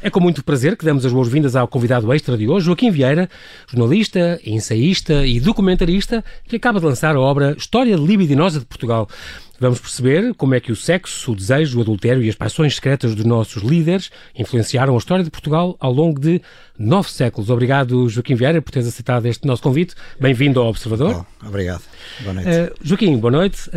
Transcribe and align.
É 0.00 0.08
com 0.10 0.20
muito 0.20 0.44
prazer 0.44 0.76
que 0.76 0.84
damos 0.84 1.04
as 1.04 1.12
boas-vindas 1.12 1.56
ao 1.56 1.66
convidado 1.66 2.12
extra 2.12 2.38
de 2.38 2.46
hoje, 2.46 2.66
Joaquim 2.66 2.88
Vieira, 2.88 3.28
jornalista, 3.68 4.40
ensaísta 4.46 5.26
e 5.26 5.40
documentarista, 5.40 6.24
que 6.46 6.54
acaba 6.54 6.78
de 6.78 6.86
lançar 6.86 7.16
a 7.16 7.20
obra 7.20 7.56
História 7.58 7.96
Libidinosa 7.96 8.60
de 8.60 8.64
Portugal. 8.64 9.08
Vamos 9.58 9.80
perceber 9.80 10.34
como 10.34 10.54
é 10.54 10.60
que 10.60 10.70
o 10.70 10.76
sexo, 10.76 11.32
o 11.32 11.34
desejo, 11.34 11.78
o 11.78 11.82
adultério 11.82 12.22
e 12.22 12.28
as 12.28 12.36
paixões 12.36 12.76
secretas 12.76 13.16
dos 13.16 13.24
nossos 13.24 13.60
líderes 13.60 14.08
influenciaram 14.38 14.94
a 14.94 14.98
história 14.98 15.24
de 15.24 15.30
Portugal 15.30 15.76
ao 15.80 15.92
longo 15.92 16.20
de 16.20 16.40
nove 16.78 17.10
séculos. 17.10 17.50
Obrigado, 17.50 18.08
Joaquim 18.08 18.36
Vieira, 18.36 18.62
por 18.62 18.70
teres 18.70 18.86
aceitado 18.86 19.26
este 19.26 19.48
nosso 19.48 19.62
convite. 19.62 19.96
Bem-vindo 20.20 20.60
ao 20.60 20.68
Observador. 20.68 21.26
Oh, 21.42 21.46
obrigado. 21.48 21.82
Boa 22.20 22.34
noite. 22.34 22.48
Uh, 22.48 22.74
Joaquim, 22.82 23.18
boa 23.18 23.32
noite. 23.32 23.68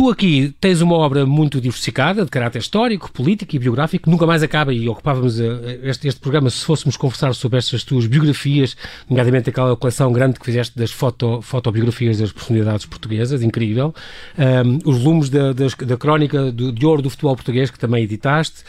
Tu 0.00 0.08
aqui 0.08 0.54
tens 0.58 0.80
uma 0.80 0.94
obra 0.94 1.26
muito 1.26 1.60
diversificada, 1.60 2.24
de 2.24 2.30
caráter 2.30 2.60
histórico, 2.60 3.12
político 3.12 3.54
e 3.54 3.58
biográfico, 3.58 4.08
nunca 4.08 4.24
mais 4.24 4.42
acaba 4.42 4.72
e 4.72 4.88
ocupávamos 4.88 5.38
eh, 5.38 5.78
este, 5.82 6.08
este, 6.08 6.18
programa 6.18 6.48
se 6.48 6.64
fôssemos 6.64 6.96
conversar 6.96 7.34
sobre 7.34 7.58
estas 7.58 7.84
tuas 7.84 8.06
biografias, 8.06 8.74
nomeadamente 9.10 9.50
aquela 9.50 9.76
coleção 9.76 10.10
grande 10.10 10.40
que 10.40 10.46
fizeste 10.46 10.74
das 10.78 10.90
foto, 10.90 11.42
fotobiografias 11.42 12.16
das 12.16 12.32
personalidades 12.32 12.86
portuguesas, 12.86 13.42
incrível, 13.42 13.94
um, 14.38 14.90
os 14.90 15.02
volumes 15.02 15.28
da, 15.28 15.52
das, 15.52 15.74
da 15.74 15.98
crónica 15.98 16.50
do, 16.50 16.72
de 16.72 16.86
ouro 16.86 17.02
do 17.02 17.10
futebol 17.10 17.36
português 17.36 17.70
que 17.70 17.78
também 17.78 18.02
editaste, 18.04 18.64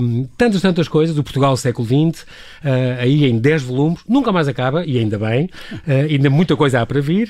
um, 0.00 0.26
tantas, 0.38 0.62
tantas 0.62 0.88
coisas, 0.88 1.18
o 1.18 1.22
Portugal 1.22 1.54
século 1.58 1.86
XX, 1.86 2.22
uh, 2.22 2.26
aí 2.98 3.26
em 3.26 3.38
10 3.38 3.62
volumes, 3.62 4.00
nunca 4.08 4.32
mais 4.32 4.48
acaba, 4.48 4.86
e 4.86 4.96
ainda 4.98 5.18
bem, 5.18 5.50
uh, 5.70 5.90
ainda 6.08 6.30
muita 6.30 6.56
coisa 6.56 6.80
há 6.80 6.86
para 6.86 7.02
vir. 7.02 7.28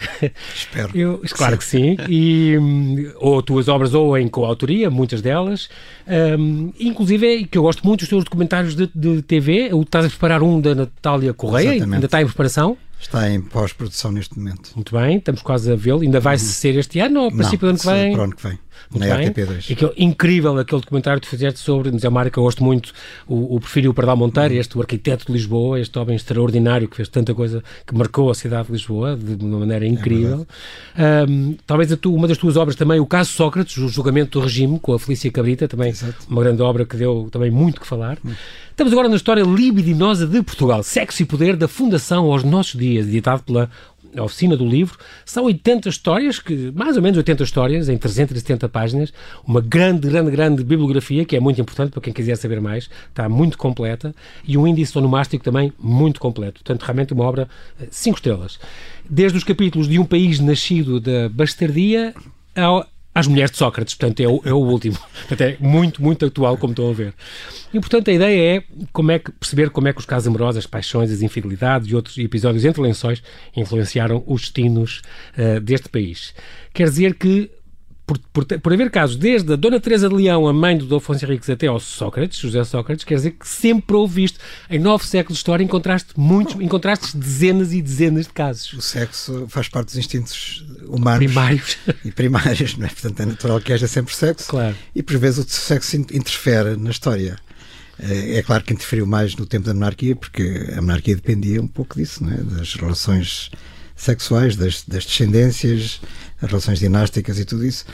Espero. 0.55 0.97
Eu, 0.97 1.21
claro 1.33 1.61
sim. 1.61 1.97
que 1.97 2.05
sim. 2.05 2.09
E, 2.09 2.57
hum, 2.57 3.16
ou 3.19 3.43
tuas 3.43 3.69
obras 3.69 3.95
ou 3.95 4.17
em 4.17 4.29
coautoria, 4.29 4.91
muitas 4.91 5.21
delas, 5.23 5.69
um, 6.39 6.73
inclusive 6.79 7.47
que 7.47 7.59
eu 7.59 7.63
gosto 7.63 7.87
muito 7.87 8.01
dos 8.01 8.09
teus 8.09 8.25
documentários 8.25 8.75
de, 8.75 8.91
de 8.95 9.23
TV, 9.23 9.71
o 9.73 9.83
estás 9.83 10.07
a 10.07 10.09
preparar 10.09 10.43
um 10.43 10.61
da 10.61 10.75
Natália 10.75 11.33
Correia, 11.33 11.77
Exatamente. 11.77 11.95
ainda 11.95 12.07
está 12.07 12.23
em 12.23 12.27
preparação? 12.27 12.77
Está 12.99 13.31
em 13.31 13.41
pós-produção 13.41 14.11
neste 14.11 14.39
momento. 14.39 14.71
Muito 14.75 14.97
bem, 14.97 15.19
estamos 15.19 15.43
quase 15.43 15.71
a 15.71 15.77
vê-lo. 15.77 16.01
Ainda 16.01 16.19
vai 16.19 16.35
uhum. 16.35 16.41
ser 16.41 16.77
este 16.77 16.99
ano 16.99 17.21
ou 17.21 17.29
a 17.29 17.31
princípio 17.31 17.61
do 17.61 17.69
ano 17.69 17.79
que 17.79 17.87
vem? 17.87 18.13
Para 18.13 18.21
o 18.21 18.25
ano 18.25 18.37
que 18.37 18.43
vem. 18.43 18.59
Muito 18.91 19.07
na 19.07 19.19
RTP2. 19.19 19.73
Aquele, 19.73 19.93
incrível 19.97 20.59
aquele 20.59 20.81
documentário 20.81 21.21
que 21.21 21.27
tu 21.27 21.31
fizeste 21.31 21.61
sobre 21.61 21.91
Museu 21.91 22.13
eu 22.17 22.43
gosto 22.43 22.65
muito, 22.65 22.93
o, 23.27 23.57
o 23.57 23.61
Perfil 23.61 23.93
Pardal 23.93 24.17
Monteiro, 24.17 24.55
uhum. 24.55 24.61
este 24.61 24.77
o 24.77 24.81
arquiteto 24.81 25.27
de 25.27 25.33
Lisboa, 25.33 25.81
este 25.81 25.99
homem 25.99 26.17
extraordinário 26.17 26.89
que 26.89 26.97
fez 26.97 27.09
tanta 27.09 27.35
coisa, 27.35 27.63
que 27.87 27.95
marcou 27.95 28.31
a 28.31 28.35
cidade 28.35 28.67
de 28.67 28.73
Lisboa 28.73 29.17
de 29.17 29.45
uma 29.45 29.61
maneira 29.61 29.85
é 29.85 29.89
incrível. 29.89 30.47
É 30.97 31.25
um, 31.29 31.57
talvez 31.67 31.95
tu, 31.97 32.15
uma 32.15 32.29
das 32.29 32.39
tuas 32.39 32.57
obras 32.57 32.77
também, 32.77 33.01
o 33.01 33.07
caso 33.07 33.31
Sócrates, 33.31 33.77
o 33.77 33.89
julgamento 33.89 34.39
do 34.39 34.45
regime, 34.45 34.79
com 34.79 34.93
a 34.93 34.99
Felícia 34.99 35.31
Cabrita, 35.31 35.69
também 35.69 35.91
Exato. 35.91 36.15
uma 36.29 36.43
grande 36.43 36.63
obra 36.63 36.85
que 36.85 36.97
deu 36.97 37.29
também 37.31 37.51
muito 37.51 37.81
que 37.81 37.87
falar. 37.87 38.19
Uhum. 38.25 38.33
Estamos 38.71 38.93
agora 38.93 39.09
na 39.09 39.17
história 39.17 39.43
libidinosa 39.43 40.27
de 40.27 40.43
Portugal, 40.43 40.83
Sexo 40.83 41.23
e 41.23 41.25
Poder 41.25 41.57
da 41.57 41.67
Fundação 41.67 42.31
aos 42.31 42.45
Nossos 42.45 42.79
Dias, 42.79 43.07
editado 43.07 43.43
pela 43.43 43.71
a 44.17 44.23
oficina 44.23 44.57
do 44.57 44.67
livro, 44.67 44.99
são 45.25 45.45
80 45.45 45.89
histórias, 45.89 46.39
que, 46.39 46.73
mais 46.75 46.97
ou 46.97 47.03
menos 47.03 47.17
80 47.17 47.43
histórias, 47.43 47.89
em 47.89 47.97
370 47.97 48.69
páginas, 48.69 49.13
uma 49.47 49.61
grande, 49.61 50.09
grande, 50.09 50.31
grande 50.31 50.65
bibliografia, 50.65 51.25
que 51.25 51.37
é 51.37 51.41
muito 51.41 51.61
importante 51.61 51.91
para 51.91 52.01
quem 52.01 52.13
quiser 52.13 52.37
saber 52.37 52.61
mais, 52.61 52.89
está 53.09 53.29
muito 53.29 53.59
completa, 53.59 54.15
e 54.47 54.57
um 54.57 54.67
índice 54.67 54.97
onomástico 54.97 55.45
também 55.45 55.73
muito 55.79 56.21
completo. 56.21 56.63
Portanto, 56.63 56.83
realmente 56.83 57.13
uma 57.13 57.25
obra 57.25 57.49
5 57.91 58.15
eh, 58.15 58.19
estrelas. 58.19 58.59
Desde 59.09 59.39
os 59.39 59.45
capítulos 59.45 59.89
de 59.89 59.99
um 59.99 60.05
país 60.05 60.41
nascido 60.41 61.01
da 61.01 61.29
bastardia 61.29 62.15
ao, 62.55 62.87
às 63.17 63.27
mulheres 63.27 63.51
de 63.51 63.57
Sócrates, 63.57 63.95
portanto 63.95 64.21
é 64.21 64.29
o, 64.29 64.43
é 64.45 64.53
o 64.53 64.59
último, 64.59 64.99
portanto 65.27 65.41
é 65.41 65.57
muito, 65.59 66.03
muito 66.03 66.27
atual, 66.27 66.59
como 66.59 66.73
estão 66.73 66.91
a 66.91 66.93
ver. 66.93 67.15
E 67.73 67.81
portanto 67.81 68.11
a 68.11 68.13
ideia 68.13 68.59
é 68.59 68.63
como 68.93 69.11
é 69.11 69.19
que, 69.19 69.33
perceber 69.33 69.71
como 69.71 69.89
é 69.89 69.93
que 69.95 69.99
os 69.99 70.05
casos 70.05 70.29
amorosos, 70.29 70.59
as 70.59 70.67
paixões, 70.67 71.11
as 71.11 71.23
infidelidades 71.23 71.89
e 71.91 71.95
outros 71.97 72.19
episódios 72.19 72.67
entre 72.67 72.83
lençóis 72.83 73.23
influenciaram 73.57 74.23
os 74.27 74.43
destinos 74.43 75.01
uh, 75.39 75.59
deste 75.61 75.89
país. 75.89 76.35
Quer 76.75 76.91
dizer 76.91 77.15
que 77.15 77.51
por, 78.07 78.19
por, 78.33 78.45
por, 78.45 78.73
haver 78.73 78.89
casos, 78.91 79.17
desde 79.17 79.53
a 79.53 79.57
Dona 79.57 79.81
Teresa 79.81 80.09
de 80.09 80.15
Leão, 80.15 80.47
a 80.47 80.53
mãe 80.53 80.79
do 80.79 80.87
Dom 80.87 80.99
Afonso 80.99 81.25
Henriques, 81.25 81.51
até 81.51 81.67
ao 81.67 81.81
Sócrates, 81.81 82.39
José 82.39 82.63
Sócrates, 82.63 83.05
quer 83.05 83.17
dizer 83.17 83.33
que 83.33 83.49
sempre 83.49 83.97
houve 83.97 84.23
isto. 84.23 84.39
Em 84.71 84.79
nove 84.79 85.05
séculos 85.05 85.39
de 85.39 85.41
história 85.41 85.65
encontraste 85.65 86.11
muitos, 86.17 86.55
encontraste 86.61 87.17
dezenas 87.17 87.73
e 87.73 87.83
dezenas 87.83 88.27
de 88.27 88.33
casos. 88.33 88.73
O 88.75 88.81
sexo 88.81 89.47
faz 89.49 89.69
parte 89.69 89.87
dos 89.87 89.97
instintos 89.97 90.65
humanos. 90.87 91.19
Primários. 91.19 91.77
E 92.05 92.13
primários, 92.13 92.77
não 92.77 92.87
é? 92.87 92.89
Portanto, 92.89 93.21
é 93.21 93.27
natural 93.27 93.61
que 93.61 93.73
haja 93.73 93.89
sempre 93.89 94.15
sexo. 94.15 94.49
Claro. 94.49 94.77
E 94.95 95.03
por 95.03 95.19
vezes 95.19 95.45
o 95.45 95.49
sexo 95.49 95.97
interfere 95.97 96.77
na 96.77 96.91
história. 96.91 97.37
É, 97.99 98.39
é 98.39 98.43
claro 98.43 98.63
que 98.63 98.73
interferiu 98.73 99.07
mais 99.07 99.35
no 99.35 99.47
tempo 99.47 99.67
da 99.67 99.75
monarquia, 99.75 100.15
porque 100.15 100.73
a 100.77 100.81
monarquia 100.81 101.17
dependia 101.17 101.61
um 101.61 101.67
pouco 101.67 101.97
disso, 101.97 102.23
não 102.23 102.33
é? 102.33 102.37
das 102.37 102.75
relações 102.75 103.51
sexuais, 103.97 104.55
das, 104.57 104.83
das 104.87 105.07
descendências, 105.07 106.01
as 106.41 106.51
relações 106.51 106.79
dinásticas 106.79 107.39
e 107.39 107.45
tudo 107.45 107.65
isso. 107.65 107.85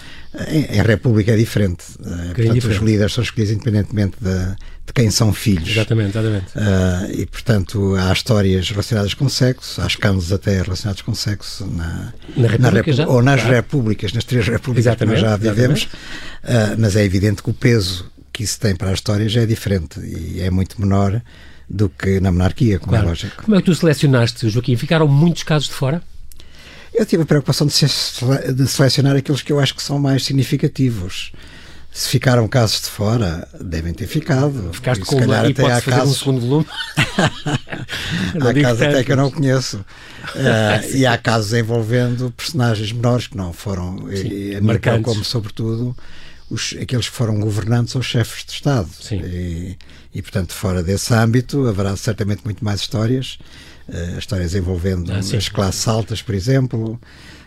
Em, 0.48 0.78
em 0.78 0.82
República 0.82 1.32
é 1.32 1.36
diferente. 1.36 1.84
Uh, 2.00 2.04
portanto, 2.04 2.54
diferente. 2.54 2.68
os 2.68 2.76
líderes 2.76 3.12
são 3.12 3.22
escolhidos 3.22 3.54
independentemente 3.54 4.16
de, 4.20 4.56
de 4.86 4.92
quem 4.92 5.10
são 5.10 5.32
filhos. 5.32 5.70
Exatamente, 5.70 6.18
exatamente. 6.18 6.46
Uh, 6.56 7.20
e, 7.20 7.26
portanto, 7.26 7.94
há 7.94 8.12
histórias 8.12 8.68
relacionadas 8.68 9.14
com 9.14 9.28
sexo, 9.28 9.80
há 9.80 9.86
escândalos 9.86 10.32
até 10.32 10.60
relacionados 10.60 11.02
com 11.02 11.14
sexo 11.14 11.66
na, 11.66 12.12
na, 12.36 12.58
na 12.58 12.70
Repu 12.70 12.92
já, 12.92 13.06
ou 13.06 13.22
nas 13.22 13.40
claro. 13.40 13.56
repúblicas, 13.56 14.12
nas 14.12 14.24
três 14.24 14.46
repúblicas 14.46 14.86
exatamente, 14.86 15.16
que 15.16 15.22
nós 15.22 15.30
já 15.30 15.36
vivemos. 15.36 15.84
Uh, 15.84 16.76
mas 16.78 16.96
é 16.96 17.04
evidente 17.04 17.42
que 17.42 17.50
o 17.50 17.54
peso 17.54 18.10
que 18.32 18.42
isso 18.42 18.58
tem 18.58 18.74
para 18.74 18.90
a 18.90 18.94
história 18.94 19.28
já 19.28 19.42
é 19.42 19.46
diferente 19.46 20.00
e 20.00 20.40
é 20.40 20.50
muito 20.50 20.80
menor 20.80 21.22
do 21.68 21.88
que 21.88 22.20
na 22.20 22.30
monarquia, 22.30 22.78
como 22.78 22.94
é 22.94 22.98
claro. 22.98 23.06
é 23.06 23.10
lógico. 23.10 23.42
Como 23.44 23.56
é 23.56 23.60
que 23.60 23.66
tu 23.66 23.74
selecionaste, 23.74 24.48
Joaquim? 24.48 24.76
Ficaram 24.76 25.08
muitos 25.08 25.42
casos 25.42 25.68
de 25.68 25.74
fora? 25.74 26.02
Eu 26.94 27.06
tive 27.06 27.22
a 27.22 27.26
preocupação 27.26 27.66
de, 27.66 27.74
de 28.54 28.68
selecionar 28.68 29.16
aqueles 29.16 29.40
que 29.40 29.50
eu 29.50 29.58
acho 29.58 29.74
que 29.74 29.82
são 29.82 29.98
mais 29.98 30.24
significativos. 30.24 31.32
Se 31.90 32.08
ficaram 32.08 32.48
casos 32.48 32.82
de 32.82 32.86
fora, 32.86 33.46
devem 33.60 33.92
ter 33.92 34.06
ficado. 34.06 34.70
Ficaste 34.72 35.04
com 35.04 35.18
calhar 35.18 35.44
até 35.44 35.70
há 35.70 35.80
casos... 35.80 36.10
um 36.10 36.18
segundo 36.18 36.40
volume? 36.40 36.66
há 36.96 38.62
casos 38.62 38.82
até 38.82 39.04
que 39.04 39.12
eu 39.12 39.16
não 39.16 39.30
conheço. 39.30 39.84
Uh, 40.22 40.96
e 40.96 41.04
há 41.04 41.18
casos 41.18 41.52
envolvendo 41.52 42.30
personagens 42.30 42.92
menores 42.92 43.26
que 43.26 43.36
não 43.36 43.52
foram, 43.52 44.06
Sim, 44.14 44.28
e, 44.28 44.60
marcantes. 44.60 45.04
como 45.04 45.24
sobretudo 45.24 45.96
os, 46.52 46.74
aqueles 46.80 47.08
que 47.08 47.14
foram 47.14 47.40
governantes 47.40 47.94
ou 47.94 48.02
chefes 48.02 48.44
de 48.44 48.52
Estado. 48.52 48.88
E, 49.10 49.76
e, 50.14 50.22
portanto, 50.22 50.52
fora 50.52 50.82
desse 50.82 51.12
âmbito, 51.14 51.66
haverá 51.66 51.96
certamente 51.96 52.42
muito 52.44 52.64
mais 52.64 52.80
histórias 52.80 53.38
uh, 53.88 54.18
histórias 54.18 54.54
envolvendo 54.54 55.12
ah, 55.12 55.18
as 55.18 55.48
classes 55.48 55.86
altas, 55.86 56.22
por 56.22 56.34
exemplo. 56.34 57.00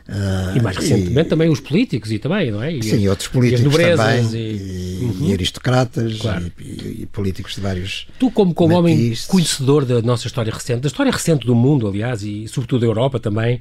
Uh, 0.08 0.56
e 0.56 0.62
mais 0.62 0.78
recentemente 0.78 1.28
e, 1.28 1.30
também 1.30 1.50
os 1.50 1.60
políticos 1.60 2.12
e 2.12 2.20
também, 2.20 2.52
não 2.52 2.62
é? 2.62 2.72
E, 2.72 2.84
sim, 2.84 3.08
outros 3.08 3.28
políticos 3.28 3.76
também, 3.76 4.24
e, 4.36 5.00
uhum. 5.02 5.30
e 5.30 5.34
aristocratas 5.34 6.18
claro. 6.20 6.52
e, 6.60 7.08
políticos 7.12 7.56
de 7.56 7.62
vários 7.62 8.08
Tu, 8.20 8.30
como, 8.30 8.54
como 8.54 8.76
homem 8.76 9.16
conhecedor 9.28 9.84
da 9.84 10.04
nossa 10.04 10.28
história 10.28 10.54
recente, 10.54 10.82
da 10.82 10.88
história 10.88 11.12
recente 11.12 11.48
do 11.48 11.56
mundo, 11.56 11.88
aliás, 11.88 12.22
e 12.22 12.48
sobretudo 12.48 12.82
da 12.82 12.86
Europa 12.86 13.20
também, 13.20 13.60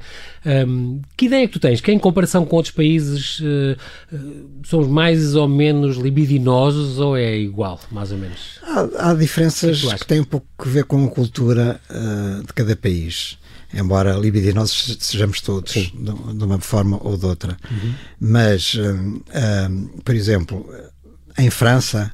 um, 0.68 1.00
que 1.16 1.26
ideia 1.26 1.44
é 1.44 1.46
que 1.46 1.54
tu 1.54 1.58
tens? 1.58 1.80
Que 1.80 1.90
em 1.90 1.98
comparação 1.98 2.44
com 2.44 2.56
outros 2.56 2.74
países 2.74 3.40
uh, 3.40 4.14
uh, 4.14 4.44
somos 4.64 4.86
mais 4.86 5.34
ou 5.34 5.48
menos 5.48 5.96
libidinosos 5.96 6.98
ou 6.98 7.16
é 7.16 7.38
igual, 7.38 7.80
mais 7.90 8.12
ou 8.12 8.18
menos? 8.18 8.58
Há, 8.62 9.10
há 9.10 9.14
diferenças 9.14 9.82
que, 9.82 9.98
que, 9.98 10.06
têm 10.06 10.20
um 10.20 10.24
pouco 10.24 10.46
a 10.58 10.64
ver 10.64 10.84
com 10.84 11.02
a 11.06 11.08
cultura 11.08 11.80
de 12.46 12.52
cada 12.52 12.76
país 12.76 13.38
embora 13.74 14.14
libidinosos 14.14 14.96
sejamos 15.00 15.40
todos, 15.40 15.72
de, 15.72 15.90
de, 15.90 16.44
uma 16.44 16.60
forma 16.60 16.98
ou 17.02 17.16
de 17.16 17.26
outra. 17.26 17.56
Uhum. 17.70 17.94
Mas, 18.20 18.74
um, 18.76 19.20
um, 19.70 19.86
por 20.04 20.14
exemplo, 20.14 20.66
em 21.38 21.50
França 21.50 22.12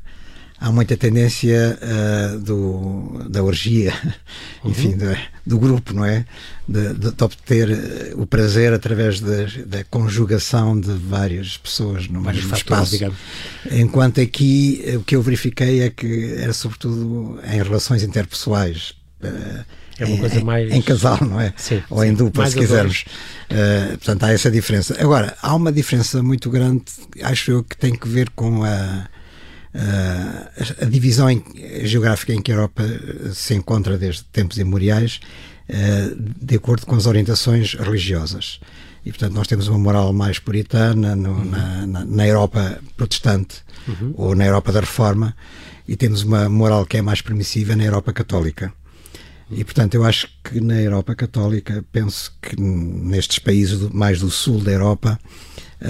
há 0.58 0.70
muita 0.70 0.96
tendência 0.96 1.78
uh, 1.80 2.38
do, 2.38 3.28
da 3.28 3.42
orgia, 3.42 3.94
uhum. 4.62 4.70
enfim, 4.70 4.96
do, 4.96 5.16
do, 5.46 5.58
grupo, 5.58 5.94
não 5.94 6.04
é? 6.04 6.26
De, 6.68 6.92
de, 6.92 7.12
de 7.12 7.24
obter 7.24 7.70
uh, 7.70 8.20
o 8.20 8.26
prazer 8.26 8.72
através 8.72 9.20
da 9.20 9.82
conjugação 9.84 10.78
de 10.78 10.92
várias 10.92 11.56
pessoas 11.56 12.08
no 12.08 12.22
Vários 12.22 12.44
mesmo 12.44 12.58
fatores, 12.58 12.92
espaço. 12.92 12.92
Digamos. 12.92 13.18
Enquanto 13.70 14.20
aqui 14.20 14.84
o 14.96 15.02
que 15.02 15.16
eu 15.16 15.22
verifiquei 15.22 15.82
é 15.82 15.90
que 15.90 16.34
era 16.34 16.52
sobretudo 16.52 17.40
em 17.44 17.62
relações 17.62 18.02
interpessoais. 18.02 18.94
Uh, 19.22 19.79
É 20.00 20.06
uma 20.06 20.18
coisa 20.18 20.42
mais. 20.42 20.72
Em 20.72 20.80
casal, 20.80 21.18
não 21.20 21.40
é? 21.40 21.52
Sim. 21.56 21.82
Ou 21.90 22.04
em 22.04 22.14
dupla, 22.14 22.48
se 22.48 22.56
quisermos. 22.56 23.04
Uh, 23.50 23.98
portanto, 23.98 24.24
há 24.24 24.32
essa 24.32 24.50
diferença. 24.50 24.96
Agora, 24.98 25.36
há 25.42 25.54
uma 25.54 25.70
diferença 25.70 26.22
muito 26.22 26.50
grande, 26.50 26.84
acho 27.22 27.50
eu, 27.50 27.62
que 27.62 27.76
tem 27.76 27.94
que 27.94 28.08
ver 28.08 28.30
com 28.30 28.64
a. 28.64 29.06
a 30.80 30.84
divisão 30.86 31.30
em, 31.30 31.44
geográfica 31.82 32.32
em 32.32 32.40
que 32.40 32.50
a 32.50 32.54
Europa 32.54 32.82
se 33.32 33.54
encontra 33.54 33.98
desde 33.98 34.24
tempos 34.24 34.56
imemoriais, 34.56 35.20
de 36.40 36.56
acordo 36.56 36.86
com 36.86 36.96
as 36.96 37.06
orientações 37.06 37.74
religiosas. 37.74 38.58
E, 39.04 39.10
portanto, 39.10 39.34
nós 39.34 39.46
temos 39.46 39.68
uma 39.68 39.78
moral 39.78 40.12
mais 40.12 40.38
puritana 40.38 41.16
no, 41.16 41.30
uhum. 41.30 41.44
na, 41.44 41.86
na, 41.86 42.04
na, 42.04 42.26
Europa 42.26 42.78
protestante 42.96 43.62
uhum. 43.88 44.12
ou 44.14 44.34
na 44.34 44.44
Europa 44.44 44.72
da 44.72 44.80
Reforma, 44.80 45.34
e 45.88 45.96
temos 45.96 46.22
uma 46.22 46.48
moral 46.48 46.84
que 46.84 46.98
é 46.98 47.02
mais 47.02 47.22
permissiva 47.22 47.74
na 47.74 47.84
Europa 47.84 48.12
católica. 48.12 48.72
E, 49.50 49.64
portanto, 49.64 49.94
eu 49.94 50.04
acho 50.04 50.28
que 50.44 50.60
na 50.60 50.80
Europa 50.80 51.14
Católica, 51.14 51.84
penso 51.90 52.32
que 52.40 52.60
nestes 52.60 53.38
países 53.38 53.80
mais 53.90 54.20
do 54.20 54.30
sul 54.30 54.60
da 54.60 54.70
Europa, 54.70 55.18
uh, 55.82 55.86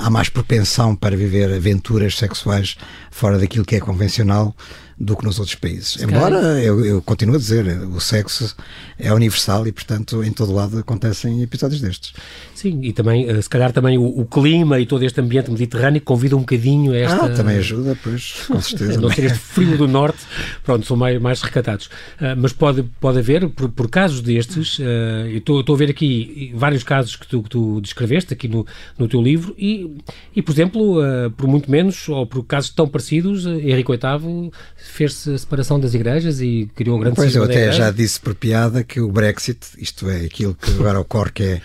há, 0.00 0.06
há, 0.06 0.10
mais 0.10 0.30
propensão 0.30 0.96
para 0.96 1.16
viver 1.16 1.52
aventuras 1.52 2.16
sexuais 2.16 2.76
fora 3.10 3.38
daquilo 3.38 3.66
que 3.66 3.76
é 3.76 3.80
convencional 3.80 4.56
do 4.98 5.16
que 5.16 5.24
nos 5.24 5.38
outros 5.38 5.56
países. 5.56 6.00
Embora 6.00 6.62
eu, 6.62 6.84
eu 6.84 7.02
continuo 7.02 7.34
a 7.34 7.38
dizer, 7.38 7.66
o 7.82 8.00
sexo 8.00 8.54
é 8.98 9.12
universal 9.12 9.66
e, 9.66 9.72
portanto, 9.72 10.22
em 10.22 10.32
todo 10.32 10.52
lado 10.52 10.78
acontecem 10.78 11.42
episódios 11.42 11.80
destes. 11.80 12.12
Sim, 12.54 12.80
e 12.82 12.92
também, 12.92 13.28
eh, 13.28 13.42
se 13.42 13.48
calhar 13.48 13.72
também 13.72 13.98
o, 13.98 14.04
o 14.04 14.24
clima 14.24 14.78
e 14.78 14.86
todo 14.86 15.04
este 15.04 15.20
ambiente 15.20 15.50
mediterrâneo 15.50 16.00
convida 16.00 16.36
um 16.36 16.40
bocadinho 16.40 16.92
a 16.92 16.96
esta... 16.96 17.26
Ah, 17.26 17.28
também 17.28 17.56
ajuda, 17.56 17.98
pois, 18.02 18.44
com 18.46 18.60
certeza. 18.62 19.00
não 19.00 19.10
ser 19.10 19.24
este 19.24 19.38
frio 19.38 19.76
do 19.76 19.88
norte, 19.88 20.18
pronto, 20.62 20.86
são 20.86 20.96
mais, 20.96 21.20
mais 21.20 21.42
recatados. 21.42 21.86
Uh, 21.86 22.34
mas 22.36 22.52
pode, 22.52 22.84
pode 23.00 23.18
haver, 23.18 23.48
por, 23.50 23.68
por 23.68 23.90
casos 23.90 24.20
destes, 24.20 24.78
uh, 24.78 24.82
eu 25.28 25.38
estou 25.38 25.74
a 25.74 25.78
ver 25.78 25.90
aqui 25.90 26.52
vários 26.54 26.84
casos 26.84 27.16
que 27.16 27.26
tu, 27.26 27.42
que 27.42 27.50
tu 27.50 27.80
descreveste 27.80 28.32
aqui 28.32 28.46
no, 28.46 28.66
no 28.96 29.08
teu 29.08 29.20
livro 29.20 29.54
e, 29.58 29.96
e 30.34 30.40
por 30.40 30.52
exemplo, 30.52 31.00
uh, 31.00 31.30
por 31.32 31.46
muito 31.46 31.70
menos, 31.70 32.08
ou 32.08 32.26
por 32.26 32.44
casos 32.44 32.70
tão 32.70 32.88
parecidos, 32.88 33.44
Henrique 33.46 33.90
VIII 33.90 34.50
fez-se 34.84 35.30
a 35.30 35.38
separação 35.38 35.80
das 35.80 35.94
igrejas 35.94 36.40
e 36.40 36.68
criou 36.74 36.96
um 36.96 37.00
grande 37.00 37.16
Pois 37.16 37.34
eu 37.34 37.44
até 37.44 37.72
já 37.72 37.90
disse 37.90 38.20
por 38.20 38.34
piada 38.34 38.84
que 38.84 39.00
o 39.00 39.10
Brexit, 39.10 39.58
isto 39.78 40.08
é 40.08 40.24
aquilo 40.24 40.54
que 40.54 40.70
agora 40.70 41.00
ocorre, 41.00 41.32
que 41.32 41.42
é 41.42 41.60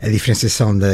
a 0.00 0.08
diferenciação 0.08 0.76
da 0.76 0.88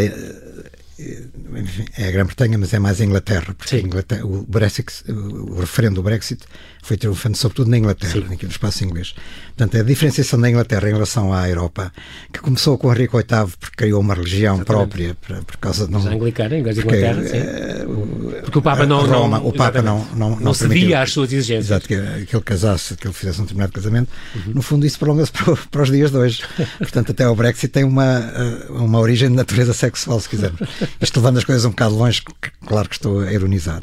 é 1.97 2.09
a 2.09 2.11
Grã-Bretanha, 2.11 2.59
mas 2.59 2.73
é 2.73 2.79
mais 2.79 3.01
a 3.01 3.05
Inglaterra, 3.05 3.55
porque 3.57 3.77
a 3.77 3.81
Inglaterra, 3.81 4.25
o, 4.25 4.45
Brexit, 4.47 4.93
o 5.09 5.61
referendo 5.61 5.97
do 5.97 6.03
Brexit 6.03 6.43
foi 6.83 6.97
triunfante 6.97 7.39
sobretudo 7.39 7.71
na 7.71 7.79
Inglaterra, 7.79 8.13
Sim. 8.13 8.39
no 8.43 8.49
espaço 8.49 8.85
inglês. 8.85 9.15
Portanto, 9.57 9.77
a 9.77 9.83
diferenciação 9.83 10.41
da 10.41 10.49
Inglaterra 10.49 10.89
em 10.89 10.93
relação 10.93 11.33
à 11.33 11.49
Europa, 11.49 11.93
que 12.33 12.39
começou 12.41 12.79
com 12.79 12.93
Henrique 12.93 13.15
VIII, 13.15 13.53
porque 13.61 13.77
criou 13.77 14.01
uma 14.01 14.15
religião 14.15 14.57
Exatamente. 14.57 14.89
própria, 14.89 15.17
por, 15.21 15.45
por 15.45 15.57
causa 15.59 15.87
de... 15.87 15.93
Não, 15.93 15.99
Os 15.99 16.07
anglicanos, 16.07 16.75
de 16.75 16.81
Inglaterra, 16.81 17.23
porque, 17.23 17.39
uh, 17.39 18.43
porque 18.43 18.59
o 18.59 18.63
Papa 18.63 18.87
não... 18.87 19.05
Roma, 19.05 19.41
o 19.41 19.53
Papa 19.53 19.83
não, 19.83 20.07
não, 20.15 20.31
não, 20.31 20.41
não 20.41 20.55
cedia 20.55 21.03
às 21.03 21.13
suas 21.13 21.33
exigências. 21.33 21.67
Exato, 21.67 21.89
que, 21.89 22.27
que 22.27 22.37
ele 22.37 22.45
casasse, 22.45 22.95
que 22.95 23.07
ele 23.07 23.15
fizesse 23.15 23.41
um 23.41 23.43
determinado 23.43 23.73
casamento. 23.73 24.09
Uhum. 24.35 24.53
No 24.55 24.63
fundo, 24.63 24.87
isso 24.87 24.99
prolonga-se 24.99 25.33
para, 25.33 25.57
para, 25.57 25.83
os 25.83 25.91
dias 25.91 26.11
de 26.11 26.17
hoje. 26.17 26.43
Portanto, 26.79 27.13
até 27.13 27.29
o 27.29 27.35
Brexit 27.35 27.69
tem 27.69 27.85
uma, 27.85 28.21
uh, 28.69 28.85
uma 28.85 28.99
origem 29.01 29.29
de 29.29 29.35
natureza 29.35 29.73
sexual, 29.73 30.21
se 30.21 30.29
quisermos. 30.29 30.61
Isto 31.01 31.19
levando 31.19 31.39
as 31.39 31.45
coisas 31.49 31.65
um 31.65 31.71
bocado 31.71 31.95
longe, 31.95 32.23
claro 32.67 32.89
que 32.89 32.95
estou 32.95 33.21
a 33.21 33.33
ironizar. 33.33 33.83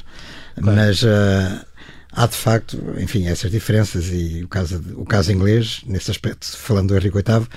Claro. 0.56 0.78
Mas 0.78 1.02
uh, 1.02 1.66
há 2.12 2.28
de 2.28 2.36
facto, 2.36 2.78
enfim, 3.00 3.26
essas 3.26 3.50
diferenças 3.50 4.06
e 4.12 4.44
o 4.44 4.48
caso, 4.48 4.80
o 4.96 5.04
caso 5.04 5.32
inglês, 5.32 5.82
nesse 5.88 6.12
aspecto, 6.12 6.46
falando 6.56 6.90
do 6.90 6.96
Henrique 6.96 7.16
VIII, 7.16 7.48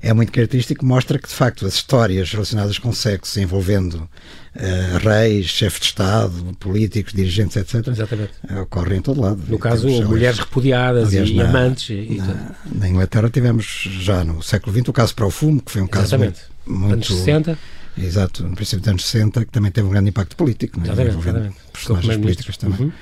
é 0.00 0.14
muito 0.14 0.32
característico, 0.32 0.86
mostra 0.86 1.18
que 1.18 1.28
de 1.28 1.34
facto 1.34 1.66
as 1.66 1.74
histórias 1.74 2.32
relacionadas 2.32 2.78
com 2.78 2.94
sexo 2.94 3.38
envolvendo 3.38 3.96
uh, 3.96 4.98
reis, 5.06 5.48
chefes 5.48 5.80
de 5.80 5.86
Estado, 5.88 6.32
políticos, 6.58 7.12
dirigentes, 7.12 7.56
etc., 7.56 7.88
Exatamente. 7.88 8.32
ocorrem 8.62 9.00
em 9.00 9.02
todo 9.02 9.20
lado. 9.20 9.42
No 9.46 9.58
caso, 9.58 9.86
mulheres 9.86 10.38
repudiadas 10.38 11.08
aliás, 11.08 11.28
e 11.28 11.34
na, 11.34 11.44
amantes. 11.44 11.90
E, 11.90 12.16
na, 12.16 12.54
na, 12.74 12.88
Inglaterra 12.88 13.28
tivemos 13.28 13.86
já 14.00 14.24
no 14.24 14.42
século 14.42 14.74
XX 14.74 14.88
o 14.88 14.92
caso 14.94 15.14
para 15.14 15.26
o 15.26 15.30
fumo, 15.30 15.60
que 15.60 15.70
foi 15.70 15.82
um 15.82 15.86
caso 15.86 16.06
Exatamente. 16.06 16.40
muito. 16.64 16.80
muito 16.80 16.94
anos 16.94 17.06
60. 17.06 17.58
Exato, 18.00 18.44
no 18.44 18.54
princípio 18.54 18.80
dos 18.80 18.88
anos 18.88 19.04
60, 19.04 19.44
que 19.44 19.50
também 19.50 19.70
teve 19.70 19.86
um 19.86 19.90
grande 19.90 20.10
impacto 20.10 20.36
político, 20.36 20.78
não 20.78 20.86
é? 20.86 20.92
exatamente, 20.92 21.18
exatamente. 21.18 21.56
personagens 21.72 22.16
políticos 22.16 22.56
também. 22.56 22.80
Uhum. 22.80 22.92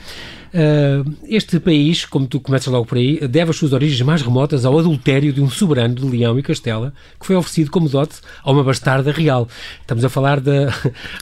Uh, 0.55 1.15
este 1.29 1.59
país, 1.61 2.05
como 2.05 2.27
tu 2.27 2.41
começas 2.41 2.73
logo 2.73 2.87
por 2.87 2.99
aí, 2.99 3.27
deve 3.29 3.51
as 3.51 3.57
suas 3.57 3.73
origens 3.73 4.01
mais 4.03 4.23
remotas 4.23 4.65
ao 4.65 4.79
adultério 4.79 5.33
de 5.33 5.41
um 5.41 5.51
soberano 5.51 5.95
de 5.95 6.05
Leão 6.05 6.39
e 6.39 6.43
Castela, 6.43 6.93
que 7.21 7.27
foi 7.27 7.37
oferecido 7.37 7.71
como 7.71 7.89
dote 7.89 8.17
a 8.43 8.51
uma 8.51 8.65
bastarda 8.65 9.13
real. 9.13 9.49
Estamos 9.81 10.05
a 10.05 10.09
falar 10.09 10.41
de, 10.41 10.67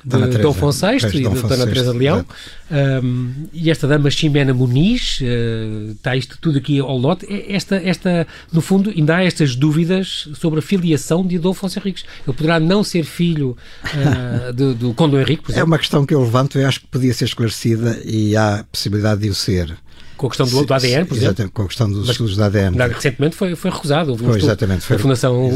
de 0.05 0.39
Dom 0.39 0.51
Afonso 0.51 0.87
VI 0.87 0.97
e 0.97 1.11
de 1.11 1.23
Dona 1.23 1.67
Teresa 1.67 1.93
de 1.93 1.99
Leão. 1.99 2.25
Um, 2.71 3.47
e 3.53 3.71
esta 3.71 3.87
dama 3.87 4.11
Ximena 4.11 4.55
Muniz, 4.55 5.21
uh, 5.21 5.93
está 5.93 6.17
isto 6.17 6.39
tudo 6.41 6.59
aqui 6.59 6.79
ao 6.79 6.97
lote. 6.97 7.27
Esta, 7.49 7.77
esta, 7.77 8.27
no 8.53 8.61
fundo, 8.61 8.91
ainda 8.91 9.17
há 9.17 9.25
estas 9.25 9.55
dúvidas 9.55 10.29
sobre 10.35 10.61
a 10.61 10.63
filiação 10.63 11.27
de 11.27 11.37
Adolfo 11.37 11.65
Afonso 11.65 11.79
Henriques. 11.79 12.05
Ele 12.27 12.37
poderá 12.37 12.59
não 12.59 12.83
ser 12.83 13.05
filho 13.05 13.57
uh, 13.85 14.53
do, 14.53 14.75
do 14.75 14.95
Conde 14.95 15.17
Henrique, 15.17 15.43
por 15.43 15.51
exemplo. 15.51 15.61
É 15.61 15.65
uma 15.65 15.79
questão 15.79 16.07
que 16.07 16.15
eu 16.15 16.23
levanto 16.23 16.59
e 16.59 16.65
acho 16.65 16.81
que 16.81 16.87
podia 16.87 17.13
ser 17.13 17.27
esclarecida 17.27 18.01
e 18.05 18.37
há 18.37 18.65
possibilidade 18.71 19.14
de 19.17 19.29
o 19.29 19.35
ser. 19.35 19.77
Com 20.17 20.29
a 20.29 20.31
questão 20.31 20.47
do, 20.47 20.65
do 20.65 20.75
ADN, 20.75 21.07
por 21.07 21.17
exemplo? 21.17 21.51
com 21.51 21.63
a 21.63 21.67
questão 21.67 21.91
dos 21.91 22.09
estudos 22.09 22.37
do 22.37 22.45
ADN. 22.45 22.77
Recentemente 22.77 23.35
foi, 23.35 23.57
foi 23.57 23.71
recusado. 23.71 24.13
Houve 24.13 24.25
um 24.25 24.29
foi, 24.29 24.39
exatamente. 24.39 24.85
Foi, 24.85 24.97
a 24.97 24.99
Fundação 24.99 25.51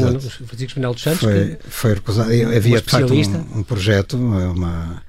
Francisco 0.45 0.73
Pinal 0.73 0.93
dos 0.93 1.01
Santos. 1.01 1.21
Foi, 1.21 1.57
foi 1.69 1.93
recusado. 1.93 2.29
Havia, 2.29 2.77
um 2.77 2.81
de 2.81 2.81
facto, 2.81 3.13
um, 3.13 3.59
um 3.59 3.63
projeto, 3.63 4.17
uma 4.17 5.01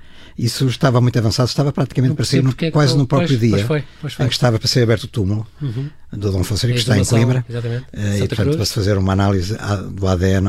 isso 0.45 0.67
estava 0.67 1.01
muito 1.01 1.19
avançado, 1.19 1.49
estava 1.49 1.71
praticamente 1.73 2.15
para 2.15 2.25
ser 2.25 2.43
no, 2.43 2.55
é 2.59 2.71
quase 2.71 2.97
no 2.97 3.07
próprio 3.07 3.39
pois, 3.39 3.41
dia 3.41 3.51
pois 3.51 3.67
foi, 3.67 3.85
pois 4.01 4.13
foi. 4.15 4.25
em 4.25 4.29
que 4.29 4.35
estava 4.35 4.59
para 4.59 4.69
ser 4.69 4.83
aberto 4.83 5.05
o 5.05 5.09
túmulo 5.09 5.47
uhum. 5.61 5.91
do 6.13 6.33
Dom 6.33 6.43
Fonseca, 6.43 6.73
que 6.73 6.79
está 6.79 6.97
em 6.97 7.05
Coimbra, 7.05 7.45
uh, 7.49 8.17
e 8.17 8.27
portanto 8.27 8.57
para 8.57 8.65
se 8.65 8.73
fazer 8.73 8.97
uma 8.97 9.13
análise 9.13 9.57
do 9.93 10.07
ADN 10.07 10.49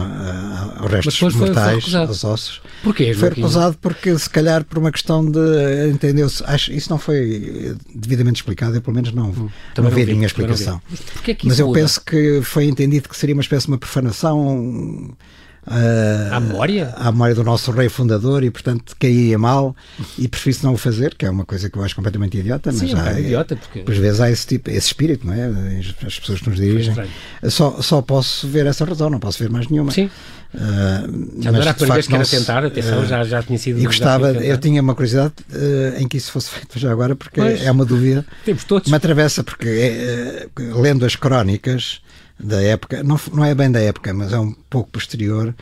aos 0.78 0.92
restos 0.92 1.36
mortais, 1.36 1.84
foi, 1.84 2.00
aos 2.00 2.24
ossos. 2.24 2.62
Porquê? 2.82 3.14
Foi 3.14 3.30
recusado 3.30 3.78
porque 3.82 4.18
se 4.18 4.30
calhar 4.30 4.64
por 4.64 4.78
uma 4.78 4.92
questão 4.92 5.30
de, 5.30 5.90
entendeu-se, 5.92 6.42
acho 6.46 6.72
isso 6.72 6.90
não 6.90 6.98
foi 6.98 7.76
devidamente 7.94 8.38
explicado, 8.42 8.76
eu 8.76 8.82
pelo 8.82 8.96
menos 8.96 9.12
não, 9.12 9.30
hum, 9.30 9.50
não 9.78 9.90
vi 9.90 10.04
a 10.04 10.06
minha 10.06 10.26
explicação. 10.26 10.82
Mas, 10.90 11.00
é 11.28 11.38
Mas 11.44 11.60
eu 11.60 11.72
penso 11.72 12.00
que 12.02 12.42
foi 12.44 12.66
entendido 12.66 13.10
que 13.10 13.18
seria 13.18 13.36
uma 13.36 13.42
espécie 13.42 13.66
de 13.66 13.72
uma 13.74 13.78
profanação 13.78 15.14
Uh, 15.68 16.34
à 16.34 16.40
memória? 16.40 16.94
À 16.98 17.12
memória 17.12 17.36
do 17.36 17.44
nosso 17.44 17.72
rei 17.72 17.88
fundador 17.88 18.44
e, 18.44 18.50
portanto, 18.50 18.96
caía 19.00 19.38
mal 19.38 19.76
e 20.18 20.28
prefiro 20.28 20.58
não 20.64 20.74
o 20.74 20.78
fazer, 20.78 21.14
que 21.14 21.26
é 21.26 21.30
uma 21.30 21.46
coisa 21.46 21.70
que 21.70 21.78
eu 21.78 21.84
acho 21.84 21.96
completamente 21.96 22.38
idiota. 22.38 22.72
Sim, 22.72 22.94
mas 22.94 23.08
é, 23.08 23.20
é 23.20 23.22
idiota 23.22 23.56
porque... 23.56 23.80
Por 23.82 23.94
vezes 23.94 24.20
há 24.20 24.32
esse, 24.32 24.48
tipo, 24.48 24.70
esse 24.72 24.88
espírito, 24.88 25.26
não 25.28 25.34
é? 25.34 25.80
As 26.06 26.20
pessoas 26.20 26.40
que 26.40 26.50
nos 26.50 26.60
dirigem. 26.60 26.96
Só, 27.44 27.82
só 27.82 28.02
posso 28.02 28.48
ver 28.48 28.66
essa 28.66 28.84
razão, 28.86 29.10
não 29.10 29.20
posso 29.20 29.38
ver 29.38 29.50
mais 29.50 29.68
nenhuma. 29.68 29.92
Sim. 29.92 30.10
Uh, 30.54 31.42
já 31.42 31.52
mas, 31.52 31.62
era 31.62 31.72
a 31.72 31.74
primeira 31.74 31.94
vez 31.94 32.08
que 32.08 32.16
era 32.16 32.26
tentar, 32.26 32.66
atenção, 32.66 33.04
uh, 33.04 33.06
já, 33.06 33.24
já 33.24 33.42
tinha 33.42 33.58
sido. 33.58 33.80
E 33.80 33.86
gostava, 33.86 34.32
eu 34.32 34.58
tinha 34.58 34.82
uma 34.82 34.94
curiosidade 34.94 35.34
uh, 35.50 36.02
em 36.02 36.08
que 36.08 36.18
isso 36.18 36.30
fosse 36.32 36.50
feito 36.50 36.78
já 36.78 36.92
agora, 36.92 37.16
porque 37.16 37.40
pois, 37.40 37.64
é 37.64 37.72
uma 37.72 37.86
dúvida. 37.86 38.26
Temos 38.44 38.66
todos. 38.66 38.90
Me 38.90 38.98
atravessa, 38.98 39.44
porque 39.46 39.70
é, 39.70 40.48
lendo 40.76 41.06
as 41.06 41.16
crónicas 41.16 42.02
da 42.44 42.62
época, 42.62 43.04
não, 43.04 43.20
não 43.34 43.46
é 43.46 43.54
bem 43.54 43.72
da 43.72 43.80
época, 43.80 44.14
mas 44.14 44.34
é 44.34 44.40
um 44.40 44.54
pouco 44.70 44.90
posterior, 44.92 45.54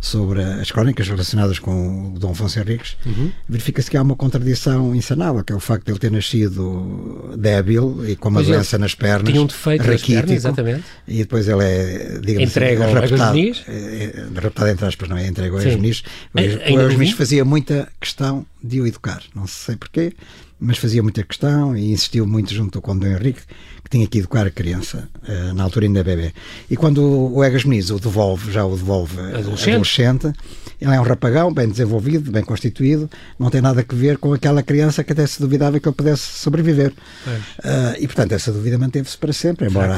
sobre 0.00 0.42
as 0.42 0.70
crónicas 0.70 1.08
relacionadas 1.08 1.58
com 1.58 2.14
o 2.14 2.18
Dom 2.18 2.30
Afonso 2.30 2.58
Henriques, 2.60 2.96
uhum. 3.04 3.32
verifica-se 3.48 3.90
que 3.90 3.96
há 3.96 4.02
uma 4.02 4.14
contradição 4.14 4.94
insanável, 4.94 5.42
que 5.42 5.52
é 5.52 5.56
o 5.56 5.60
facto 5.60 5.86
de 5.86 5.92
ele 5.92 5.98
ter 5.98 6.10
nascido 6.10 7.34
débil 7.36 8.08
e 8.08 8.14
com 8.14 8.28
uma 8.28 8.40
pois 8.40 8.48
doença 8.48 8.78
nas 8.78 8.94
pernas, 8.94 9.30
tinha 9.30 9.42
um 9.42 9.46
defeito 9.46 9.82
raquítico, 9.82 10.12
nas 10.12 10.20
pernas, 10.20 10.36
exatamente. 10.36 10.84
e 11.06 11.18
depois 11.18 11.48
ele 11.48 11.64
é, 11.64 12.18
digamos 12.20 12.50
Entregue 12.50 12.82
assim, 12.82 12.94
raptado, 12.94 13.38
é, 13.38 13.44
é, 13.46 14.40
raptado 14.40 14.70
entre 14.70 14.86
aspas, 14.86 15.08
não 15.08 15.16
é? 15.16 15.26
Entregue 15.26 15.54
ao 15.54 15.62
ex-ministro. 15.62 16.10
O 16.34 16.38
ex-ministro 16.38 17.16
fazia 17.16 17.44
muita 17.44 17.88
questão 18.00 18.46
de 18.62 18.80
o 18.80 18.86
educar, 18.86 19.22
não 19.34 19.46
sei 19.46 19.76
porquê, 19.76 20.12
mas 20.60 20.78
fazia 20.78 21.02
muita 21.02 21.22
questão 21.22 21.76
e 21.76 21.92
insistiu 21.92 22.26
muito 22.26 22.52
junto 22.52 22.80
com 22.80 22.92
o 22.92 22.98
Dom 22.98 23.06
Henrique 23.06 23.42
que 23.82 23.90
tinha 23.90 24.06
que 24.06 24.18
educar 24.18 24.46
a 24.46 24.50
criança, 24.50 25.08
uh, 25.26 25.54
na 25.54 25.62
altura 25.62 25.86
ainda 25.86 26.02
bebê. 26.02 26.32
E 26.68 26.76
quando 26.76 27.32
o 27.32 27.42
Egas 27.42 27.64
Muniz 27.64 27.90
o 27.90 27.98
devolve, 27.98 28.52
já 28.52 28.64
o 28.64 28.76
devolve 28.76 29.18
adolescente. 29.20 29.70
adolescente, 29.70 30.32
ele 30.80 30.94
é 30.94 31.00
um 31.00 31.04
rapagão, 31.04 31.52
bem 31.52 31.68
desenvolvido, 31.68 32.30
bem 32.30 32.42
constituído, 32.42 33.08
não 33.38 33.50
tem 33.50 33.60
nada 33.60 33.84
a 33.88 33.94
ver 33.94 34.18
com 34.18 34.32
aquela 34.32 34.62
criança 34.62 35.02
que 35.02 35.12
até 35.12 35.26
se 35.26 35.40
duvidava 35.40 35.78
que 35.78 35.88
ele 35.88 35.94
pudesse 35.94 36.22
sobreviver. 36.22 36.92
Uh, 37.26 37.96
e, 37.98 38.06
portanto, 38.06 38.32
essa 38.32 38.52
dúvida 38.52 38.76
manteve-se 38.78 39.16
para 39.16 39.32
sempre, 39.32 39.68
embora 39.68 39.96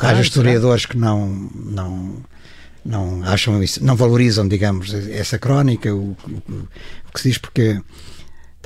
haja 0.00 0.22
historiadores 0.22 0.86
que 0.86 0.96
não, 0.96 1.50
não, 1.54 2.16
não 2.84 3.24
acham 3.24 3.62
isso, 3.62 3.84
não 3.84 3.96
valorizam, 3.96 4.46
digamos, 4.48 4.94
essa 4.94 5.38
crónica, 5.38 5.94
o, 5.94 6.16
o, 6.26 6.52
o 7.08 7.12
que 7.12 7.20
se 7.20 7.28
diz 7.28 7.38
porque 7.38 7.80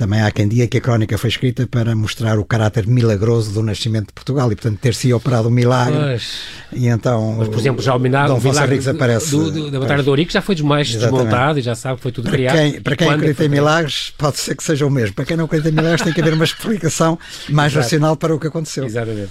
também 0.01 0.19
há 0.19 0.31
quem 0.31 0.47
diga 0.47 0.65
que 0.65 0.79
a 0.79 0.81
crónica 0.81 1.15
foi 1.15 1.29
escrita 1.29 1.67
para 1.67 1.95
mostrar 1.95 2.39
o 2.39 2.43
caráter 2.43 2.87
milagroso 2.87 3.53
do 3.53 3.61
nascimento 3.61 4.07
de 4.07 4.13
Portugal 4.13 4.51
e, 4.51 4.55
portanto, 4.55 4.79
ter-se 4.79 5.13
operado 5.13 5.47
um 5.47 5.51
milagre. 5.51 5.93
Mas, 5.93 6.39
e 6.73 6.87
então, 6.87 7.35
mas, 7.37 7.47
por 7.47 7.59
exemplo, 7.59 7.83
já 7.83 7.93
o 7.93 7.99
milagre, 7.99 8.35
Dom 8.35 8.63
Henriques 8.63 8.87
aparece. 8.87 9.29
Do, 9.29 9.51
do, 9.51 9.69
da 9.69 9.79
Batalha 9.79 10.01
do 10.01 10.09
Ourique 10.09 10.33
já 10.33 10.41
foi 10.41 10.55
mais 10.63 10.89
desmontado 10.89 11.59
e 11.59 11.61
já 11.61 11.75
sabe 11.75 11.97
que 11.97 12.01
foi 12.01 12.11
tudo 12.11 12.23
para 12.23 12.31
criado. 12.31 12.55
Quem, 12.55 12.81
para 12.81 12.95
quem 12.95 13.09
acredita 13.11 13.45
em 13.45 13.49
milagres, 13.49 14.11
pode 14.17 14.39
ser 14.39 14.55
que 14.55 14.63
seja 14.63 14.87
o 14.87 14.89
mesmo. 14.89 15.13
Para 15.13 15.25
quem 15.25 15.37
não 15.37 15.45
acredita 15.45 15.69
em 15.69 15.73
milagres, 15.73 16.01
tem 16.01 16.13
que 16.13 16.19
haver 16.19 16.33
uma 16.33 16.45
explicação 16.45 17.19
mais 17.47 17.71
Exato. 17.71 17.85
racional 17.85 18.17
para 18.17 18.33
o 18.33 18.39
que 18.39 18.47
aconteceu. 18.47 18.85
Exatamente. 18.85 19.29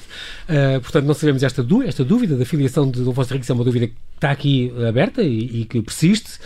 Uh, 0.49 0.81
portanto, 0.83 1.05
não 1.05 1.15
sabemos 1.15 1.43
esta, 1.43 1.67
esta 1.85 2.05
dúvida 2.05 2.37
da 2.37 2.45
filiação 2.45 2.89
de 2.89 3.03
Dom 3.03 3.13
Fonseca 3.13 3.35
Henriques, 3.35 3.51
é 3.51 3.55
uma 3.55 3.65
dúvida 3.65 3.89
que 3.89 3.95
está 4.15 4.31
aqui 4.31 4.73
aberta 4.89 5.21
e, 5.21 5.63
e 5.63 5.65
que 5.65 5.83
persiste. 5.83 6.39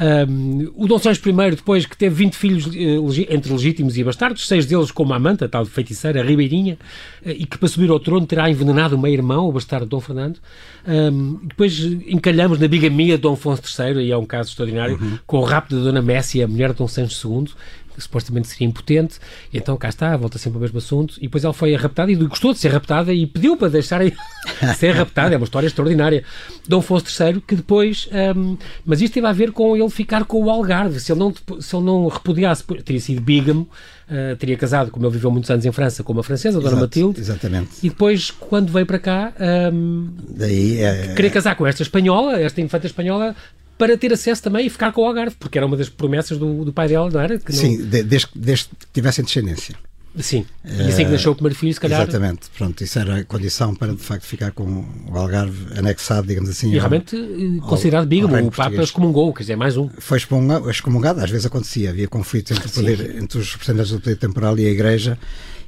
Um, 0.00 0.72
o 0.74 0.86
Dom 0.86 0.98
Sancho 0.98 1.20
I, 1.28 1.50
depois 1.50 1.86
que 1.86 1.96
teve 1.96 2.14
20 2.14 2.34
filhos 2.34 2.66
uh, 2.66 3.26
entre 3.30 3.52
legítimos 3.52 3.96
e 3.96 4.04
bastardos, 4.04 4.46
seis 4.48 4.66
deles 4.66 4.90
com 4.90 5.02
uma 5.02 5.16
amante, 5.16 5.44
a 5.44 5.48
tal 5.48 5.64
feiticeira, 5.64 6.20
a 6.20 6.24
Ribeirinha, 6.24 6.78
uh, 7.24 7.30
e 7.30 7.44
que 7.44 7.58
para 7.58 7.68
subir 7.68 7.90
ao 7.90 8.00
trono 8.00 8.26
terá 8.26 8.50
envenenado 8.50 8.96
o 8.96 8.98
meio-irmão, 8.98 9.48
o 9.48 9.52
bastardo 9.52 9.86
Dom 9.86 10.00
Fernando. 10.00 10.38
Um, 10.86 11.40
depois 11.44 11.78
encalhamos 12.06 12.58
na 12.58 12.66
bigamia 12.66 13.16
de 13.16 13.22
Dom 13.22 13.34
Afonso 13.34 13.62
III, 13.62 14.02
e 14.02 14.10
é 14.10 14.16
um 14.16 14.26
caso 14.26 14.50
extraordinário, 14.50 14.98
uhum. 15.00 15.18
com 15.26 15.38
o 15.38 15.44
rapto 15.44 15.76
da 15.76 15.82
Dona 15.82 16.02
Messia, 16.02 16.44
a 16.44 16.48
mulher 16.48 16.70
de 16.70 16.78
Dom 16.78 16.88
Sancho 16.88 17.28
II, 17.28 17.48
que 17.94 18.00
supostamente 18.00 18.48
seria 18.48 18.66
impotente, 18.66 19.18
e 19.52 19.58
então 19.58 19.76
cá 19.76 19.88
está, 19.88 20.16
volta 20.16 20.38
sempre 20.38 20.56
ao 20.56 20.62
mesmo 20.62 20.78
assunto, 20.78 21.16
e 21.18 21.22
depois 21.22 21.44
ela 21.44 21.54
foi 21.54 21.74
raptada 21.74 22.10
e 22.10 22.14
gostou 22.14 22.52
de 22.52 22.58
ser 22.58 22.68
raptada 22.68 23.12
e 23.12 23.26
pediu 23.26 23.56
para 23.56 23.68
deixar 23.68 24.00
ser 24.76 24.92
raptada, 24.92 25.34
é 25.34 25.36
uma 25.36 25.44
história 25.44 25.66
extraordinária. 25.66 26.24
Dom 26.66 26.78
Afonso 26.78 27.06
III, 27.22 27.40
que 27.40 27.56
depois, 27.56 28.08
um, 28.36 28.56
mas 28.84 29.00
isto 29.00 29.14
teve 29.14 29.26
a 29.26 29.32
ver 29.32 29.52
com 29.52 29.76
ele 29.76 29.90
ficar 29.90 30.24
com 30.24 30.42
o 30.42 30.50
Algarve, 30.50 31.00
se 31.00 31.12
ele 31.12 31.20
não, 31.20 31.34
se 31.60 31.76
ele 31.76 31.84
não 31.84 32.08
repudiasse, 32.08 32.64
teria 32.84 33.00
sido 33.00 33.20
bígamo, 33.20 33.68
Uh, 34.12 34.36
teria 34.36 34.58
casado, 34.58 34.90
como 34.90 35.06
ele 35.06 35.14
viveu 35.14 35.30
muitos 35.30 35.48
anos 35.50 35.64
em 35.64 35.72
França, 35.72 36.02
com 36.02 36.12
uma 36.12 36.22
francesa, 36.22 36.58
a 36.58 36.60
Dona 36.60 36.72
Exato, 36.72 36.82
Matilde. 36.82 37.20
Exatamente. 37.20 37.70
E 37.82 37.88
depois, 37.88 38.30
quando 38.30 38.70
veio 38.70 38.84
para 38.84 38.98
cá, 38.98 39.32
um, 39.72 40.10
Daí, 40.28 40.80
é, 40.80 41.14
queria 41.14 41.30
casar 41.30 41.56
com 41.56 41.66
esta 41.66 41.82
espanhola, 41.82 42.38
esta 42.38 42.60
infanta 42.60 42.86
espanhola, 42.86 43.34
para 43.82 43.98
ter 43.98 44.12
acesso 44.12 44.40
também 44.40 44.64
e 44.64 44.70
ficar 44.70 44.92
com 44.92 45.02
o 45.02 45.04
Algarve, 45.04 45.34
porque 45.40 45.58
era 45.58 45.66
uma 45.66 45.76
das 45.76 45.88
promessas 45.88 46.38
do, 46.38 46.64
do 46.64 46.72
pai 46.72 46.86
dela, 46.86 47.10
não 47.10 47.20
era? 47.20 47.34
Não... 47.34 47.52
Sim, 47.52 47.82
desde, 47.82 48.28
desde 48.32 48.66
que 48.66 48.86
tivessem 48.92 49.24
descendência. 49.24 49.74
Sim, 50.20 50.46
e 50.64 50.82
assim 50.82 51.04
que 51.04 51.10
nasceu 51.10 51.32
o 51.32 51.34
primeiro 51.34 51.58
filho, 51.58 51.74
se 51.74 51.80
calhar. 51.80 52.02
Exatamente, 52.02 52.42
pronto, 52.56 52.84
isso 52.84 52.96
era 52.96 53.16
a 53.16 53.24
condição 53.24 53.74
para 53.74 53.92
de 53.92 54.00
facto 54.00 54.24
ficar 54.24 54.52
com 54.52 54.84
o 55.10 55.18
Algarve 55.18 55.76
anexado, 55.76 56.28
digamos 56.28 56.48
assim. 56.48 56.70
E 56.70 56.78
realmente 56.78 57.16
eh, 57.16 57.60
ao, 57.60 57.68
considerado 57.70 58.06
bígamo, 58.06 58.36
o 58.46 58.52
Papa 58.52 58.82
excomungou, 58.82 59.34
quer 59.34 59.42
dizer, 59.42 59.56
mais 59.56 59.76
um. 59.76 59.88
Foi 59.98 60.18
excomungado, 60.18 61.18
às 61.18 61.30
vezes 61.30 61.46
acontecia, 61.46 61.90
havia 61.90 62.06
conflitos 62.06 62.56
entre, 62.56 62.68
poder, 62.68 63.16
entre 63.16 63.38
os 63.38 63.52
representantes 63.52 63.90
do 63.90 63.98
poder 63.98 64.16
temporal 64.16 64.56
e 64.60 64.66
a 64.66 64.70
Igreja 64.70 65.18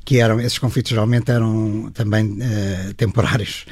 que 0.04 0.20
eram, 0.20 0.38
esses 0.38 0.58
conflitos 0.58 0.90
geralmente 0.90 1.30
eram 1.30 1.90
também 1.94 2.26
uh, 2.26 2.94
temporários, 2.94 3.64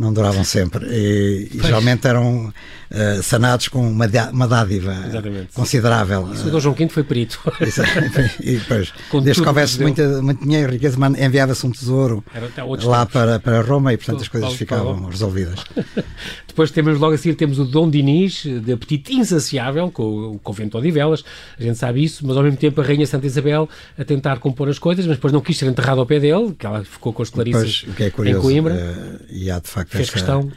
não 0.00 0.14
duravam 0.14 0.42
sempre, 0.42 0.86
e, 0.86 1.50
e 1.52 1.60
geralmente 1.62 2.06
eram 2.06 2.46
uh, 2.46 3.22
sanados 3.22 3.68
com 3.68 3.86
uma, 3.86 4.06
uma 4.32 4.48
dádiva 4.48 4.96
Exatamente. 5.06 5.52
considerável. 5.52 6.32
Isso 6.32 6.48
o 6.48 6.50
Dom 6.50 6.58
João 6.58 6.74
V 6.74 6.88
foi 6.88 7.04
perito. 7.04 7.38
e 8.40 8.56
depois, 8.56 8.94
desde 9.22 9.42
que 9.42 9.48
houvesse 9.48 9.80
muita, 9.80 10.22
muito 10.22 10.42
dinheiro 10.42 10.72
e 10.72 10.76
riqueza, 10.76 10.96
enviava-se 11.18 11.66
um 11.66 11.70
tesouro 11.70 12.24
lá 12.82 13.04
para, 13.04 13.38
para 13.38 13.60
Roma 13.60 13.92
e, 13.92 13.98
portanto, 13.98 14.22
as 14.22 14.28
coisas 14.28 14.54
ficavam 14.54 15.06
resolvidas. 15.06 15.62
Depois 16.48 16.70
temos 16.70 16.98
logo 16.98 17.14
a 17.14 17.18
seguir 17.18 17.36
temos 17.36 17.58
o 17.58 17.64
Dom 17.64 17.88
Dinis, 17.88 18.42
de 18.42 18.72
apetite 18.72 19.14
insaciável, 19.14 19.90
com 19.90 20.32
o 20.32 20.38
convento 20.38 20.72
de 20.72 20.76
Odivelas, 20.78 21.24
a 21.58 21.62
gente 21.62 21.78
sabe 21.78 22.02
isso, 22.02 22.26
mas 22.26 22.36
ao 22.36 22.42
mesmo 22.42 22.58
tempo 22.58 22.80
a 22.80 22.84
Rainha 22.84 23.06
Santa 23.06 23.26
Isabel 23.26 23.68
a 23.96 24.04
tentar 24.04 24.38
compor 24.40 24.68
as 24.68 24.78
coisas, 24.78 25.06
mas 25.06 25.16
depois 25.16 25.32
não 25.32 25.40
quis 25.40 25.56
ser 25.56 25.66
enterrado 25.66 26.00
ao 26.00 26.06
pé 26.06 26.18
dele, 26.18 26.54
que 26.58 26.66
ela 26.66 26.82
ficou 26.84 27.12
com 27.12 27.22
as 27.22 27.30
o 27.30 27.92
que 27.94 28.04
é 28.04 28.10
curioso, 28.10 28.38
em 28.38 28.42
Coimbra. 28.42 28.74
Uh, 28.74 29.26
e 29.30 29.50
há 29.50 29.60
de 29.60 29.68
facto 29.68 29.89
fez 29.90 30.08
essa, 30.08 30.12
questão. 30.12 30.50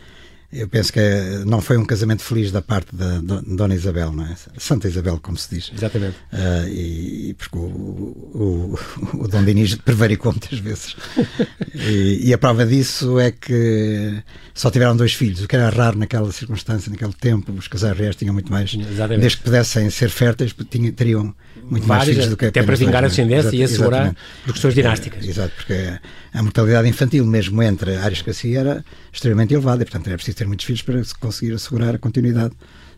Eu 0.53 0.67
penso 0.67 0.93
que 0.93 0.99
não 1.47 1.59
foi 1.59 1.77
um 1.77 1.85
casamento 1.85 2.21
feliz 2.21 2.51
da 2.51 2.61
parte 2.61 2.95
da 2.95 3.19
Dona 3.19 3.73
Isabel, 3.73 4.11
não 4.11 4.23
é? 4.23 4.35
Santa 4.57 4.87
Isabel, 4.87 5.19
como 5.19 5.35
se 5.35 5.55
diz. 5.55 5.71
Exatamente. 5.75 6.15
Uh, 6.31 6.67
e, 6.69 7.33
porque 7.33 7.57
o, 7.57 7.61
o, 7.61 8.79
o 9.15 9.27
Dom 9.27 9.43
Dinis 9.43 9.73
prevaricou 9.73 10.31
muitas 10.31 10.59
vezes. 10.59 10.95
e, 11.73 12.29
e, 12.29 12.33
a 12.33 12.37
prova 12.37 12.67
disso 12.67 13.19
é 13.19 13.31
que 13.31 14.21
só 14.53 14.69
tiveram 14.69 14.95
dois 14.95 15.13
filhos, 15.13 15.43
o 15.43 15.47
que 15.47 15.55
era 15.55 15.69
raro 15.69 15.97
naquela 15.97 16.31
circunstância, 16.31 16.91
naquele 16.91 17.13
tempo. 17.13 17.51
Os 17.53 17.67
casais 17.67 17.97
reais 17.97 18.15
tinham 18.15 18.33
muito 18.33 18.51
mais. 18.51 18.75
Exatamente. 18.75 19.21
Desde 19.21 19.37
que 19.39 19.43
pudessem 19.45 19.89
ser 19.89 20.11
férteis, 20.11 20.55
tinham, 20.69 20.93
teriam 20.93 21.35
muito 21.69 21.85
Vários, 21.85 22.07
mais 22.07 22.17
filhos 22.17 22.29
do 22.29 22.37
que 22.37 22.45
Até 22.45 22.63
para 22.63 22.75
vingar 22.75 23.03
a 23.03 23.07
descendência 23.07 23.55
e 23.55 23.63
assegurar 23.63 24.15
questões 24.45 24.73
dinásticas. 24.73 25.25
É, 25.25 25.29
exato, 25.29 25.53
porque 25.55 25.99
a 26.33 26.43
mortalidade 26.43 26.87
infantil, 26.87 27.25
mesmo 27.25 27.61
entre 27.63 27.95
a 27.95 28.03
aristocracia, 28.03 28.59
era 28.59 28.85
extremamente 29.11 29.53
elevada 29.53 29.83
e, 29.83 29.85
portanto, 29.85 30.07
era 30.07 30.15
preciso 30.15 30.37
ter 30.37 30.47
muitos 30.47 30.65
filhos 30.65 30.81
para 30.81 31.01
conseguir 31.19 31.53
assegurar 31.53 31.95
a 31.95 31.97
continuidade 31.97 32.53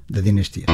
da 0.09 0.21
dinastia. 0.21 0.65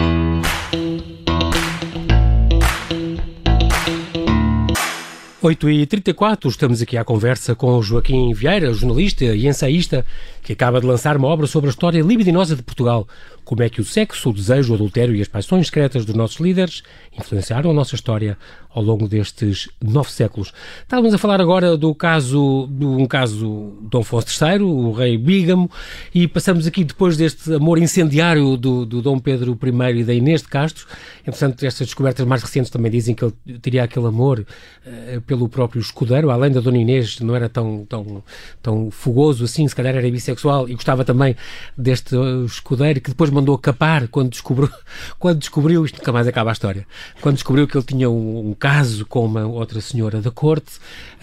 8 5.44 5.72
e 5.72 5.86
34 5.88 6.52
estamos 6.52 6.84
aqui 6.84 6.96
à 6.96 7.04
conversa 7.04 7.56
com 7.56 7.82
Joaquim 7.82 8.32
Vieira, 8.32 8.72
jornalista 8.74 9.26
e 9.26 9.48
ensaísta, 9.48 10.06
que 10.44 10.54
acaba 10.54 10.80
de 10.80 10.86
lançar 10.86 11.18
uma 11.18 11.28
obra 11.28 11.48
sobre 11.48 11.68
a 11.68 11.72
história 11.72 12.02
libidinosa 12.04 12.56
de 12.56 12.62
Portugal. 12.62 13.08
Como 13.44 13.64
é 13.64 13.70
que 13.70 13.82
o 13.82 13.84
sexo, 13.84 14.30
o 14.30 14.34
desejo, 14.34 14.72
o 14.72 14.76
adultério 14.76 15.16
e 15.16 15.22
as 15.22 15.28
paixões 15.28 15.66
secretas 15.66 16.06
dos 16.06 16.14
nossos 16.14 16.40
líderes 16.40 16.84
influenciaram 17.18 17.72
a 17.72 17.74
nossa 17.74 17.96
história 17.96 18.38
ao 18.74 18.82
longo 18.82 19.08
destes 19.08 19.68
nove 19.82 20.12
séculos. 20.12 20.54
Estávamos 20.82 21.14
a 21.14 21.18
falar 21.18 21.42
agora 21.42 21.76
do 21.76 21.94
caso, 21.94 22.70
de 22.72 22.86
um 22.86 23.06
caso 23.06 23.74
Dom 23.82 24.02
Afonso 24.02 24.28
III, 24.44 24.62
o 24.62 24.92
rei 24.92 25.18
Bígamo, 25.18 25.70
e 26.14 26.28
passamos 26.28 26.66
aqui 26.66 26.84
depois 26.84 27.18
deste 27.18 27.54
amor 27.54 27.78
incendiário 27.78 28.56
do, 28.56 28.86
do 28.86 29.02
Dom 29.02 29.20
Pedro 29.20 29.58
I 29.62 30.00
e 30.00 30.04
da 30.04 30.14
Inês 30.14 30.42
de 30.42 30.48
Castro. 30.48 30.86
Entretanto, 31.22 31.66
estas 31.66 31.88
descobertas 31.88 32.26
mais 32.26 32.42
recentes 32.42 32.72
também 32.72 32.92
dizem 32.92 33.14
que 33.14 33.26
ele 33.26 33.34
teria 33.62 33.84
aquele 33.84 34.08
amor 34.08 34.40
uh, 34.40 35.22
pelo 35.32 35.48
próprio 35.48 35.80
escudeiro, 35.80 36.30
além 36.30 36.52
da 36.52 36.60
Dona 36.60 36.78
Inês, 36.78 37.22
não 37.22 37.34
era 37.34 37.48
tão, 37.48 37.86
tão, 37.88 38.22
tão 38.62 38.92
fogoso 38.92 39.46
assim, 39.46 39.66
se 39.66 39.74
calhar 39.74 39.96
era 39.96 40.12
bissexual 40.12 40.68
e 40.68 40.74
gostava 40.74 41.06
também 41.06 41.38
deste 41.78 42.18
escudeiro 42.46 43.00
que 43.00 43.12
depois 43.12 43.30
mandou 43.30 43.58
capar 43.58 44.10
quando 44.10 44.32
descobriu, 44.32 44.70
quando 45.18 45.40
descobriu, 45.40 45.86
isto 45.86 46.00
nunca 46.00 46.12
mais 46.12 46.28
acaba 46.28 46.50
a 46.50 46.54
história, 46.54 46.86
quando 47.22 47.36
descobriu 47.36 47.66
que 47.66 47.78
ele 47.78 47.86
tinha 47.86 48.10
um, 48.10 48.50
um 48.50 48.54
caso 48.54 49.06
com 49.06 49.24
uma 49.24 49.48
outra 49.48 49.80
senhora 49.80 50.20
da 50.20 50.32
corte, 50.32 50.74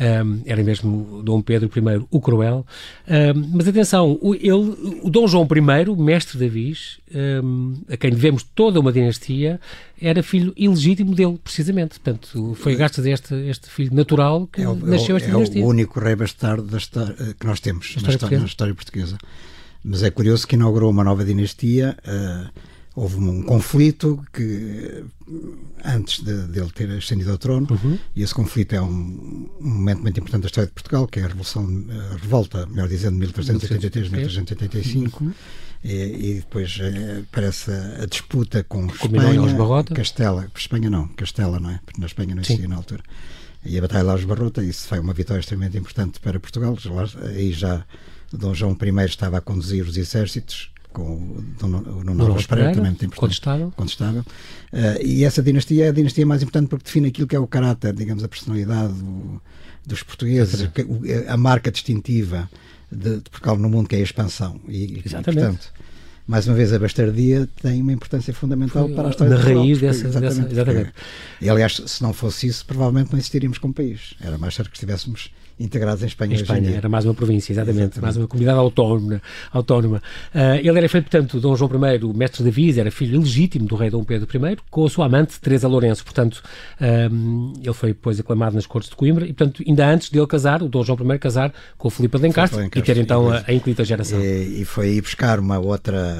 um, 0.01 0.41
era 0.47 0.63
mesmo 0.63 1.21
Dom 1.23 1.43
Pedro 1.43 1.69
I 1.69 2.07
o 2.11 2.21
Cruel. 2.23 2.65
Um, 3.07 3.51
mas 3.57 3.69
atenção, 3.69 4.19
o, 4.23 4.35
ele, 4.35 5.03
o 5.03 5.11
Dom 5.11 5.27
João 5.27 5.47
I, 5.47 6.03
mestre 6.03 6.39
de 6.39 6.47
Avis, 6.47 6.99
a 7.91 7.97
quem 7.97 8.11
devemos 8.11 8.43
toda 8.55 8.81
uma 8.81 8.93
dinastia, 8.93 9.61
era 10.01 10.23
filho 10.23 10.53
ilegítimo 10.57 11.15
dele, 11.15 11.39
precisamente. 11.43 11.99
Portanto, 11.99 12.55
foi 12.55 12.77
graças 12.77 13.05
a 13.05 13.11
este, 13.11 13.35
este 13.49 13.69
filho 13.69 13.95
natural 13.99 14.47
que 14.47 14.63
é 14.63 14.69
o, 14.69 14.75
nasceu 14.75 15.17
esta 15.17 15.29
é 15.29 15.33
dinastia. 15.33 15.63
É 15.63 15.65
o 15.65 15.69
único 15.69 16.01
rei 16.01 16.17
bastardo 16.17 16.77
história, 16.77 17.15
que 17.39 17.47
nós 17.47 17.61
temos 17.61 17.97
na 18.03 18.11
história, 18.11 18.39
na 18.39 18.47
história, 18.47 18.75
portuguesa. 18.75 19.19
Mas 19.85 20.03
é 20.03 20.11
curioso 20.11 20.47
que 20.47 20.57
inaugurou 20.57 20.91
uma 20.91 21.05
nova 21.05 21.25
dinastia. 21.25 21.97
Uh, 22.05 22.49
houve 22.99 23.17
um 23.17 23.43
conflito 23.43 24.21
que 24.33 25.05
antes 25.85 26.21
de, 26.25 26.49
de 26.49 26.59
ele 26.59 26.71
ter 26.71 26.91
ascendido 26.91 27.31
ao 27.31 27.39
trono 27.39 27.69
uhum. 27.71 27.97
e 28.15 28.23
esse 28.23 28.35
conflito 28.35 28.75
é 28.75 28.83
um, 28.83 29.49
um, 29.61 29.69
momento 29.69 30.03
muito 30.03 30.19
importante 30.19 30.43
da 30.43 30.47
história 30.47 30.67
de 30.67 30.75
Portugal 30.75 31.07
que 31.07 31.21
é 31.21 31.25
a 31.25 31.29
revolução 31.29 31.65
a 32.11 32.17
revolta 32.17 32.67
melhor 32.67 32.89
dizendo 32.89 33.17
1383 33.19 34.09
1385 34.09 35.25
uhum. 35.25 35.33
e, 35.85 35.93
e, 35.93 36.35
depois 36.41 36.77
é, 36.81 37.23
parece 37.31 37.71
a, 37.71 38.03
a, 38.03 38.07
disputa 38.07 38.65
com 38.65 38.87
Espanha 38.87 39.41
Castela 39.95 40.51
Espanha 40.57 40.91
não 40.91 41.07
Castela 41.09 41.61
não 41.61 41.71
é 41.71 41.81
porque 41.85 42.01
na 42.01 42.07
Espanha 42.09 42.35
não 42.35 42.43
existia 42.43 42.65
Sim. 42.65 42.69
na 42.69 42.77
altura 42.77 43.05
e 43.65 43.79
a 43.79 43.81
batalha 43.81 44.03
de 44.03 44.07
Laos 44.07 44.25
Barrota 44.25 44.63
isso 44.63 44.87
foi 44.87 44.99
uma 44.99 45.13
vitória 45.13 45.41
extremamente 45.41 45.77
importante 45.77 46.21
para 46.21 46.39
Portugal 46.39 46.77
aí 47.23 47.53
já 47.53 47.85
Dom 48.33 48.55
João 48.55 48.77
I 48.81 49.05
estava 49.07 49.39
a 49.39 49.41
conduzir 49.41 49.85
os 49.87 49.97
exércitos 49.97 50.71
com 50.93 51.03
o 51.03 52.05
Nuno 52.05 52.27
Alves 52.27 52.47
Pereira, 52.47 52.73
também 52.73 52.91
muito 52.91 53.05
importante. 53.05 53.21
Contestável. 53.21 53.73
contestável. 53.77 54.21
Uh, 54.73 55.05
e 55.05 55.25
essa 55.25 55.43
dinastia 55.43 55.87
é 55.87 55.89
a 55.89 55.93
dinastia 55.93 56.27
mais 56.27 56.43
importante 56.43 56.69
porque 56.69 56.85
define 56.85 57.09
aquilo 57.09 57.27
que 57.27 57.37
é 57.37 57.39
o 57.39 57.47
caráter, 57.47 57.93
digamos, 57.93 58.25
a 58.25 58.29
personalidade 58.29 58.93
do, 58.95 59.41
dos 59.87 60.03
portugueses, 60.03 60.69
a 61.29 61.37
marca 61.37 61.71
distintiva 61.71 62.51
de, 62.91 63.17
de 63.17 63.31
Portugal 63.31 63.57
no 63.57 63.69
mundo, 63.69 63.89
que 63.89 63.97
é 63.97 63.99
a 63.99 64.03
expansão. 64.03 64.61
E, 64.67 65.03
Exatamente. 65.05 65.39
E, 65.39 65.47
portanto, 65.47 65.73
mais 66.29 66.47
uma 66.47 66.55
vez, 66.55 66.75
a 66.75 66.79
bastardia 66.79 67.49
tem 67.63 67.81
uma 67.81 67.91
importância 67.91 68.35
fundamental 68.35 68.85
Foi, 68.85 68.95
para 68.95 69.09
a 69.09 69.11
história 69.11 69.35
Na 69.35 69.41
raiz 69.41 69.81
dessa, 69.81 70.07
exatamente. 70.07 70.41
Dessa, 70.41 70.53
exatamente. 70.53 70.93
E, 71.41 71.49
aliás, 71.49 71.83
se 71.87 72.03
não 72.03 72.13
fosse 72.13 72.47
isso, 72.47 72.67
provavelmente 72.67 73.11
não 73.11 73.19
existiríamos 73.19 73.57
como 73.57 73.73
país. 73.73 74.15
Era 74.21 74.37
mais 74.37 74.55
certo 74.55 74.69
que 74.69 74.77
estivéssemos 74.77 75.31
integrados 75.59 76.03
em 76.03 76.07
Espanha. 76.07 76.35
Em 76.35 76.37
Espanha, 76.37 76.71
era 76.77 76.89
mais 76.89 77.05
uma 77.07 77.15
província, 77.15 77.53
exatamente, 77.53 77.79
exatamente. 77.79 78.03
mais 78.03 78.17
uma 78.17 78.27
comunidade 78.29 78.59
autónoma. 78.59 79.23
autónoma. 79.51 80.03
Uh, 80.35 80.57
ele 80.61 80.79
era 80.79 80.89
filho, 80.89 81.03
portanto, 81.03 81.41
Dom 81.41 81.57
João 81.57 81.71
I, 81.73 82.05
o 82.05 82.15
mestre 82.15 82.45
de 82.45 82.51
Viz, 82.51 82.79
era 82.79 82.91
filho 82.91 83.19
legítimo 83.19 83.67
do 83.67 83.75
rei 83.75 83.91
Dom 83.91 84.05
Pedro 84.05 84.29
I, 84.47 84.57
com 84.71 84.85
a 84.85 84.91
sua 84.91 85.07
amante 85.07 85.41
Teresa 85.41 85.67
Lourenço. 85.67 86.05
Portanto, 86.05 86.43
um, 87.11 87.55
ele 87.61 87.73
foi 87.73 87.91
depois 87.91 88.21
aclamado 88.21 88.55
nas 88.55 88.67
cortes 88.67 88.91
de 88.91 88.97
Coimbra 88.97 89.25
e, 89.25 89.33
portanto, 89.33 89.63
ainda 89.67 89.89
antes 89.89 90.11
de 90.11 90.19
ele 90.19 90.27
casar, 90.27 90.63
o 90.63 90.69
Dom 90.69 90.85
João 90.85 90.99
I 91.15 91.19
casar 91.19 91.53
com 91.77 91.89
o 91.89 91.91
Filipe 91.91 92.19
de 92.19 92.29
Encastre 92.29 92.69
e 92.75 92.83
ter 92.83 92.99
então 92.99 93.31
a, 93.31 93.43
a 93.47 93.53
inclita 93.53 93.83
geração. 93.83 94.21
E, 94.21 94.61
e 94.61 94.65
foi 94.65 94.91
ir 94.91 95.01
buscar 95.01 95.41
uma 95.41 95.59
outra 95.59 96.18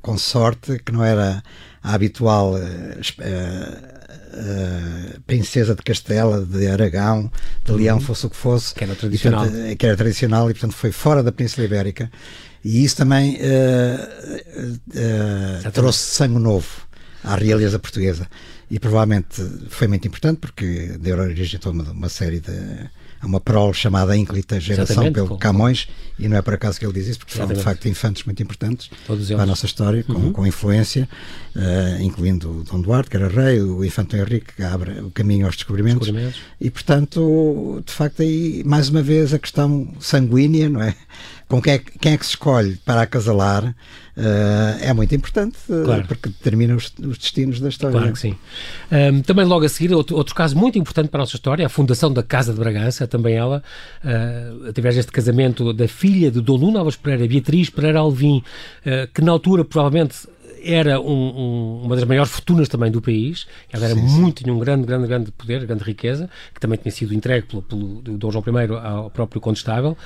consorte 0.00 0.78
que 0.78 0.92
não 0.92 1.04
era 1.04 1.42
a 1.82 1.94
habitual 1.94 2.54
uh, 2.54 2.56
uh, 2.56 2.60
uh, 4.34 5.20
princesa 5.26 5.74
de 5.74 5.82
Castela, 5.82 6.44
de 6.44 6.66
Aragão, 6.66 7.30
de 7.64 7.72
uhum. 7.72 7.78
Leão, 7.78 8.00
fosse 8.00 8.26
o 8.26 8.30
que 8.30 8.36
fosse. 8.36 8.74
Que 8.74 8.84
era 8.84 8.94
tradicional. 8.94 9.46
E, 9.46 9.50
portanto, 9.50 9.76
que 9.76 9.86
era 9.86 9.96
tradicional 9.96 10.50
e, 10.50 10.54
portanto, 10.54 10.74
foi 10.74 10.92
fora 10.92 11.22
da 11.22 11.30
Península 11.30 11.66
Ibérica. 11.66 12.10
E 12.64 12.82
isso 12.82 12.96
também 12.96 13.36
uh, 13.36 13.38
trouxe 15.72 15.98
sangue 15.98 16.38
novo 16.38 16.68
à 17.22 17.36
realeza 17.36 17.78
portuguesa. 17.78 18.26
E 18.70 18.80
provavelmente 18.80 19.42
foi 19.68 19.86
muito 19.86 20.08
importante 20.08 20.38
porque 20.38 20.96
deu 20.98 21.18
origem 21.18 21.58
a 21.58 21.60
toda 21.60 21.74
uma, 21.74 21.92
uma 21.92 22.08
série 22.08 22.40
de 22.40 22.88
uma 23.26 23.40
prole 23.40 23.74
chamada 23.74 24.16
ínclita 24.16 24.60
geração 24.60 24.94
Exatamente, 24.94 25.14
pelo 25.14 25.28
com, 25.28 25.36
Camões, 25.36 25.88
e 26.18 26.28
não 26.28 26.36
é 26.36 26.42
por 26.42 26.54
acaso 26.54 26.78
que 26.78 26.86
ele 26.86 26.92
diz 26.92 27.08
isso, 27.08 27.18
porque 27.18 27.32
Exatamente. 27.32 27.56
são 27.56 27.62
de 27.62 27.64
facto 27.64 27.88
infantes 27.88 28.24
muito 28.24 28.42
importantes 28.42 28.90
para 29.06 29.42
a 29.42 29.46
nossa 29.46 29.66
história, 29.66 30.02
com, 30.04 30.12
uhum. 30.12 30.32
com 30.32 30.46
influência, 30.46 31.08
uh, 31.56 32.02
incluindo 32.02 32.60
o 32.60 32.64
Dom 32.64 32.80
Duarte, 32.80 33.10
que 33.10 33.16
era 33.16 33.28
rei, 33.28 33.60
o 33.60 33.84
Infante 33.84 34.16
Henrique, 34.16 34.54
que 34.56 34.62
abre 34.62 35.00
o 35.00 35.10
caminho 35.10 35.46
aos 35.46 35.56
descobrimentos, 35.56 36.06
descobrimentos. 36.06 36.40
e 36.60 36.70
portanto, 36.70 37.82
de 37.84 37.92
facto, 37.92 38.22
aí 38.22 38.62
mais 38.64 38.88
uma 38.88 39.02
vez 39.02 39.34
a 39.34 39.38
questão 39.38 39.92
sanguínea, 40.00 40.68
não 40.68 40.82
é? 40.82 40.94
Com 41.48 41.60
quem 41.60 41.74
é, 41.74 41.78
quem 41.78 42.12
é 42.12 42.16
que 42.16 42.24
se 42.24 42.30
escolhe 42.30 42.76
para 42.84 43.02
acasalar 43.02 43.74
Uh, 44.16 44.78
é 44.80 44.92
muito 44.92 45.12
importante, 45.12 45.56
uh, 45.68 45.84
claro. 45.84 46.04
porque 46.06 46.28
determina 46.28 46.76
os, 46.76 46.92
os, 47.00 47.18
destinos 47.18 47.58
da 47.58 47.68
história. 47.68 47.98
Claro 47.98 48.12
que 48.12 48.18
sim. 48.20 48.36
Um, 48.92 49.20
também 49.22 49.44
logo 49.44 49.64
a 49.64 49.68
seguir, 49.68 49.92
outro, 49.92 50.14
outro, 50.14 50.32
caso 50.36 50.56
muito 50.56 50.78
importante 50.78 51.08
para 51.08 51.18
a 51.18 51.22
nossa 51.22 51.34
história, 51.34 51.66
a 51.66 51.68
fundação 51.68 52.12
da 52.12 52.22
Casa 52.22 52.52
de 52.52 52.60
Bragança, 52.60 53.08
também 53.16 53.34
ela, 53.34 53.62
uh, 54.04 54.68
através 54.68 54.96
deste 54.96 55.12
casamento 55.12 55.72
da 55.72 55.86
filha 55.86 56.30
de 56.30 56.40
Dom 56.40 56.58
Nuno 56.58 56.78
Alves 56.78 56.96
Pereira, 56.96 57.26
Beatriz 57.26 57.70
Pereira 57.70 58.00
Alvim, 58.00 58.42
que 59.12 59.22
na 59.22 59.32
altura 59.32 59.64
provavelmente 59.64 60.26
era 60.64 60.98
um, 60.98 61.06
um, 61.06 61.82
uma 61.84 61.94
das 61.94 62.04
maiores 62.04 62.32
fortunas 62.32 62.68
também 62.68 62.90
do 62.90 63.00
país. 63.00 63.46
Ela 63.70 63.84
era 63.84 63.94
sim, 63.94 64.00
muito, 64.00 64.38
sim. 64.38 64.44
tinha 64.44 64.54
um 64.54 64.58
grande, 64.58 64.86
grande, 64.86 65.06
grande 65.06 65.30
poder, 65.30 65.66
grande 65.66 65.84
riqueza, 65.84 66.30
que 66.52 66.60
também 66.60 66.78
tinha 66.78 66.90
sido 66.90 67.14
entregue 67.14 67.46
pelo, 67.46 67.62
pelo 67.62 68.00
Dom 68.02 68.30
João 68.30 68.44
I 68.46 68.86
ao 68.86 69.10
próprio 69.10 69.40
Condestável, 69.40 69.96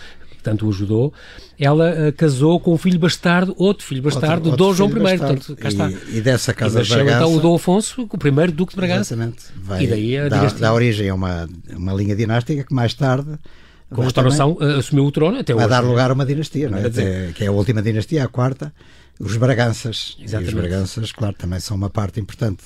tanto 0.42 0.66
o 0.66 0.70
ajudou, 0.70 1.12
ela 1.58 2.08
uh, 2.08 2.12
casou 2.12 2.58
com 2.60 2.74
um 2.74 2.78
filho 2.78 2.98
bastardo, 2.98 3.54
outro 3.58 3.84
filho 3.84 4.02
bastardo, 4.02 4.50
outro, 4.50 4.64
Dom 4.64 4.74
João 4.74 4.90
I. 4.90 5.18
Portanto, 5.18 5.56
cá 5.56 5.68
está. 5.68 5.90
E, 5.90 6.18
e 6.18 6.20
dessa 6.20 6.54
casa 6.54 6.80
e 6.80 6.84
de 6.84 6.88
Bragança... 6.90 7.16
então 7.16 7.34
o 7.34 7.40
Dom 7.40 7.54
Afonso, 7.54 8.08
o 8.10 8.18
primeiro 8.18 8.52
Duque 8.52 8.72
de 8.72 8.76
Bragança. 8.76 9.14
Exatamente. 9.14 9.44
Vai, 9.56 9.84
e 9.84 9.86
daí 9.86 10.18
a 10.18 10.28
dá, 10.28 10.46
dá 10.46 10.72
origem 10.72 11.08
a 11.08 11.14
uma, 11.14 11.48
uma 11.74 11.92
linha 11.92 12.14
dinástica 12.14 12.64
que 12.64 12.74
mais 12.74 12.94
tarde 12.94 13.38
com 13.90 14.02
a 14.02 14.04
restauração 14.04 14.54
também, 14.54 14.74
eh, 14.74 14.78
assumiu 14.78 15.04
o 15.04 15.10
trono 15.10 15.38
até 15.38 15.54
hoje. 15.54 15.66
Vai 15.66 15.70
dar 15.70 15.86
lugar 15.86 16.10
a 16.10 16.14
uma 16.14 16.26
dinastia, 16.26 16.68
não 16.68 16.78
é? 16.78 16.88
Dizer... 16.88 17.32
que 17.32 17.44
é 17.44 17.46
a 17.46 17.52
última 17.52 17.80
dinastia, 17.80 18.24
a 18.24 18.28
quarta, 18.28 18.72
os 19.18 19.36
Braganças. 19.36 20.16
Exatamente. 20.20 20.52
E 20.52 20.54
os 20.54 20.60
Braganças, 20.60 21.12
claro, 21.12 21.34
também 21.36 21.60
são 21.60 21.76
uma 21.76 21.88
parte 21.88 22.20
importante 22.20 22.64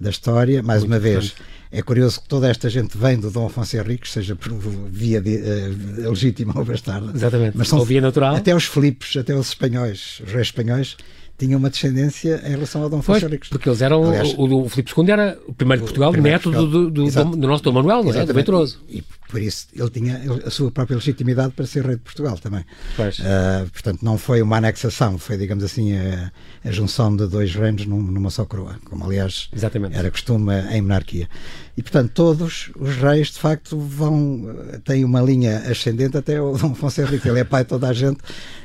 da 0.00 0.10
história. 0.10 0.62
Mais 0.62 0.80
Muito 0.80 0.92
uma 0.92 0.98
vez, 0.98 1.34
é 1.70 1.82
curioso 1.82 2.22
que 2.22 2.28
toda 2.28 2.48
esta 2.48 2.68
gente 2.70 2.96
vem 2.96 3.18
do 3.18 3.30
Dom 3.30 3.46
Afonso 3.46 3.76
Henriques, 3.76 4.12
seja 4.12 4.34
por 4.34 4.52
via 4.90 5.20
de, 5.20 5.36
uh, 5.36 6.10
legítima 6.10 6.54
ou 6.56 6.64
bastarda. 6.64 7.12
Exatamente. 7.14 7.56
Mas 7.56 7.68
são, 7.68 7.78
ou 7.78 7.84
via 7.84 8.00
natural. 8.00 8.36
Até 8.36 8.54
os 8.54 8.64
Filipes, 8.64 9.16
até 9.16 9.34
os 9.34 9.48
espanhóis, 9.48 10.22
os 10.24 10.32
reis 10.32 10.46
espanhóis, 10.46 10.96
tinham 11.36 11.58
uma 11.58 11.70
descendência 11.70 12.42
em 12.44 12.50
relação 12.50 12.82
ao 12.82 12.88
Dom 12.88 12.98
Afonso 12.98 13.26
Henriques. 13.26 13.50
Porque 13.50 13.68
eles 13.68 13.82
eram. 13.82 14.08
Aliás, 14.08 14.34
o, 14.36 14.62
o 14.62 14.68
Filipe 14.68 14.92
II 14.96 15.10
era 15.10 15.38
o 15.46 15.52
primeiro 15.52 15.82
de 15.82 15.86
Portugal, 15.86 16.10
primeiro 16.10 16.36
neto 16.36 16.42
Portugal. 16.44 16.66
Do, 16.66 16.90
do, 16.90 17.10
do, 17.10 17.36
do, 17.36 17.48
nosso 17.48 17.62
Dom 17.62 17.72
Manuel, 17.72 18.02
não 18.02 18.12
é? 18.12 18.24
Do 18.24 18.34
Venturoso. 18.34 18.80
E, 18.88 19.04
por 19.28 19.40
isso 19.40 19.68
ele 19.74 19.90
tinha 19.90 20.22
a 20.44 20.50
sua 20.50 20.70
própria 20.70 20.96
legitimidade 20.96 21.52
para 21.52 21.66
ser 21.66 21.84
rei 21.84 21.96
de 21.96 22.02
Portugal 22.02 22.38
também. 22.38 22.60
Uh, 22.98 23.70
portanto, 23.70 24.02
não 24.02 24.16
foi 24.16 24.42
uma 24.42 24.56
anexação, 24.56 25.18
foi, 25.18 25.36
digamos 25.36 25.62
assim, 25.62 25.94
a, 25.96 26.32
a 26.64 26.70
junção 26.70 27.14
de 27.14 27.26
dois 27.26 27.54
reinos 27.54 27.86
num, 27.86 28.00
numa 28.00 28.30
só 28.30 28.44
coroa, 28.44 28.78
como 28.84 29.04
aliás 29.04 29.48
Exatamente. 29.54 29.96
era 29.96 30.10
costume 30.10 30.52
em 30.70 30.80
monarquia. 30.80 31.28
E, 31.76 31.82
portanto, 31.82 32.10
todos 32.12 32.70
os 32.76 32.96
reis, 32.96 33.28
de 33.28 33.38
facto, 33.38 33.78
vão 33.78 34.52
têm 34.84 35.04
uma 35.04 35.20
linha 35.20 35.58
ascendente 35.58 36.16
até 36.16 36.40
o 36.40 36.56
Dom 36.58 36.72
Afonso 36.72 37.00
Henrique. 37.00 37.28
Ele 37.28 37.38
é 37.38 37.44
pai 37.44 37.62
de 37.62 37.68
toda 37.68 37.88
a 37.88 37.92
gente, 37.92 38.18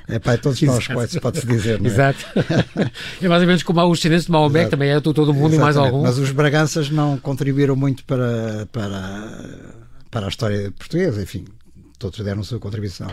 é 0.07 0.17
pai 0.17 0.37
de 0.37 0.41
todos 0.41 0.59
nós, 0.63 0.87
pode-se 1.21 1.45
dizer. 1.45 1.79
É? 1.79 1.87
Exato. 1.87 2.25
é 3.21 3.27
mais 3.27 3.41
ou 3.41 3.47
menos 3.47 3.61
como 3.61 3.83
os 3.85 3.99
descendentes 3.99 4.25
de 4.25 4.31
Maomé, 4.31 4.65
que 4.65 4.71
também 4.71 4.89
é 4.89 4.99
todo 4.99 5.19
o 5.29 5.33
mundo 5.33 5.53
Exatamente. 5.53 5.55
e 5.55 5.59
mais 5.59 5.77
algum. 5.77 6.01
Mas 6.01 6.17
os 6.17 6.31
Braganças 6.31 6.89
não 6.89 7.17
contribuíram 7.17 7.75
muito 7.75 8.03
para, 8.05 8.67
para 8.71 9.82
para 10.13 10.27
a 10.27 10.29
história 10.29 10.71
portuguesa, 10.71 11.23
enfim, 11.23 11.43
todos 11.97 12.19
deram 12.19 12.41
a 12.41 12.43
sua 12.43 12.59
contribuição. 12.59 13.11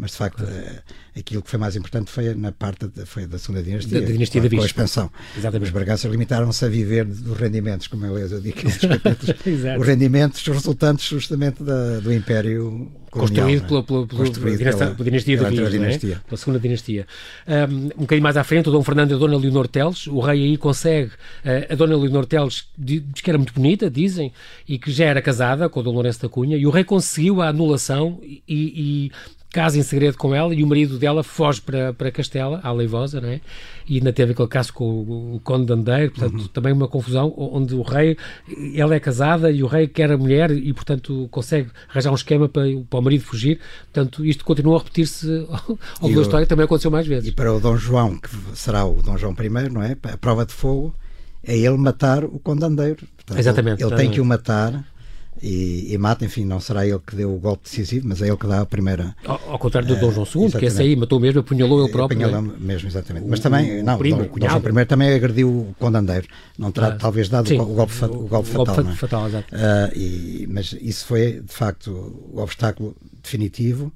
Mas, 0.00 0.12
de 0.12 0.16
facto, 0.16 0.42
é, 0.44 0.82
aquilo 1.20 1.42
que 1.42 1.50
foi 1.50 1.58
mais 1.58 1.76
importante 1.76 2.10
foi 2.10 2.34
na 2.34 2.50
parte 2.50 2.88
de, 2.88 3.04
foi 3.04 3.26
da 3.26 3.38
segunda 3.38 3.62
dinastia, 3.62 4.00
da, 4.00 4.06
da 4.06 4.12
dinastia 4.12 4.40
com, 4.40 4.48
da 4.48 4.56
com 4.56 4.62
a 4.62 4.66
expansão. 4.66 5.10
Exatamente. 5.36 5.68
Os 5.68 5.70
Braganças 5.74 6.10
limitaram-se 6.10 6.64
a 6.64 6.68
viver 6.68 7.04
dos 7.04 7.38
rendimentos, 7.38 7.86
como 7.86 8.06
eu, 8.06 8.16
eu 8.18 8.40
digo 8.40 8.58
os 9.78 9.86
rendimentos 9.86 10.46
resultantes 10.46 11.06
justamente 11.06 11.62
da, 11.62 12.00
do 12.00 12.10
Império 12.10 12.90
Construído 13.10 13.66
pela, 13.66 13.82
pela, 13.82 14.06
Construído 14.06 14.58
pela, 14.58 14.76
pela, 14.76 14.94
pela 14.94 15.04
dinastia 15.04 15.36
de 15.36 15.44
Viz, 15.44 15.70
dinastia. 15.70 16.14
É? 16.14 16.28
pela 16.28 16.36
segunda 16.36 16.60
dinastia. 16.60 17.06
Um, 17.46 17.86
um 17.86 18.00
bocadinho 18.02 18.22
mais 18.22 18.36
à 18.36 18.44
frente, 18.44 18.68
o 18.68 18.72
Dom 18.72 18.84
Fernando 18.84 19.10
e 19.10 19.14
a 19.14 19.18
Dona 19.18 19.36
Leonor 19.36 19.66
Teles, 19.66 20.06
o 20.06 20.20
rei 20.20 20.44
aí 20.44 20.56
consegue, 20.56 21.08
uh, 21.08 21.72
a 21.72 21.74
Dona 21.74 21.96
Leonor 21.96 22.24
Teles 22.24 22.68
diz 22.78 23.02
que 23.20 23.28
era 23.28 23.36
muito 23.36 23.52
bonita, 23.52 23.90
dizem, 23.90 24.32
e 24.66 24.78
que 24.78 24.92
já 24.92 25.06
era 25.06 25.20
casada 25.20 25.68
com 25.68 25.80
o 25.80 25.82
Dom 25.82 25.92
Lourenço 25.92 26.22
da 26.22 26.28
Cunha, 26.28 26.56
e 26.56 26.64
o 26.64 26.70
rei 26.70 26.84
conseguiu 26.84 27.42
a 27.42 27.48
anulação 27.48 28.20
e, 28.22 28.42
e 28.48 29.12
casa 29.50 29.78
em 29.78 29.82
segredo 29.82 30.16
com 30.16 30.34
ela 30.34 30.54
e 30.54 30.62
o 30.62 30.66
marido 30.66 30.98
dela 30.98 31.22
foge 31.22 31.60
para, 31.60 31.92
para 31.92 32.10
Castela, 32.10 32.60
à 32.62 32.72
Leivosa, 32.72 33.20
não 33.20 33.28
é? 33.28 33.40
E 33.88 33.96
ainda 33.96 34.12
teve 34.12 34.32
aquele 34.32 34.48
caso 34.48 34.72
com 34.72 34.84
o, 34.84 35.34
o 35.36 35.40
Conde 35.40 35.66
de 35.66 35.72
Andeiro, 35.72 36.12
portanto, 36.12 36.40
uhum. 36.40 36.48
também 36.48 36.72
uma 36.72 36.86
confusão 36.86 37.34
onde 37.36 37.74
o 37.74 37.82
rei, 37.82 38.16
ela 38.76 38.94
é 38.94 39.00
casada 39.00 39.50
e 39.50 39.62
o 39.62 39.66
rei 39.66 39.88
quer 39.88 40.12
a 40.12 40.16
mulher 40.16 40.52
e, 40.52 40.72
portanto, 40.72 41.28
consegue 41.30 41.68
arranjar 41.88 42.12
um 42.12 42.14
esquema 42.14 42.48
para, 42.48 42.62
para 42.88 42.98
o 42.98 43.02
marido 43.02 43.24
fugir. 43.24 43.58
Portanto, 43.92 44.24
isto 44.24 44.44
continua 44.44 44.76
a 44.76 44.78
repetir-se 44.78 45.26
ao 45.50 45.76
longo 46.02 46.14
da 46.14 46.22
história, 46.22 46.46
também 46.46 46.64
aconteceu 46.64 46.90
mais 46.90 47.06
vezes. 47.06 47.28
E 47.28 47.32
para 47.32 47.52
o 47.52 47.58
Dom 47.58 47.76
João, 47.76 48.18
que 48.18 48.28
será 48.54 48.84
o 48.84 49.02
Dom 49.02 49.18
João 49.18 49.34
I, 49.38 49.68
não 49.68 49.82
é? 49.82 49.96
A 50.04 50.16
prova 50.16 50.46
de 50.46 50.52
fogo 50.52 50.94
é 51.42 51.56
ele 51.56 51.76
matar 51.76 52.24
o 52.24 52.38
Conde 52.38 52.60
de 52.60 52.66
Andeiro. 52.66 53.08
Portanto, 53.16 53.38
Exatamente. 53.38 53.82
Ele, 53.82 53.92
ele 53.92 54.00
tem 54.00 54.10
que 54.10 54.20
o 54.20 54.24
matar 54.24 54.84
e, 55.42 55.92
e, 55.92 55.98
mata, 55.98 56.24
enfim, 56.24 56.44
não 56.44 56.60
será 56.60 56.86
ele 56.86 56.98
que 56.98 57.16
deu 57.16 57.34
o 57.34 57.38
golpe 57.38 57.64
decisivo, 57.64 58.06
mas 58.08 58.20
é 58.20 58.28
ele 58.28 58.36
que 58.36 58.46
dá 58.46 58.60
a 58.60 58.66
primeira. 58.66 59.14
Ao, 59.24 59.52
ao 59.52 59.58
contrário 59.58 59.88
do 59.88 59.96
Dom 59.96 60.10
João 60.12 60.26
II, 60.26 60.44
exatamente. 60.44 60.58
que 60.58 60.64
esse 60.66 60.82
aí 60.82 60.96
matou 60.96 61.18
mesmo, 61.18 61.40
apunhalou 61.40 61.82
ele 61.82 61.90
próprio. 61.90 62.18
Apunhalou 62.26 62.52
é? 62.54 62.58
mesmo, 62.58 62.88
exatamente. 62.88 63.26
Mas 63.26 63.40
também, 63.40 63.80
o, 63.80 63.84
não, 63.84 63.98
primo, 63.98 64.22
o 64.22 64.38
Dom 64.38 64.48
João 64.48 64.80
I 64.80 64.84
também 64.84 65.14
agrediu 65.14 65.48
o 65.48 65.74
Condandeiro, 65.78 66.26
não 66.58 66.70
terá 66.70 66.88
ah, 66.88 66.96
talvez 66.96 67.28
dado 67.28 67.48
sim, 67.48 67.58
o, 67.58 67.64
golpe, 67.64 67.92
o, 68.02 68.06
o 68.06 68.28
golpe 68.28 68.48
fatal. 68.48 68.74
Golpe 68.74 68.90
é? 68.90 68.94
fatal, 68.94 69.28
exato. 69.28 69.54
Uh, 69.54 69.98
e, 69.98 70.48
mas 70.50 70.76
isso 70.80 71.06
foi, 71.06 71.40
de 71.40 71.52
facto, 71.52 71.90
o 72.32 72.40
obstáculo 72.40 72.94
definitivo 73.22 73.92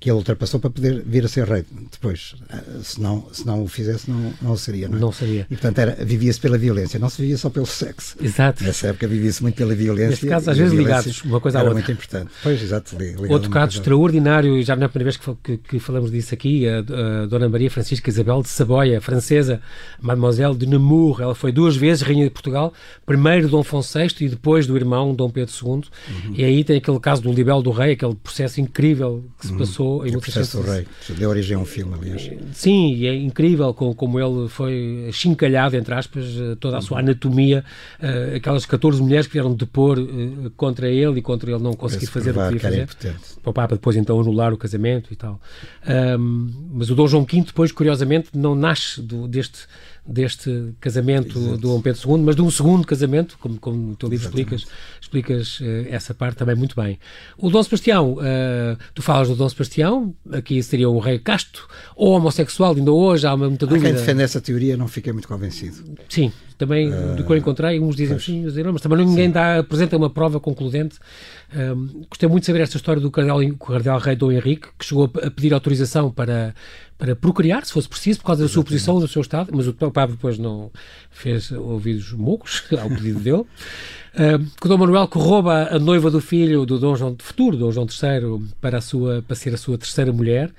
que 0.00 0.08
ele 0.08 0.16
ultrapassou 0.16 0.60
para 0.60 0.70
poder 0.70 1.02
vir 1.04 1.24
a 1.24 1.28
ser 1.28 1.44
rei 1.44 1.64
depois. 1.90 2.36
Eh, 2.50 2.62
se 2.82 3.00
não, 3.00 3.26
se 3.32 3.44
não 3.44 3.64
o 3.64 3.68
fizesse, 3.68 4.08
não, 4.08 4.32
não 4.40 4.52
o 4.52 4.58
seria. 4.58 4.88
Não, 4.88 4.96
é? 4.96 5.00
não 5.00 5.12
seria. 5.12 5.46
E 5.50 5.56
portanto 5.56 5.96
vivia-se 6.04 6.38
pela 6.40 6.56
violência, 6.56 7.00
não 7.00 7.08
se 7.08 7.20
vivia 7.20 7.36
só 7.36 7.50
pelo 7.50 7.66
sexo. 7.66 8.16
Exato. 8.20 8.62
Nessa 8.62 8.88
época 8.88 9.08
vivia-se 9.08 9.42
muito 9.42 9.56
pela 9.56 9.74
violência. 9.74 10.10
Neste 10.10 10.26
caso, 10.26 10.50
às 10.50 10.56
vezes 10.56 10.72
ligados 10.72 11.22
uma 11.24 11.40
coisa 11.40 11.58
à 11.58 11.62
outra. 11.62 11.74
muito 11.74 11.90
importante. 11.90 12.30
Pois, 12.42 12.62
exato. 12.62 12.96
Outro 13.28 13.50
caso 13.50 13.78
extraordinário, 13.78 14.56
e 14.56 14.62
já 14.62 14.76
não 14.76 14.84
é 14.84 14.86
a 14.86 14.88
primeira 14.88 15.10
vez 15.10 15.16
que, 15.16 15.34
que, 15.42 15.56
que 15.68 15.78
falamos 15.80 16.12
disso 16.12 16.32
aqui, 16.32 16.68
a, 16.68 16.78
a, 16.78 17.26
Dona 17.26 17.48
Maria 17.48 17.70
Francisca 17.70 18.08
Isabel 18.08 18.40
de 18.42 18.48
Saboia, 18.48 19.00
francesa, 19.00 19.60
Mademoiselle 20.00 20.56
de 20.56 20.66
Nemours. 20.66 21.20
Ela 21.20 21.34
foi 21.34 21.50
duas 21.50 21.76
vezes 21.76 22.02
Rainha 22.02 22.24
de 22.24 22.30
Portugal, 22.30 22.72
primeiro 23.04 23.48
Dom 23.48 23.60
Afonso 23.60 23.98
VI 23.98 24.14
e 24.20 24.28
depois 24.28 24.64
do 24.66 24.76
irmão 24.76 25.12
Dom 25.12 25.28
Pedro 25.28 25.52
II. 25.52 25.70
Uhum. 25.70 25.82
E 26.34 26.44
aí 26.44 26.62
tem 26.62 26.76
aquele 26.76 27.00
caso 27.00 27.20
do 27.20 27.32
libelo 27.32 27.62
do 27.62 27.72
rei, 27.72 27.94
aquele 27.94 28.14
processo 28.14 28.60
incrível 28.60 29.24
que 29.40 29.46
se 29.46 29.52
uhum. 29.52 29.58
passou 29.58 29.87
casou 29.88 30.06
em 30.06 30.10
1860. 30.10 30.58
do 30.58 30.70
Rei, 30.70 30.86
deu 31.16 31.30
origem 31.30 31.56
a 31.56 31.60
um 31.60 31.64
filme, 31.64 31.94
aliás. 31.94 32.30
Sim, 32.52 32.94
e 32.94 33.06
é 33.06 33.14
incrível 33.14 33.72
como, 33.72 33.94
como 33.94 34.20
ele 34.20 34.48
foi 34.48 35.08
chincalhado, 35.12 35.76
entre 35.76 35.94
aspas, 35.94 36.24
toda 36.60 36.78
a 36.78 36.80
sua 36.80 37.00
anatomia, 37.00 37.64
uh, 38.00 38.36
aquelas 38.36 38.66
14 38.66 39.00
mulheres 39.02 39.26
que 39.26 39.32
vieram 39.32 39.54
depor 39.54 39.98
uh, 39.98 40.50
contra 40.56 40.88
ele 40.88 41.18
e 41.18 41.22
contra 41.22 41.50
ele 41.50 41.62
não 41.62 41.74
conseguir 41.74 42.06
fazer 42.06 42.36
o 42.36 42.48
que 42.48 42.58
queria 42.58 42.86
fazer. 42.86 43.16
Para 43.42 43.50
o 43.50 43.52
Papa 43.52 43.74
depois 43.74 43.96
então 43.96 44.20
anular 44.20 44.52
o 44.52 44.56
casamento 44.56 45.12
e 45.12 45.16
tal. 45.16 45.40
Um, 46.18 46.50
mas 46.72 46.90
o 46.90 46.94
Dom 46.94 47.06
João 47.06 47.24
V 47.24 47.42
depois, 47.42 47.72
curiosamente, 47.72 48.30
não 48.34 48.54
nasce 48.54 49.00
do, 49.00 49.26
deste 49.26 49.66
deste 50.08 50.72
casamento 50.80 51.38
Exato. 51.38 51.58
do 51.58 51.68
Dom 51.68 51.82
Pedro 51.82 52.16
II, 52.16 52.22
mas 52.22 52.34
de 52.34 52.42
um 52.42 52.50
segundo 52.50 52.86
casamento, 52.86 53.36
como, 53.38 53.58
como 53.60 53.76
no 53.76 53.96
teu 53.96 54.08
livro 54.08 54.26
explicas, 54.26 54.66
explicas 55.00 55.60
uh, 55.60 55.86
essa 55.90 56.14
parte 56.14 56.38
também 56.38 56.56
muito 56.56 56.74
bem. 56.74 56.98
O 57.36 57.50
Dom 57.50 57.62
Sebastião, 57.62 58.14
uh, 58.14 58.78
tu 58.94 59.02
falas 59.02 59.28
do 59.28 59.36
Dom 59.36 59.48
Sebastião, 59.48 60.14
aqui 60.32 60.62
seria 60.62 60.88
um 60.88 60.98
rei 60.98 61.18
casto 61.18 61.68
ou 61.94 62.12
homossexual, 62.12 62.74
ainda 62.74 62.90
hoje 62.90 63.26
há 63.26 63.36
muita 63.36 63.66
dúvida. 63.66 63.88
Há 63.88 63.90
quem 63.92 64.00
defende 64.00 64.22
essa 64.22 64.40
teoria, 64.40 64.76
não 64.76 64.88
fiquei 64.88 65.12
muito 65.12 65.28
convencido. 65.28 65.84
Sim, 66.08 66.32
também 66.58 66.92
uh, 66.92 67.14
do 67.14 67.24
que 67.24 67.32
eu 67.32 67.36
encontrei, 67.36 67.78
uns 67.78 67.94
dizem 67.94 68.18
sim, 68.18 68.38
outros 68.38 68.54
dizem 68.54 68.72
mas 68.72 68.82
também 68.82 69.06
ninguém 69.06 69.30
dá, 69.30 69.60
apresenta 69.60 69.96
uma 69.96 70.10
prova 70.10 70.40
concludente. 70.40 70.98
Um, 71.56 72.04
gostei 72.10 72.28
muito 72.28 72.42
de 72.42 72.46
saber 72.46 72.60
esta 72.60 72.76
história 72.76 73.00
do 73.00 73.10
cardeal, 73.10 73.38
cardeal 73.56 73.98
rei 73.98 74.16
Dom 74.16 74.32
Henrique, 74.32 74.68
que 74.76 74.84
chegou 74.84 75.04
a 75.22 75.30
pedir 75.30 75.54
autorização 75.54 76.10
para 76.10 76.54
para 76.98 77.14
procriar, 77.14 77.64
se 77.64 77.72
fosse 77.72 77.88
preciso, 77.88 78.18
por 78.18 78.26
causa 78.26 78.42
da 78.42 78.48
sua 78.48 78.64
posição, 78.64 78.98
do 78.98 79.06
seu 79.06 79.22
estado, 79.22 79.52
mas 79.54 79.68
o 79.68 79.72
Papa 79.72 80.08
depois 80.08 80.36
não 80.36 80.68
fez 81.12 81.52
ouvidos 81.52 82.12
mocos 82.12 82.64
ao 82.76 82.88
pedido 82.88 83.20
dele. 83.20 83.44
Uh, 84.18 84.44
o 84.64 84.68
Dom 84.68 84.78
Manuel 84.78 85.06
que 85.06 85.16
rouba 85.16 85.68
a 85.70 85.78
noiva 85.78 86.10
do 86.10 86.20
filho 86.20 86.66
do 86.66 86.76
Dom 86.76 86.96
João 86.96 87.16
futuro, 87.20 87.56
Dom 87.56 87.70
João 87.70 87.86
III, 87.86 88.48
para, 88.60 88.78
a 88.78 88.80
sua, 88.80 89.22
para 89.22 89.36
ser 89.36 89.54
a 89.54 89.56
sua 89.56 89.78
terceira 89.78 90.12
mulher. 90.12 90.50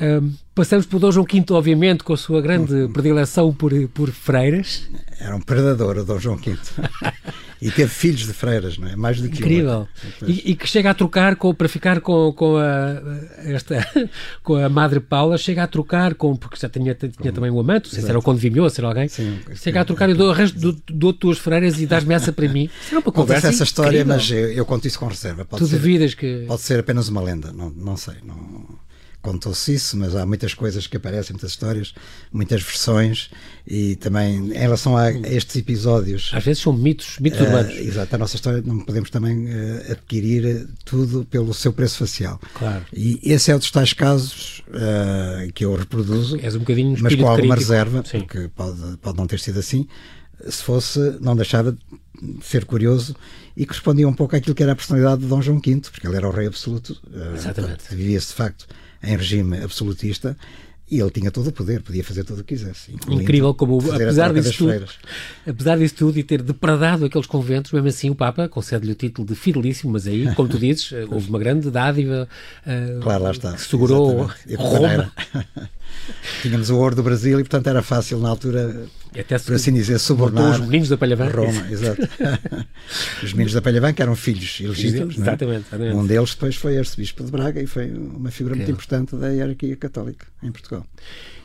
Uh, 0.00 0.32
passamos 0.54 0.86
por 0.86 0.98
Dom 0.98 1.12
João 1.12 1.26
V, 1.30 1.44
obviamente, 1.50 2.04
com 2.04 2.14
a 2.14 2.16
sua 2.16 2.40
grande 2.40 2.88
predileção 2.90 3.52
por, 3.52 3.70
por 3.88 4.10
freiras. 4.10 4.88
Era 5.20 5.36
um 5.36 5.40
predador, 5.40 5.98
o 5.98 6.04
Dom 6.06 6.18
João 6.18 6.36
V. 6.36 6.56
E 7.62 7.70
teve 7.70 7.88
filhos 7.88 8.26
de 8.26 8.32
freiras, 8.32 8.76
não 8.76 8.88
é? 8.88 8.96
Mais 8.96 9.20
do 9.20 9.28
que 9.28 9.38
Incrível. 9.38 9.86
E, 10.26 10.50
e, 10.50 10.54
que 10.56 10.66
chega 10.66 10.90
a 10.90 10.94
trocar 10.94 11.36
com, 11.36 11.54
para 11.54 11.68
ficar 11.68 12.00
com, 12.00 12.32
com, 12.32 12.56
a, 12.56 13.00
esta, 13.44 13.86
com 14.42 14.56
a 14.56 14.68
Madre 14.68 14.98
Paula, 14.98 15.38
chega 15.38 15.62
a 15.62 15.66
trocar 15.68 16.14
com, 16.14 16.34
porque 16.34 16.56
já 16.60 16.68
tinha, 16.68 16.92
tinha 16.94 17.32
também 17.32 17.50
um 17.50 17.60
amante, 17.60 17.84
não 17.84 17.92
sei 17.92 18.02
se 18.02 18.08
era 18.08 18.18
o 18.18 18.22
Conde 18.22 18.40
Vimeu, 18.40 18.68
se 18.68 18.80
era 18.80 18.88
alguém. 18.88 19.06
Sim, 19.06 19.38
chega 19.54 19.80
a 19.80 19.84
trocar 19.84 20.10
e 20.10 20.14
dou, 20.14 20.34
dou, 20.34 20.76
dou 20.88 21.12
duas 21.12 21.38
freiras 21.38 21.80
e 21.80 21.86
dás-me 21.86 22.14
essa 22.14 22.32
para 22.32 22.48
mim. 22.48 22.68
Será 22.88 23.00
uma 23.00 23.12
conversa 23.12 23.48
essa 23.48 23.62
história, 23.62 24.00
incrível. 24.00 24.16
mas 24.16 24.30
eu, 24.30 24.52
eu, 24.52 24.66
conto 24.66 24.88
isso 24.88 24.98
com 24.98 25.06
reserva. 25.06 25.44
Pode 25.44 25.62
tu 25.62 25.68
ser, 25.68 25.76
duvidas 25.76 26.14
que. 26.14 26.44
Pode 26.48 26.62
ser 26.62 26.80
apenas 26.80 27.08
uma 27.08 27.22
lenda, 27.22 27.52
não, 27.52 27.70
não 27.70 27.96
sei. 27.96 28.16
Não 28.24 28.81
contou-se 29.22 29.72
isso, 29.72 29.96
mas 29.96 30.16
há 30.16 30.26
muitas 30.26 30.52
coisas 30.52 30.86
que 30.86 30.96
aparecem, 30.96 31.32
muitas 31.32 31.52
histórias, 31.52 31.94
muitas 32.32 32.60
versões 32.60 33.30
e 33.66 33.94
também 33.96 34.50
em 34.50 34.58
relação 34.58 34.96
a 34.96 35.10
estes 35.12 35.54
episódios. 35.56 36.32
Às 36.34 36.44
vezes 36.44 36.62
são 36.62 36.72
mitos, 36.72 37.18
mitos 37.20 37.40
uh, 37.40 37.44
urbanos. 37.44 37.76
Exato, 37.76 38.14
a 38.14 38.18
nossa 38.18 38.34
história 38.34 38.60
não 38.66 38.80
podemos 38.80 39.08
também 39.10 39.46
uh, 39.46 39.92
adquirir 39.92 40.68
tudo 40.84 41.24
pelo 41.24 41.54
seu 41.54 41.72
preço 41.72 41.98
facial. 41.98 42.40
Claro. 42.54 42.84
E 42.92 43.20
esse 43.22 43.52
é 43.52 43.54
um 43.54 43.58
dos 43.58 43.70
tais 43.70 43.92
casos 43.92 44.62
uh, 44.68 45.52
que 45.52 45.64
eu 45.64 45.74
reproduzo, 45.74 46.38
És 46.42 46.56
um 46.56 46.60
bocadinho 46.60 46.96
mas 47.00 47.14
com 47.14 47.28
alguma 47.28 47.54
crítico. 47.54 47.60
reserva, 47.60 48.04
Sim. 48.04 48.20
porque 48.20 48.50
pode, 48.54 48.96
pode 48.98 49.16
não 49.16 49.26
ter 49.28 49.38
sido 49.38 49.60
assim. 49.60 49.86
Se 50.48 50.64
fosse, 50.64 50.98
não 51.20 51.36
deixava 51.36 51.70
de 51.70 51.78
ser 52.42 52.64
curioso 52.64 53.14
e 53.56 53.64
correspondia 53.64 54.08
um 54.08 54.12
pouco 54.12 54.34
àquilo 54.34 54.56
que 54.56 54.62
era 54.62 54.72
a 54.72 54.76
personalidade 54.76 55.22
de 55.22 55.28
Dom 55.28 55.40
João 55.40 55.60
V, 55.64 55.82
porque 55.92 56.04
ele 56.04 56.16
era 56.16 56.28
o 56.28 56.32
rei 56.32 56.48
absoluto. 56.48 57.00
Exatamente. 57.32 57.94
Vivia-se 57.94 58.28
de 58.28 58.34
facto 58.34 58.66
em 59.02 59.16
regime 59.16 59.58
absolutista 59.58 60.36
e 60.92 61.00
ele 61.00 61.10
tinha 61.10 61.30
todo 61.30 61.46
o 61.46 61.52
poder, 61.52 61.80
podia 61.80 62.04
fazer 62.04 62.22
tudo 62.22 62.42
o 62.42 62.44
que 62.44 62.54
quisesse. 62.54 62.94
Incrível 63.08 63.54
como, 63.54 63.78
apesar 63.94 64.30
disso, 64.34 64.58
tudo, 64.58 64.84
apesar 65.46 65.78
disso 65.78 65.94
tudo 65.94 66.18
e 66.18 66.22
ter 66.22 66.42
depredado 66.42 67.06
aqueles 67.06 67.26
conventos, 67.26 67.72
mesmo 67.72 67.88
assim 67.88 68.10
o 68.10 68.14
Papa 68.14 68.46
concede-lhe 68.46 68.92
o 68.92 68.94
título 68.94 69.26
de 69.26 69.34
fidelíssimo, 69.34 69.90
mas 69.92 70.06
aí, 70.06 70.34
como 70.34 70.50
tu 70.50 70.58
dizes, 70.58 70.92
houve 71.10 71.30
uma 71.30 71.38
grande 71.38 71.70
dádiva 71.70 72.28
uh, 72.66 73.00
claro, 73.00 73.24
lá 73.24 73.30
está. 73.30 73.54
que 73.54 73.62
segurou 73.62 74.28
Roma. 74.58 75.12
Tínhamos 76.40 76.70
o 76.70 76.76
ouro 76.76 76.96
do 76.96 77.02
Brasil 77.02 77.38
e, 77.38 77.42
portanto, 77.42 77.68
era 77.68 77.82
fácil 77.82 78.18
na 78.18 78.28
altura, 78.28 78.86
Até 79.16 79.38
por 79.38 79.54
assim 79.54 79.72
dizer, 79.72 79.98
subornar 79.98 80.54
os 80.60 80.60
meninos 80.60 80.88
da 80.88 80.96
Palhavã. 80.96 81.28
Roma, 81.28 81.66
exato. 81.70 82.02
os 83.22 83.32
meninos 83.32 83.52
da 83.52 83.62
Palhavã, 83.62 83.92
que 83.92 84.02
eram 84.02 84.16
filhos 84.16 84.60
ilegítimos. 84.60 85.16
É? 85.16 85.20
Exatamente, 85.20 85.66
exatamente. 85.68 85.96
Um 85.96 86.06
deles 86.06 86.30
depois 86.30 86.56
foi 86.56 86.78
arcebispo 86.78 87.24
de 87.24 87.30
Braga 87.30 87.62
e 87.62 87.66
foi 87.66 87.90
uma 87.90 88.30
figura 88.30 88.56
muito 88.56 88.70
importante 88.70 89.14
da 89.16 89.28
hierarquia 89.28 89.76
católica 89.76 90.26
em 90.42 90.50
Portugal. 90.50 90.84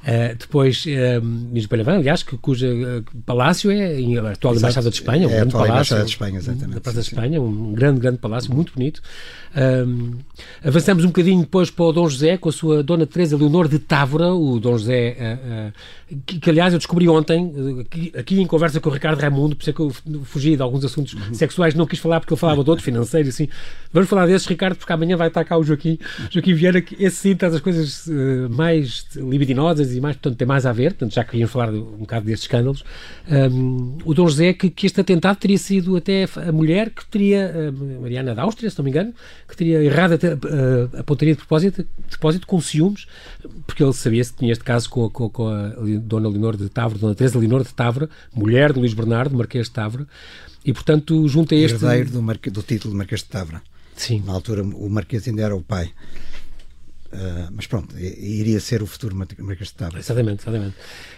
Uh, 0.08 0.38
depois, 0.40 0.86
uh, 0.86 1.22
Ministro 1.22 1.70
Palhavã, 1.70 1.98
aliás, 1.98 2.24
que, 2.24 2.38
cuja 2.38 2.66
uh, 2.66 3.04
palácio 3.26 3.70
é 3.70 3.88
a 3.88 4.32
atual 4.32 4.54
Exato. 4.54 4.58
Embaixada 4.58 4.90
de 4.90 4.96
Espanha, 4.96 5.28
um 5.28 5.32
é 5.32 5.36
grande 5.36 5.52
palácio. 5.52 5.74
Embaixada 5.74 6.04
de 6.06 6.10
Espanha, 6.10 6.38
exatamente. 6.38 6.76
Da 6.76 6.80
Praça 6.80 7.02
de 7.02 7.08
Espanha, 7.08 7.42
um 7.42 7.74
grande, 7.74 8.00
grande 8.00 8.18
palácio, 8.18 8.54
muito 8.56 8.74
bonito. 8.74 9.02
Um, 9.58 10.14
avançamos 10.64 11.04
um 11.04 11.08
bocadinho 11.08 11.42
depois 11.42 11.70
para 11.70 11.84
o 11.84 11.92
Dom 11.92 12.08
José, 12.08 12.38
com 12.38 12.48
a 12.48 12.52
sua 12.54 12.82
Dona 12.82 13.06
Teresa 13.06 13.36
Leonor 13.36 13.68
de 13.68 13.80
Távora, 13.80 14.34
o 14.34 14.62
Dom 14.62 14.78
José, 14.78 15.18
uh, 15.20 16.18
que, 16.26 16.40
que, 16.40 16.50
aliás 16.50 16.72
eu 16.72 16.80
descobri 16.80 17.10
ontem, 17.10 17.82
aqui, 17.82 18.14
aqui, 18.18 18.40
em 18.40 18.48
conversa 18.48 18.80
com 18.80 18.90
o 18.90 18.94
Ricardo 18.94 19.20
Raimundo, 19.20 19.58
por 19.58 19.64
isso 19.64 19.72
é 19.72 19.74
que 19.74 19.80
eu 19.82 19.92
fugi 20.24 20.56
de 20.56 20.62
alguns 20.62 20.86
assuntos 20.86 21.16
uhum. 21.16 21.34
sexuais, 21.34 21.74
não 21.74 21.86
quis 21.86 22.00
falar 22.00 22.22
porque 22.22 22.34
ele 22.34 22.40
falava 22.40 22.64
de 22.64 22.70
outro 22.70 22.86
financeiro, 22.86 23.28
assim. 23.28 23.50
Vamos 23.92 24.10
falar 24.10 24.26
desses, 24.26 24.48
Ricardo, 24.48 24.78
porque 24.78 24.94
amanhã 24.94 25.18
vai 25.18 25.28
estar 25.28 25.44
cá 25.44 25.58
o 25.58 25.64
Joaquim, 25.64 26.00
Joaquim 26.30 26.54
Vieira, 26.54 26.82
que 26.82 26.96
esse 27.04 27.18
sim 27.18 27.36
traz 27.36 27.54
as 27.54 27.62
coisas 27.62 28.08
mais 28.50 29.06
libidinosas 29.16 29.97
e 29.98 30.02
mais, 30.02 30.16
portanto, 30.16 30.38
tem 30.38 30.48
mais 30.48 30.66
a 30.66 30.72
ver, 30.72 30.94
portanto, 30.94 31.14
já 31.14 31.24
queríamos 31.24 31.52
falar 31.52 31.70
um 31.70 31.98
bocado 31.98 32.26
destes 32.26 32.44
escândalos. 32.44 32.84
Um, 33.30 33.98
o 34.06 34.14
Dom 34.14 34.28
José, 34.28 34.54
que, 34.54 34.70
que, 34.70 34.86
este 34.86 35.02
atentado 35.02 35.38
teria 35.38 35.58
sido 35.58 35.98
até 35.98 36.28
a 36.36 36.52
mulher 36.52 36.90
que 36.90 37.06
teria, 37.06 37.74
Mariana 38.02 38.34
da 38.34 38.44
Áustria, 38.44 38.70
se 38.70 38.78
não 38.78 38.86
me 38.86 38.92
engano, 38.92 39.14
que 39.48 39.58
teria 39.58 39.84
errado 39.84 40.14
até, 40.14 40.34
uh, 40.34 41.00
apontaria 41.00 41.34
de 41.34 41.40
propósito, 41.40 41.84
de 41.84 42.18
propósito 42.18 42.48
com 42.48 42.62
ciúmes, 42.62 43.08
porque 43.66 43.84
ele 43.84 43.94
sabia 43.94 44.24
se 44.24 44.34
tinha 44.34 44.52
este 44.52 44.64
caso 44.64 44.90
com, 44.90 45.10
com, 45.10 45.30
com 45.30 45.48
a 45.48 45.70
Dona 46.02 46.30
Leonor 46.30 46.56
de 46.56 46.70
Távora, 46.70 47.00
Dona 47.00 47.16
Teresa 47.16 47.40
Leonor 47.40 47.64
de 47.64 47.74
Távora, 47.74 48.10
mulher 48.34 48.74
de 48.74 48.80
Luís 48.80 48.94
Bernardo, 48.94 49.36
Marquês 49.36 49.68
de 49.68 49.72
Távora, 49.74 50.08
e 50.64 50.74
portanto 50.74 51.28
junta 51.28 51.56
este... 51.56 51.84
Herdeiro 51.84 52.12
do, 52.12 52.22
Marque... 52.22 52.50
do 52.50 52.62
título 52.62 52.94
de 52.94 52.98
Marquês 52.98 53.22
de 53.22 53.28
Távora. 53.28 53.62
Sim. 53.96 54.22
Na 54.26 54.34
altura 54.34 54.64
o 54.64 54.90
Marquês 54.90 55.28
ainda 55.28 55.42
era 55.42 55.56
o 55.56 55.62
pai. 55.62 55.92
Uh, 57.12 57.50
mas 57.54 57.66
pronto, 57.68 57.98
iria 57.98 58.60
ser 58.60 58.84
o 58.84 58.86
futuro 58.86 59.16
Marquês 59.16 59.70
de 59.70 59.76
Távora. 59.76 60.00
Exatamente, 60.00 60.44
exatamente. 60.44 60.76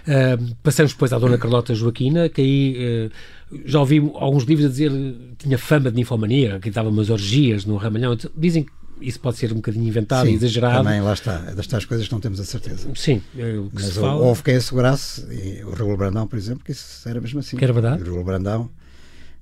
Uh, 0.08 0.56
passamos 0.62 0.93
depois 0.93 1.12
à 1.12 1.17
Dona 1.17 1.38
Carlota 1.38 1.73
Joaquina, 1.73 2.30
que 2.30 2.41
aí 2.41 3.08
uh, 3.08 3.62
já 3.65 3.80
ouvi 3.80 3.97
alguns 4.15 4.43
livros 4.43 4.67
a 4.67 4.69
dizer 4.69 4.91
tinha 5.38 5.58
fama 5.58 5.89
de 5.89 5.97
ninfomania, 5.97 6.60
que 6.60 6.69
dava 6.69 6.89
umas 6.89 7.10
orgias 7.10 7.65
no 7.65 7.75
Ramalhão. 7.75 8.15
Dizem 8.38 8.63
que 8.63 8.71
isso 9.02 9.19
pode 9.19 9.38
ser 9.38 9.52
um 9.52 9.56
bocadinho 9.56 9.88
inventado 9.88 10.28
Sim, 10.28 10.34
exagerado. 10.34 10.84
Também, 10.84 11.02
lá 11.02 11.13
está. 11.13 11.45
É 11.47 11.56
das 11.56 11.65
tais 11.65 11.86
coisas 11.86 12.08
que 12.08 12.13
não 12.13 12.19
temos 12.19 12.39
a 12.39 12.45
certeza. 12.45 12.89
Sim, 12.95 13.21
é 13.38 13.58
o 13.58 13.69
que 13.69 13.75
Mas 13.75 13.86
se 13.86 13.99
fala. 13.99 14.15
houve 14.15 14.43
quem 14.43 14.56
assegurasse, 14.56 15.25
o 15.65 15.71
Raul 15.71 15.97
Brandão, 15.97 16.28
por 16.28 16.38
exemplo, 16.38 16.63
que 16.63 16.71
isso 16.71 17.08
era 17.08 17.19
mesmo 17.19 17.39
assim. 17.39 17.58
Que 17.58 17.63
era 17.63 17.73
verdade. 17.73 18.04
O 18.04 18.13
Raul 18.13 18.23
Brandão 18.23 18.69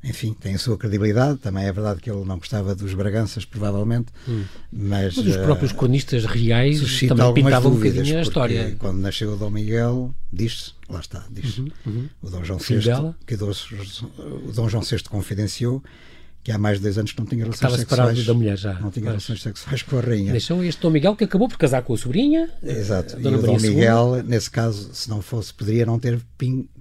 enfim, 0.03 0.36
tem 0.39 0.55
a 0.55 0.60
sua 0.60 0.77
credibilidade. 0.77 1.39
Também 1.39 1.65
é 1.65 1.71
verdade 1.71 2.01
que 2.01 2.10
ele 2.10 2.23
não 2.23 2.38
gostava 2.38 2.75
dos 2.75 2.93
Braganças, 2.93 3.45
provavelmente, 3.45 4.07
hum. 4.27 4.43
mas, 4.71 5.15
mas. 5.15 5.27
os 5.27 5.38
próprios 5.38 5.71
eh, 5.71 5.75
cronistas 5.75 6.25
reais 6.25 6.79
também 7.07 7.33
pintavam 7.33 7.71
um 7.71 7.75
bocadinho 7.75 8.17
a 8.17 8.21
história. 8.21 8.75
Quando 8.79 8.99
nasceu 8.99 9.33
o 9.33 9.38
Dom 9.38 9.49
Miguel, 9.49 10.13
diz-se, 10.31 10.73
lá 10.89 10.99
está, 10.99 11.25
diz 11.29 11.57
uhum, 11.57 11.69
uhum. 11.86 12.10
o 12.21 12.29
Dom 12.29 12.43
João 12.43 12.60
VI, 12.60 12.79
que 13.25 13.36
o 13.36 14.51
Dom 14.53 14.69
João 14.69 14.83
VI 14.83 15.03
confidenciou 15.10 15.83
que 16.47 16.51
há 16.53 16.57
mais 16.57 16.77
de 16.77 16.83
10 16.83 16.99
anos 16.99 17.12
que 17.12 17.19
não 17.19 17.25
tinha 17.25 17.43
relações 17.43 17.57
Estava 17.57 17.77
sexuais. 17.77 18.07
separado 18.07 18.23
da 18.25 18.33
mulher 18.33 18.57
já. 18.57 18.73
Não 18.75 18.89
tinha 18.89 19.03
mas... 19.03 19.15
relações 19.15 19.41
sexuais 19.41 19.81
com 19.81 19.97
a 19.97 20.01
rainha. 20.01 20.31
Deixou 20.31 20.63
este 20.63 20.81
Dom 20.81 20.91
Miguel 20.91 21.13
que 21.13 21.25
acabou 21.25 21.49
por 21.49 21.57
casar 21.57 21.81
com 21.81 21.93
a 21.93 21.97
sobrinha. 21.97 22.49
Exato. 22.63 23.19
E 23.19 23.27
o 23.27 23.41
Dom 23.41 23.60
Miguel, 23.60 24.23
nesse 24.23 24.49
caso, 24.49 24.89
se 24.93 25.10
não 25.10 25.21
fosse, 25.21 25.53
poderia 25.53 25.86
não 25.86 25.99
ter 25.99 26.21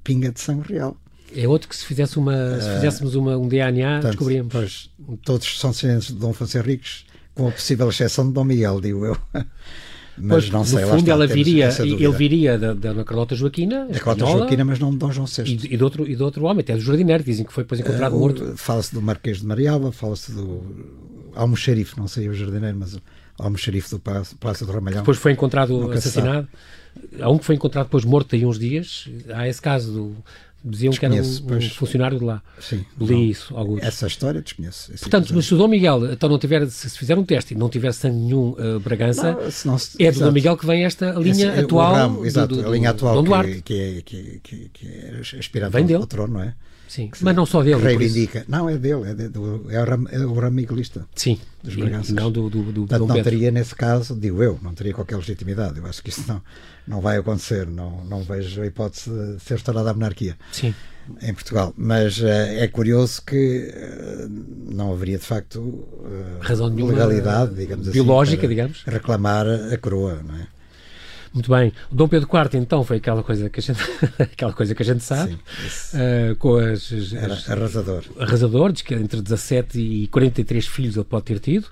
pinga 0.05 0.31
de 0.31 0.38
sangue 0.38 0.72
real. 0.72 0.96
É 1.37 1.46
outro 1.46 1.68
que 1.68 1.77
se 1.77 1.85
fizesse 1.85 2.18
uma, 2.18 2.59
se 2.61 2.68
ah, 2.68 2.75
fizéssemos 2.77 3.14
uma, 3.14 3.37
um 3.37 3.46
DNA, 3.46 3.94
portanto, 3.94 4.11
descobríamos. 4.12 4.53
Pois, 4.53 4.90
todos 5.22 5.61
são 5.61 5.70
descendentes 5.70 6.09
de 6.09 6.14
Dom 6.14 6.31
Afonso 6.31 6.57
Henriques, 6.57 7.05
com 7.35 7.49
a 7.49 7.53
possível 7.53 7.88
exceção 7.90 8.27
de 8.27 8.33
Dom 8.33 8.44
Miguel, 8.44 8.81
digo 8.81 9.05
eu. 9.05 9.16
Mas 10.18 10.44
pois, 10.44 10.51
não 10.51 10.64
sei, 10.64 10.81
no 10.81 10.88
fundo 10.88 11.01
está, 11.01 11.12
ela 11.12 11.27
viria, 11.27 11.68
ele 11.81 12.12
viria 12.12 12.59
da, 12.59 12.72
da 12.72 13.05
Carlota 13.05 13.35
Joaquina, 13.35 13.87
da 13.87 14.01
Carlota 14.01 14.25
Joaquina, 14.25 14.64
mas 14.64 14.79
não 14.79 14.90
de 14.90 14.96
Dom 14.96 15.12
João 15.12 15.27
VI. 15.27 15.42
E, 15.44 15.75
e, 15.75 15.77
de 15.77 15.85
outro, 15.85 16.09
e 16.09 16.16
de 16.16 16.22
outro 16.22 16.44
homem, 16.46 16.61
até 16.61 16.75
do 16.75 16.81
jardineiro, 16.81 17.22
dizem 17.22 17.44
que 17.44 17.53
foi 17.53 17.64
depois 17.64 17.81
encontrado 17.81 18.16
uh, 18.16 18.18
morto. 18.18 18.57
Fala-se 18.57 18.94
do 18.94 19.03
Marquês 19.03 19.40
de 19.40 19.46
Marialva, 19.46 19.92
fala-se 19.92 20.33
do 20.33 20.62
Almoxerife, 21.35 21.99
não 21.99 22.09
sei 22.09 22.31
o 22.31 22.35
jardineiro, 22.35 22.79
mas 22.79 22.94
o 22.94 23.03
Almoxerife 23.38 23.90
do 23.90 24.01
Palácio 24.01 24.66
do 24.66 24.72
Ramalhão. 24.72 25.01
Depois 25.01 25.18
foi 25.18 25.33
encontrado 25.33 25.92
assassinado. 25.92 26.49
Há 27.20 27.31
um 27.31 27.37
que 27.37 27.44
foi 27.44 27.55
encontrado 27.55 27.85
depois 27.85 28.05
morto 28.05 28.35
aí 28.35 28.46
uns 28.46 28.59
dias. 28.59 29.07
Há 29.35 29.46
esse 29.46 29.61
caso 29.61 29.92
do, 29.92 30.16
diziam 30.64 30.92
que 30.92 31.05
era 31.05 31.14
um, 31.14 31.19
um 31.19 31.61
funcionário 31.71 32.19
de 32.19 32.25
lá. 32.25 32.42
Sim. 32.61 32.85
Li 33.01 33.12
não, 33.12 33.23
isso, 33.23 33.57
alguns. 33.57 33.83
Essa 33.83 34.07
história 34.07 34.42
desconheço. 34.42 34.92
Portanto, 34.99 35.33
mas 35.35 35.47
se 35.47 35.55
o 35.55 35.59
Dom 35.59 35.69
Miguel 35.69 36.12
então 36.12 36.29
não 36.29 36.38
tiver, 36.38 36.69
se 36.69 36.90
fizer 36.99 37.16
um 37.16 37.25
teste 37.25 37.55
e 37.55 37.57
não 37.57 37.69
tiver 37.69 37.92
sangue 37.92 38.16
nenhum 38.16 38.51
uh, 38.51 38.81
Bragança, 38.81 39.37
não, 39.64 39.79
se 39.79 40.03
é 40.05 40.11
do 40.11 40.21
Dom 40.21 40.33
Miguel 40.33 40.57
que 40.57 40.66
vem 40.66 40.85
esta 40.85 41.12
linha 41.12 41.53
Esse, 41.53 41.61
atual. 41.61 41.95
Ramo, 41.95 42.27
exato, 42.27 42.55
do, 42.55 42.62
do, 42.62 42.69
a 42.69 42.73
linha 42.73 42.90
atual 42.90 43.23
que, 43.23 43.62
que, 43.62 43.81
é, 43.81 44.03
que, 44.03 44.40
que, 44.42 44.71
que 44.73 44.87
é 44.87 45.38
aspirado 45.38 45.73
vem 45.73 45.83
ao, 45.83 45.88
dele. 45.88 46.01
ao 46.01 46.07
trono, 46.07 46.35
não 46.35 46.42
é? 46.42 46.55
Sim, 46.88 47.11
mas 47.20 47.35
não 47.35 47.44
só 47.44 47.62
dele. 47.62 47.83
Reivindica. 47.83 48.44
Não, 48.49 48.68
é 48.68 48.77
dele, 48.77 49.11
é, 49.11 49.14
de, 49.14 49.29
do, 49.29 49.70
é, 49.70 49.81
o, 49.81 49.85
ramo, 49.85 50.09
é 50.11 50.18
o 50.18 50.33
ramo. 50.35 50.61
Sim, 51.14 51.38
dos 51.62 51.75
Braganças. 51.75 52.12
Não 52.12 52.31
do, 52.31 52.49
do, 52.49 52.62
do 52.72 52.87
Portanto, 52.87 53.07
não 53.07 53.22
teria, 53.22 53.51
nesse 53.51 53.75
caso, 53.75 54.14
digo 54.14 54.42
eu, 54.42 54.59
não 54.62 54.75
teria 54.75 54.94
qualquer 54.94 55.16
legitimidade. 55.16 55.79
Eu 55.79 55.87
acho 55.87 56.03
que 56.03 56.11
isso 56.11 56.25
não, 56.27 56.42
não 56.87 57.01
vai 57.01 57.18
acontecer. 57.18 57.66
Não, 57.66 58.05
não 58.05 58.22
vejo 58.22 58.62
a 58.62 58.66
hipótese 58.66 59.11
de 59.11 59.42
ser 59.42 59.55
restaurada 59.55 59.90
a 59.90 59.94
monarquia. 59.94 60.37
Sim 60.53 60.75
em 61.22 61.33
Portugal. 61.33 61.72
Mas 61.77 62.18
uh, 62.18 62.27
é 62.27 62.66
curioso 62.68 63.22
que 63.25 63.72
uh, 63.72 64.75
não 64.75 64.92
haveria 64.92 65.18
de 65.18 65.25
facto 65.25 65.61
uh, 65.61 66.38
razão 66.40 66.75
de 66.75 66.83
legalidade, 66.83 67.55
digamos 67.55 67.88
biológica, 67.88 68.40
assim, 68.40 68.49
digamos, 68.49 68.83
reclamar 68.85 69.46
a 69.46 69.77
coroa, 69.79 70.20
não 70.27 70.35
é? 70.35 70.46
Muito 71.37 71.51
bem. 71.51 71.70
O 71.92 71.94
Dom 71.94 72.09
Pedro 72.09 72.27
IV, 72.27 72.59
então, 72.59 72.83
foi 72.83 72.96
aquela 72.96 73.22
coisa 73.22 73.51
que 73.51 73.61
a 73.61 73.62
gente, 73.62 73.79
aquela 74.18 74.55
coisa 74.55 74.75
que 74.75 74.83
a 74.83 74.87
gente 74.87 75.05
sabe, 75.05 75.38
Sim, 75.68 75.99
uh, 75.99 76.37
com 76.37 76.57
as, 76.57 76.90
as, 76.90 77.12
Era 77.12 77.35
arrasador. 77.35 78.05
Arrasador, 78.18 78.72
diz 78.72 78.81
que 78.81 78.94
entre 78.94 79.20
17 79.20 79.79
e 79.79 80.07
43 80.09 80.66
filhos 80.66 80.96
ele 80.96 81.05
pode 81.05 81.27
ter 81.27 81.38
tido, 81.38 81.68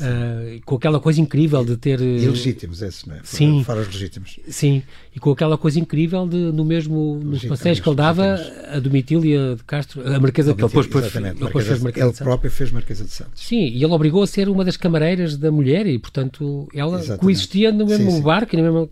uh, 0.00 0.60
com 0.64 0.76
aquela 0.76 1.00
coisa 1.00 1.20
incrível 1.20 1.64
de 1.64 1.76
ter... 1.76 2.00
Ilegítimos 2.00 2.82
esses, 2.82 3.04
não 3.04 3.16
é? 3.16 3.20
Sim. 3.24 3.62
Fora 3.64 3.80
os 3.80 3.86
legítimos. 3.86 4.38
Sim, 4.48 4.82
e 5.14 5.20
com 5.20 5.30
aquela 5.30 5.56
coisa 5.58 5.78
incrível 5.78 6.26
de, 6.26 6.36
no 6.36 6.64
mesmo, 6.64 7.20
nos 7.22 7.44
passeios 7.44 7.80
que 7.80 7.88
ele 7.88 7.96
dava, 7.96 8.40
a 8.72 8.78
Domitília 8.78 9.56
de 9.56 9.64
Castro, 9.64 10.02
a 10.06 10.18
Marquesa, 10.18 10.54
que 10.54 10.62
ele 10.62 10.68
depois, 10.68 10.86
exatamente, 11.04 11.40
depois 11.42 11.66
fez 11.66 11.82
Marquesa 11.82 12.06
ele 12.06 12.16
próprio 12.16 12.50
fez 12.50 12.70
Marquesa 12.70 13.04
de 13.04 13.10
Santos. 13.10 13.42
Sim, 13.42 13.66
e 13.66 13.82
ele 13.82 13.92
obrigou 13.92 14.22
a 14.22 14.26
ser 14.26 14.48
uma 14.48 14.64
das 14.64 14.76
camareiras 14.76 15.36
da 15.36 15.50
mulher 15.50 15.86
e, 15.86 15.98
portanto, 15.98 16.68
ela 16.74 16.98
exatamente. 16.98 17.20
coexistia 17.20 17.72
no 17.72 17.86
mesmo 17.86 18.10
sim, 18.10 18.16
sim. 18.16 18.22
barco 18.22 18.54
e 18.54 18.56
na 18.56 18.62
mesma 18.62 18.88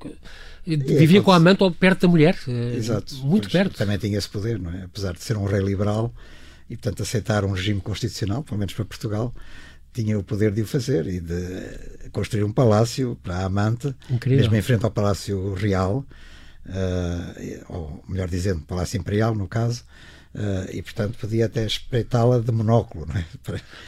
vivia 0.67 1.23
com 1.23 1.31
a 1.31 1.37
amante 1.37 1.59
perto 1.79 2.03
da 2.03 2.09
mulher. 2.09 2.37
Eh, 2.49 2.77
Exato. 2.77 3.15
Muito 3.17 3.51
perto. 3.51 3.77
Também 3.77 3.99
tinha 3.99 4.17
esse 4.17 4.29
poder, 4.29 4.59
não 4.59 4.71
é? 4.71 4.85
Apesar 4.85 5.13
de 5.13 5.23
ser 5.23 5.37
um 5.37 5.45
rei 5.45 5.61
liberal 5.61 6.13
e, 6.69 6.77
portanto, 6.77 7.03
aceitar 7.03 7.45
um 7.45 7.53
regime 7.53 7.81
constitucional, 7.81 8.43
pelo 8.43 8.59
menos 8.59 8.73
para 8.73 8.85
Portugal, 8.85 9.35
tinha 9.95 10.19
o 10.19 10.25
poder 10.25 10.51
de 10.51 10.61
o 10.61 10.67
fazer 10.67 11.07
e 11.07 11.21
de 11.21 12.11
construir 12.11 12.43
um 12.45 12.53
palácio 12.53 13.17
para 13.23 13.39
a 13.39 13.45
amante, 13.45 13.95
Incrível. 14.11 14.43
mesmo 14.43 14.57
em 14.57 14.63
frente 14.63 14.85
ao 14.85 14.91
Palácio 14.91 15.55
Real, 15.55 16.05
uh, 16.67 17.65
ou 17.69 18.05
melhor 18.09 18.29
dizendo, 18.29 18.61
Palácio 18.63 18.99
Imperial, 18.99 19.35
no 19.35 19.47
caso, 19.47 19.85
Uh, 20.35 20.67
e 20.73 20.83
portanto 20.83 21.17
podia 21.17 21.47
até 21.47 21.65
espreitá-la 21.65 22.41
de 22.41 22.51
monóculo 22.51 23.07
é? 23.15 23.25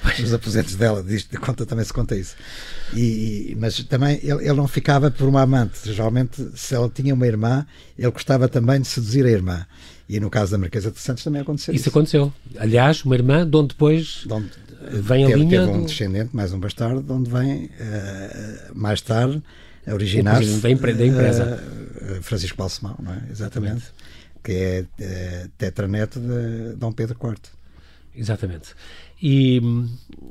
para 0.01 0.23
os 0.23 0.33
aposentos 0.33 0.77
dela 0.77 1.03
disto 1.03 1.29
de 1.29 1.39
conta 1.39 1.67
também 1.67 1.85
se 1.85 1.93
conta 1.93 2.15
isso 2.15 2.37
e, 2.95 3.51
e, 3.51 3.57
mas 3.59 3.83
também 3.83 4.21
ele, 4.23 4.45
ele, 4.45 4.53
não 4.53 4.69
ficava 4.69 5.11
por 5.11 5.29
uma 5.29 5.43
amante 5.43 5.93
geralmente 5.93 6.49
se 6.55 6.73
ela 6.73 6.89
tinha 6.89 7.13
uma 7.15 7.27
irmã 7.27 7.67
ele 7.99 8.13
gostava 8.13 8.49
também 8.49 8.81
de 8.81 8.87
seduzir 8.87 9.27
a 9.27 9.31
irmã 9.31 9.67
e 10.09 10.21
no 10.21 10.31
caso 10.31 10.53
da 10.53 10.59
Marquesa 10.59 10.93
de 10.93 11.01
Santos 11.01 11.25
também 11.25 11.43
aconteceu 11.43 11.75
isso, 11.75 11.81
isso. 11.83 11.89
aconteceu 11.89 12.33
aliás 12.59 13.05
uma 13.05 13.17
irmã 13.17 13.45
de 13.45 13.57
onde 13.57 13.69
depois 13.71 14.23
de 14.25 14.33
onde, 14.33 14.51
vem 14.91 15.27
teve, 15.27 15.33
a 15.33 15.37
linha 15.37 15.61
teve 15.61 15.71
um 15.71 15.81
do... 15.81 15.87
descendente 15.87 16.35
mais 16.35 16.53
um 16.53 16.61
bastardo 16.61 17.03
de 17.03 17.13
onde 17.13 17.31
vem 17.31 17.65
uh, 17.65 17.71
mais 18.75 19.01
tarde 19.01 19.43
originar-se 19.87 20.59
da, 20.61 20.71
empresa 20.71 21.63
uh, 22.19 22.23
Francisco 22.23 22.57
Balsemão 22.57 22.97
não 23.01 23.13
é 23.13 23.23
exatamente 23.31 23.85
que 24.47 24.53
é, 24.53 24.85
é 25.01 25.47
tetraneto 25.59 26.21
de 26.21 26.77
Dom 26.77 26.93
Pedro 26.93 27.19
IV. 27.21 27.37
Exatamente. 28.15 28.75
E 29.21 29.61
hum, 29.61 29.89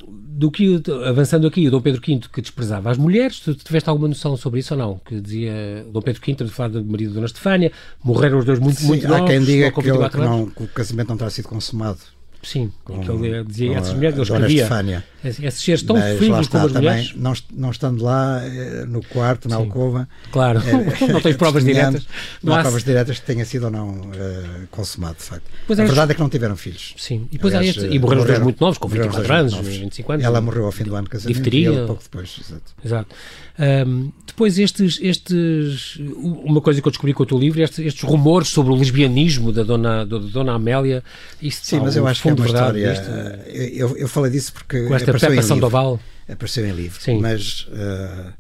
do 0.08 0.50
que, 0.50 0.82
avançando 1.06 1.48
aqui, 1.48 1.68
o 1.68 1.72
Dom 1.72 1.82
Pedro 1.82 2.02
V 2.02 2.22
que 2.32 2.42
desprezava 2.42 2.90
as 2.90 2.98
mulheres, 2.98 3.42
tu 3.42 3.54
tiveste 3.54 3.90
alguma 3.90 4.08
noção 4.08 4.38
sobre 4.38 4.62
isso 4.62 4.74
ou 4.74 4.80
não? 4.80 4.98
Que 5.00 5.20
dizia, 5.20 5.86
Dom 5.92 6.02
Pedro 6.02 6.22
V, 6.26 6.34
de 6.34 6.50
falar 6.50 6.70
do 6.70 6.86
marido 6.86 7.10
de 7.10 7.16
Dona 7.16 7.26
Estefânia, 7.26 7.72
morreram 8.02 8.40
os 8.40 8.46
dois 8.46 8.60
muito, 8.60 8.80
Sim, 8.80 8.88
muito 8.88 9.06
há 9.06 9.10
novos. 9.10 9.26
Há 9.26 9.28
quem 9.28 9.44
diga 9.44 9.72
que, 9.72 9.90
ele, 9.90 10.10
que, 10.10 10.18
não, 10.18 10.50
que 10.50 10.64
o 10.64 10.68
casamento 10.68 11.10
não 11.10 11.18
terá 11.18 11.30
sido 11.30 11.50
consumado 11.50 12.00
Sim, 12.46 12.72
com, 12.84 13.00
que 13.00 13.10
ele 13.10 13.44
dizia, 13.44 13.78
essas 13.78 13.94
mulheres, 13.94 14.16
ele 14.16 14.24
escrevia, 14.24 15.04
esses 15.24 15.62
seres 15.64 15.82
tão 15.82 15.96
frios 15.96 16.48
como 16.48 16.66
as 16.66 16.72
também, 16.72 16.90
mulheres. 16.92 17.14
Não, 17.16 17.34
não 17.52 17.72
estando 17.72 18.04
lá 18.04 18.40
eh, 18.44 18.86
no 18.88 19.04
quarto, 19.04 19.50
na 19.50 19.56
Sim, 19.56 19.64
alcova. 19.64 20.08
Claro, 20.32 20.60
é, 20.60 21.08
não 21.12 21.20
tens 21.20 21.36
provas 21.38 21.64
diretas. 21.66 22.06
Não, 22.44 22.54
há 22.54 22.62
provas 22.62 22.84
diretas 22.84 23.20
que 23.20 23.26
tenha 23.26 23.44
sido 23.46 23.64
ou 23.64 23.72
não 23.72 23.90
uh, 23.90 24.68
consumado, 24.70 25.16
de 25.18 25.24
facto. 25.24 25.44
Pois 25.66 25.80
a 25.80 25.84
é, 25.84 25.86
verdade 25.88 26.12
é 26.12 26.16
que 26.16 26.22
não 26.22 26.30
tiveram 26.30 26.56
filhos. 26.56 26.94
Sim, 26.98 27.28
e, 27.32 27.38
depois 27.38 27.56
Aliás, 27.56 27.78
este, 27.78 27.90
e 27.90 27.98
morreram 27.98 28.22
os 28.22 28.28
dois 28.28 28.40
muito 28.40 28.62
novos, 28.62 28.78
com 28.78 28.88
24 28.88 29.34
anos, 29.34 29.54
25 29.56 30.12
anos. 30.12 30.24
Ela 30.24 30.40
morreu 30.40 30.66
ao 30.66 30.72
fim 30.72 30.84
do 30.84 30.96
ano 30.96 31.06
de 31.06 31.10
casamento 31.10 31.36
difteria. 31.36 31.72
e 31.72 31.76
ele 31.76 31.88
pouco 31.88 32.04
depois. 32.04 32.40
Exato. 32.40 32.76
exato. 32.86 33.16
Um, 33.58 34.12
depois 34.28 34.60
estes, 34.60 35.00
estes, 35.02 35.98
uma 35.98 36.60
coisa 36.60 36.82
que 36.82 36.88
eu 36.88 36.92
descobri 36.92 37.14
com 37.14 37.24
o 37.24 37.26
teu 37.26 37.40
livro, 37.40 37.62
estes, 37.62 37.80
estes 37.80 38.04
rumores 38.04 38.50
sobre 38.50 38.74
o 38.74 38.76
lesbianismo 38.76 39.52
da 39.52 39.64
dona, 39.64 40.06
da 40.06 40.18
dona 40.18 40.54
Amélia, 40.56 41.02
isso 41.42 41.62
Sim, 41.64 41.80
mas 41.80 41.96
eu 41.96 42.06
acho 42.06 42.22
que 42.22 42.30
é 42.30 42.34
uma 42.34 42.46
história, 42.46 43.44
eu, 43.48 43.96
eu 43.96 44.10
falei 44.10 44.30
disso 44.30 44.52
porque 44.52 44.86
com 44.86 44.94
esta 44.94 45.10
apareceu 45.10 45.34
em 45.34 45.40
livro, 45.40 45.60
Doval. 45.62 46.00
apareceu 46.28 46.68
em 46.68 46.74
livro, 46.74 47.02
Sim. 47.02 47.22
mas 47.22 47.62
uh, 47.70 48.34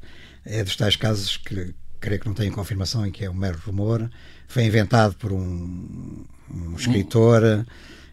é 0.45 0.63
dos 0.65 0.75
tais 0.75 0.97
casos 0.97 1.37
que 1.37 1.73
creio 2.01 2.19
que 2.19 2.27
não 2.27 2.35
tenho 2.35 2.51
confirmação 2.51 3.05
em 3.05 3.11
que 3.11 3.23
é 3.23 3.29
um 3.29 3.33
mero 3.33 3.57
rumor, 3.65 4.09
foi 4.49 4.65
inventado 4.65 5.15
por 5.15 5.31
um, 5.31 6.25
um 6.53 6.75
escritor 6.75 7.65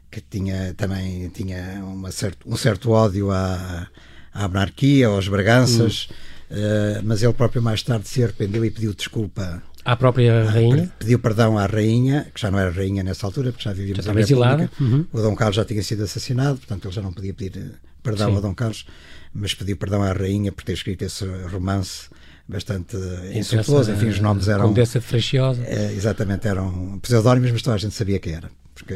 que 0.09 0.21
tinha 0.21 0.73
também 0.75 1.29
tinha 1.31 1.83
uma 1.83 2.13
certo, 2.13 2.49
um 2.49 2.57
certo 2.57 2.91
ódio 2.93 3.33
à, 3.33 3.89
à 4.33 4.47
monarquia, 4.47 5.09
aos 5.09 5.27
Braganças, 5.27 6.09
hum. 6.09 6.15
Uh, 6.53 7.01
mas 7.03 7.23
ele 7.23 7.33
próprio 7.33 7.63
mais 7.63 7.83
tarde 7.83 8.07
se 8.07 8.23
arrependeu 8.23 8.63
e 8.63 8.71
pediu 8.71 8.93
desculpa 8.93 9.63
à 9.85 9.97
própria 9.97 10.45
rainha? 10.45 10.93
Pediu 10.99 11.19
perdão 11.19 11.57
à 11.57 11.65
rainha, 11.65 12.27
que 12.35 12.39
já 12.39 12.51
não 12.51 12.59
era 12.59 12.71
rainha 12.71 13.03
nessa 13.03 13.27
altura, 13.27 13.53
porque 13.53 13.65
já 13.65 13.73
vivíamos 13.73 14.05
já 14.05 14.15
exilada. 14.15 14.71
Uhum. 14.79 15.07
O 15.11 15.21
Dom 15.23 15.35
Carlos 15.35 15.57
já 15.57 15.65
tinha 15.65 15.83
sido 15.83 16.05
assassinado, 16.05 16.59
portanto 16.59 16.85
ele 16.87 16.95
já 16.95 17.01
não 17.01 17.11
podia 17.11 17.33
pedir 17.33 17.59
eh, 17.59 17.77
perdão 18.03 18.29
Sim. 18.29 18.37
ao 18.37 18.43
Dom 18.43 18.55
Carlos, 18.55 18.87
mas 19.33 19.55
pediu 19.55 19.79
perdão 19.79 20.03
à 20.03 20.13
rainha 20.13 20.53
por 20.53 20.63
ter 20.63 20.75
escrito 20.75 21.03
esse 21.03 21.25
romance 21.51 22.11
bastante 22.47 22.97
insultuoso. 23.33 23.91
Enfim, 23.91 24.09
os 24.09 24.21
nomes 24.21 24.47
eram. 24.47 24.69
Condessa 24.69 25.01
de 25.01 25.07
Freixiosa. 25.07 25.63
Exatamente, 25.95 26.47
eram 26.47 26.99
pseudónimos, 27.01 27.51
mas 27.51 27.63
toda 27.63 27.77
a 27.77 27.79
gente 27.79 27.95
sabia 27.95 28.19
quem 28.19 28.35
era. 28.35 28.51
Porque 28.75 28.95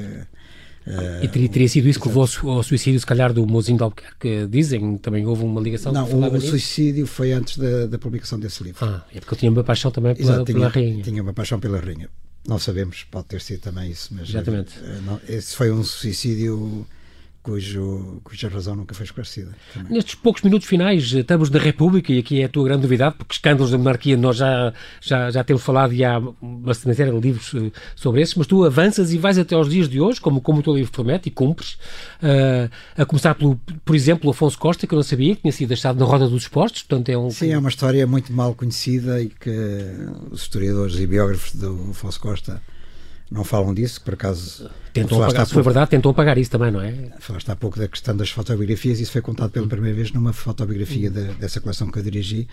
Uh, 0.86 1.24
e 1.24 1.28
teria, 1.28 1.48
teria, 1.48 1.68
sido 1.68 1.88
isso 1.88 2.00
que 2.00 2.06
levou 2.06 2.28
ao 2.44 2.62
suicídio, 2.62 3.00
se 3.00 3.06
calhar, 3.06 3.32
do 3.32 3.44
Mozinho 3.44 3.76
de 3.76 3.82
Albuquerque, 3.82 4.46
dizem, 4.48 4.96
também 4.98 5.26
houve 5.26 5.42
uma 5.42 5.60
ligação. 5.60 5.92
Não, 5.92 6.08
o, 6.08 6.34
o 6.34 6.40
suicídio 6.40 7.06
foi 7.08 7.32
antes 7.32 7.58
da, 7.58 7.86
da, 7.86 7.98
publicação 7.98 8.38
desse 8.38 8.62
livro. 8.62 8.84
Ah, 8.84 9.04
é 9.12 9.18
porque 9.18 9.34
ele 9.34 9.40
tinha 9.40 9.50
uma 9.50 9.64
paixão 9.64 9.90
também 9.90 10.14
pela, 10.14 10.28
Exato, 10.28 10.44
tinha, 10.44 10.58
pela 10.58 10.68
rainha. 10.68 11.02
Tinha 11.02 11.22
uma 11.22 11.34
paixão 11.34 11.58
pela 11.58 11.80
rainha. 11.80 12.08
Não 12.46 12.60
sabemos, 12.60 13.04
pode 13.10 13.26
ter 13.26 13.40
sido 13.40 13.60
também 13.62 13.90
isso, 13.90 14.14
mas 14.14 14.28
Exatamente. 14.28 14.78
Uh, 14.78 15.02
não, 15.04 15.20
esse 15.28 15.56
foi 15.56 15.72
um 15.72 15.82
suicídio 15.82 16.86
cujo, 17.46 18.20
cuja 18.24 18.48
razão 18.48 18.74
nunca 18.74 18.92
foi 18.92 19.04
esclarecida. 19.04 19.54
Também. 19.72 19.92
Nestes 19.92 20.16
poucos 20.16 20.42
minutos 20.42 20.66
finais, 20.66 21.14
eh, 21.14 21.20
estamos 21.20 21.48
na 21.48 21.60
República, 21.60 22.12
e 22.12 22.18
aqui 22.18 22.42
é 22.42 22.46
a 22.46 22.48
tua 22.48 22.64
grande 22.64 22.82
novidade, 22.82 23.14
porque 23.16 23.34
escândalos 23.34 23.70
da 23.70 23.78
monarquia 23.78 24.16
nós 24.16 24.38
já, 24.38 24.72
já, 25.00 25.30
já 25.30 25.44
temos 25.44 25.62
falado 25.62 25.92
e 25.92 26.04
há 26.04 26.18
uma 26.42 26.74
série 26.74 27.12
de 27.12 27.20
livros 27.20 27.54
eh, 27.54 27.70
sobre 27.94 28.20
esses, 28.20 28.34
mas 28.34 28.48
tu 28.48 28.64
avanças 28.64 29.12
e 29.12 29.18
vais 29.18 29.38
até 29.38 29.54
aos 29.54 29.70
dias 29.70 29.88
de 29.88 30.00
hoje, 30.00 30.20
como, 30.20 30.40
como 30.40 30.58
o 30.58 30.62
teu 30.62 30.74
livro 30.74 30.90
promete, 30.90 31.28
e 31.28 31.30
cumpres, 31.30 31.74
uh, 32.20 32.68
a 32.96 33.04
começar 33.04 33.34
pelo, 33.36 33.54
por 33.84 33.94
exemplo, 33.94 34.28
Afonso 34.28 34.58
Costa, 34.58 34.84
que 34.84 34.92
eu 34.92 34.96
não 34.96 35.04
sabia, 35.04 35.36
que 35.36 35.42
tinha 35.42 35.52
sido 35.52 35.68
deixado 35.68 36.00
na 36.00 36.04
roda 36.04 36.28
dos 36.28 36.42
expostos, 36.42 36.82
portanto 36.82 37.08
é 37.10 37.16
um... 37.16 37.30
Sim, 37.30 37.52
é 37.52 37.58
uma 37.58 37.68
história 37.68 38.04
muito 38.06 38.32
mal 38.32 38.54
conhecida 38.54 39.22
e 39.22 39.28
que 39.28 39.50
os 40.32 40.42
historiadores 40.42 40.98
e 40.98 41.06
biógrafos 41.06 41.54
do 41.54 41.90
Afonso 41.90 42.18
Costa 42.18 42.60
não 43.30 43.44
falam 43.44 43.74
disso, 43.74 44.00
por 44.02 44.14
acaso. 44.14 44.70
Tentam 44.92 45.22
apagar, 45.22 45.46
se 45.46 45.52
foi 45.52 45.62
verdade, 45.62 45.90
tentam 45.90 46.10
apagar 46.10 46.38
isso 46.38 46.50
também, 46.50 46.70
não 46.70 46.80
é? 46.80 46.92
Falaste 47.18 47.50
há 47.50 47.56
pouco 47.56 47.78
da 47.78 47.88
questão 47.88 48.16
das 48.16 48.30
fotobiografias, 48.30 49.00
isso 49.00 49.12
foi 49.12 49.20
contado 49.20 49.50
pela 49.50 49.66
primeira 49.66 49.94
vez 49.96 50.12
numa 50.12 50.32
fotobiografia 50.32 51.10
de, 51.10 51.24
dessa 51.34 51.60
coleção 51.60 51.90
que 51.90 51.98
eu 51.98 52.02
dirigi, 52.02 52.48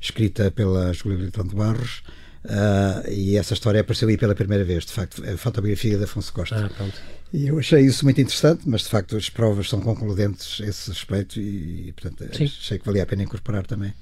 escrita 0.00 0.50
pela 0.50 0.92
Júlia 0.92 1.18
Britão 1.18 1.46
de 1.46 1.54
Barros, 1.54 2.02
uh, 2.44 3.10
e 3.10 3.36
essa 3.36 3.54
história 3.54 3.80
apareceu 3.80 4.08
aí 4.08 4.16
pela 4.16 4.34
primeira 4.34 4.64
vez, 4.64 4.84
de 4.84 4.92
facto, 4.92 5.24
a 5.28 5.36
fotobiografia 5.36 5.96
de 5.96 6.04
Afonso 6.04 6.32
Costa. 6.32 6.66
Ah, 6.66 6.70
pronto. 6.76 6.94
E 7.32 7.48
eu 7.48 7.58
achei 7.58 7.80
isso 7.82 8.04
muito 8.04 8.20
interessante, 8.20 8.62
mas 8.66 8.82
de 8.82 8.88
facto 8.88 9.16
as 9.16 9.28
provas 9.28 9.68
são 9.68 9.80
concludentes 9.80 10.60
a 10.62 10.66
esse 10.66 10.90
respeito 10.90 11.38
e, 11.38 11.92
portanto, 11.92 12.36
Sim. 12.36 12.44
achei 12.44 12.78
que 12.78 12.86
valia 12.86 13.02
a 13.02 13.06
pena 13.06 13.22
incorporar 13.22 13.66
também. 13.66 13.92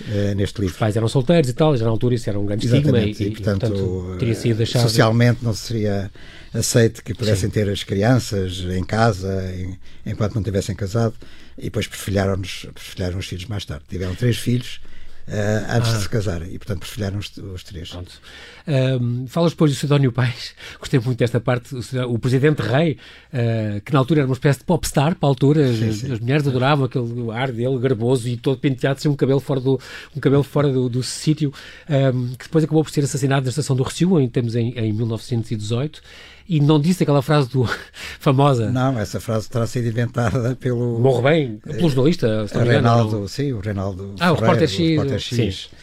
Uh, 0.00 0.34
neste 0.34 0.60
livro. 0.60 0.74
Os 0.74 0.78
pais 0.78 0.96
eram 0.96 1.06
solteiros 1.06 1.48
e 1.48 1.52
tal, 1.52 1.76
já 1.76 1.84
na 1.84 1.90
altura 1.90 2.16
isso 2.16 2.28
era 2.28 2.36
um 2.36 2.44
grande 2.44 2.66
estigma 2.66 2.98
e, 2.98 3.12
e, 3.12 3.30
portanto, 3.30 3.68
portanto 3.68 4.16
teria 4.18 4.34
sido 4.34 4.56
deixado... 4.56 4.82
socialmente 4.82 5.44
não 5.44 5.54
seria 5.54 6.10
aceito 6.52 7.00
que 7.04 7.14
pudessem 7.14 7.48
Sim. 7.48 7.54
ter 7.54 7.68
as 7.70 7.84
crianças 7.84 8.58
em 8.76 8.82
casa 8.82 9.54
em, 9.54 9.78
enquanto 10.04 10.34
não 10.34 10.42
tivessem 10.42 10.74
casado 10.74 11.14
e 11.56 11.64
depois 11.64 11.86
perfilharam-nos 11.86 12.66
perfilharam 12.74 13.18
os 13.18 13.26
filhos 13.26 13.46
mais 13.46 13.64
tarde. 13.64 13.84
Tiveram 13.88 14.14
três 14.14 14.36
filhos 14.36 14.80
uh, 15.28 15.76
antes 15.76 15.90
ah. 15.90 15.96
de 15.96 16.02
se 16.02 16.08
casarem. 16.08 16.52
E, 16.52 16.58
portanto, 16.58 16.80
perfilharam 16.80 17.18
os, 17.18 17.36
os 17.36 17.62
três. 17.62 17.90
Pronto. 17.90 18.20
Um, 18.66 19.26
falas 19.26 19.52
depois 19.52 19.70
do 19.70 19.76
Sidónio 19.76 20.10
Pais, 20.10 20.54
gostei 20.80 20.98
muito 20.98 21.18
desta 21.18 21.38
parte, 21.38 21.74
o, 21.74 22.14
o 22.14 22.18
presidente 22.18 22.62
rei, 22.62 22.96
uh, 23.32 23.80
que 23.82 23.92
na 23.92 23.98
altura 23.98 24.20
era 24.20 24.26
uma 24.26 24.34
espécie 24.34 24.60
de 24.60 24.64
popstar, 24.64 25.14
para 25.16 25.28
a 25.28 25.30
altura, 25.30 25.72
sim, 25.72 25.88
as, 25.88 25.96
sim. 25.96 26.12
as, 26.12 26.18
mulheres 26.18 26.46
adoravam 26.46 26.86
aquele 26.86 27.30
ar 27.30 27.52
dele, 27.52 27.78
garboso 27.78 28.26
e 28.26 28.36
todo 28.38 28.58
penteado, 28.58 29.00
sem 29.00 29.10
um 29.10 29.16
cabelo 29.16 29.40
fora 29.40 29.60
do, 29.60 29.78
um 30.16 30.20
cabelo 30.20 30.42
fora 30.42 30.72
do, 30.72 30.88
do 30.88 31.02
sítio, 31.02 31.52
um, 31.88 32.28
que 32.36 32.44
depois 32.44 32.64
acabou 32.64 32.82
por 32.82 32.90
ser 32.90 33.04
assassinado 33.04 33.44
na 33.44 33.50
estação 33.50 33.76
do 33.76 33.82
Recio, 33.82 34.18
em, 34.18 34.28
temos 34.28 34.56
em, 34.56 34.70
em 34.78 34.92
1918 34.92 36.00
e 36.48 36.60
não 36.60 36.80
disse 36.80 37.02
aquela 37.02 37.22
frase 37.22 37.48
do, 37.50 37.68
famosa. 38.18 38.70
Não, 38.70 38.98
essa 38.98 39.20
frase 39.20 39.48
terá 39.48 39.66
sido 39.66 39.88
inventada 39.88 40.56
pelo. 40.56 40.98
Morre 40.98 41.22
bem, 41.22 41.56
pelo 41.56 41.88
jornalista. 41.88 42.46
O 42.54 42.58
Reinaldo, 42.58 43.28
sim, 43.28 43.52
o 43.52 43.60
Reinaldo. 43.60 44.14
Ah, 44.20 44.28
Ferreira, 44.28 44.32
o 44.32 44.40
repórter 44.40 44.68
X. 44.68 44.78
O 44.78 44.90
repórter 44.90 45.20
X. 45.20 45.70
Sim. 45.70 45.76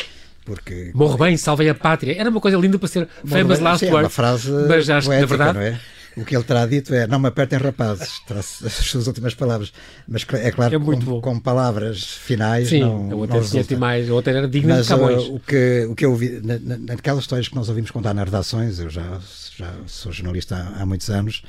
Porque... 0.46 0.92
Morre 0.94 1.18
bem, 1.18 1.38
salvem 1.38 1.70
a 1.70 1.76
pátria. 1.76 2.20
Era 2.20 2.30
uma 2.30 2.42
coisa 2.42 2.58
linda 2.58 2.80
para 2.80 2.88
ser 2.88 3.08
Morre 3.24 3.42
famous 3.42 3.60
bem, 3.60 3.68
last 3.68 3.86
sim, 3.86 3.92
word. 3.92 4.04
É 4.04 4.04
uma 4.04 4.10
frase 4.10 4.52
mas 4.52 4.90
acho 4.90 5.08
poética, 5.08 5.28
que, 5.28 5.38
na 5.38 5.52
verdade, 5.52 5.76
é? 5.76 5.80
o 6.18 6.26
que 6.26 6.36
ele 6.36 6.44
terá 6.44 6.66
dito 6.66 6.94
é 6.94 7.08
não 7.08 7.20
me 7.20 7.28
apertem 7.28 7.58
rapazes, 7.58 8.20
terá 8.28 8.40
as 8.40 8.74
suas 8.74 9.08
últimas 9.08 9.34
palavras. 9.34 9.72
Mas 10.08 10.26
é 10.34 10.52
claro 10.52 10.76
é 10.76 10.80
que 10.80 11.06
com, 11.06 11.22
com, 11.22 11.40
palavras 11.40 12.04
finais 12.04 12.70
Sim, 12.70 12.82
não, 12.82 13.12
a 13.12 13.16
outra 13.16 13.42
mais, 13.78 14.10
a 14.10 14.14
outra 14.14 14.34
era 14.34 14.48
digna 14.48 14.76
mas, 14.76 14.88
de 14.88 14.94
Camões. 14.94 15.24
Uh, 15.24 15.36
o, 15.36 15.40
que, 15.40 15.88
o 15.90 15.96
que 15.96 16.06
eu 16.06 16.12
ouvi, 16.12 16.42
na, 16.44 16.60
na, 16.60 16.78
naquelas 16.78 17.24
histórias 17.24 17.48
que 17.48 17.56
nós 17.56 17.70
ouvimos 17.70 17.92
contar 17.92 18.14
nas 18.14 18.26
redações, 18.26 18.80
eu 18.80 18.90
já, 18.90 19.20
já 19.56 19.74
sou 19.86 20.12
jornalista 20.12 20.56
há, 20.56 20.82
há 20.82 20.86
muitos 20.86 21.10
anos, 21.10 21.44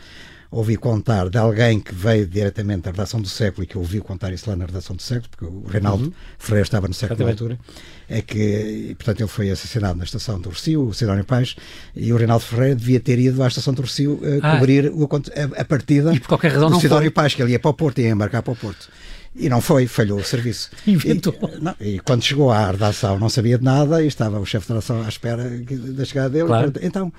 ouvi 0.53 0.77
contar 0.77 1.31
de 1.31 1.39
alguém 1.39 1.81
que 1.81 1.95
veio 1.95 2.27
diretamente 2.27 2.83
da 2.83 2.91
redação 2.91 3.21
do 3.23 3.29
século 3.29 3.65
e 3.65 3.67
que 3.67 3.79
ouviu 3.79 4.05
contar 4.05 4.33
isso 4.35 4.49
lá 4.51 4.55
na 4.55 4.67
redação 4.67 4.95
do 4.95 5.01
século, 5.01 5.29
porque 5.31 5.47
o 5.47 5.65
Reinaldo 5.67 6.05
uhum. 6.05 6.13
Ferreira 6.39 6.63
estava 6.65 6.87
no 6.87 6.93
século 6.93 7.25
da 7.25 7.31
altura, 7.31 7.59
é 8.07 8.21
que, 8.21 8.95
portanto, 8.99 9.21
ele 9.21 9.29
foi 9.29 9.51
assassinado 9.51 9.99
na 9.99 10.05
estação 10.05 10.39
do 10.39 10.51
Rocio, 10.51 10.89
o 10.89 10.93
Sidónio 10.93 11.25
Pais, 11.25 11.57
e 11.97 12.13
o 12.13 12.17
Reinaldo 12.19 12.45
Ferreira 12.45 12.77
devia 12.77 13.01
ter 13.01 13.19
ido 13.19 13.43
à 13.43 13.49
estação 13.49 13.73
do 13.73 13.81
Rocio 13.81 14.13
uh, 14.13 14.41
ah, 14.43 14.57
cobrir 14.57 14.93
o, 14.95 15.05
a, 15.05 15.61
a, 15.63 15.65
partida 15.65 16.15
e 16.15 16.21
por 16.21 16.29
qualquer 16.29 16.53
razão 16.53 16.71
do 16.71 16.79
Sidónio 16.79 17.11
Pais, 17.11 17.35
que 17.35 17.43
ele 17.43 17.53
ia 17.53 17.59
para 17.59 17.71
o 17.71 17.75
Porto 17.75 18.01
e 18.01 18.03
ia 18.03 18.11
embarcar 18.11 18.43
para 18.43 18.53
o 18.53 18.57
Porto. 18.57 18.91
E 19.35 19.49
não 19.49 19.63
foi, 19.63 19.87
falhou 19.87 20.19
o 20.19 20.25
serviço. 20.25 20.71
Inventou. 20.87 21.35
E, 21.57 21.65
não, 21.65 21.75
e 21.81 21.99
quando 22.01 22.23
chegou 22.23 22.51
à 22.51 22.71
redação 22.71 23.19
não 23.19 23.31
sabia 23.31 23.57
de 23.57 23.65
nada 23.65 24.03
e 24.03 24.07
estava 24.07 24.39
o 24.39 24.45
chefe 24.45 24.69
da 24.69 24.75
redação 24.75 25.03
à 25.03 25.09
espera 25.09 25.49
da 25.49 26.05
chegada 26.05 26.29
dele. 26.29 26.47
Claro. 26.47 26.73
Então, 26.83 27.11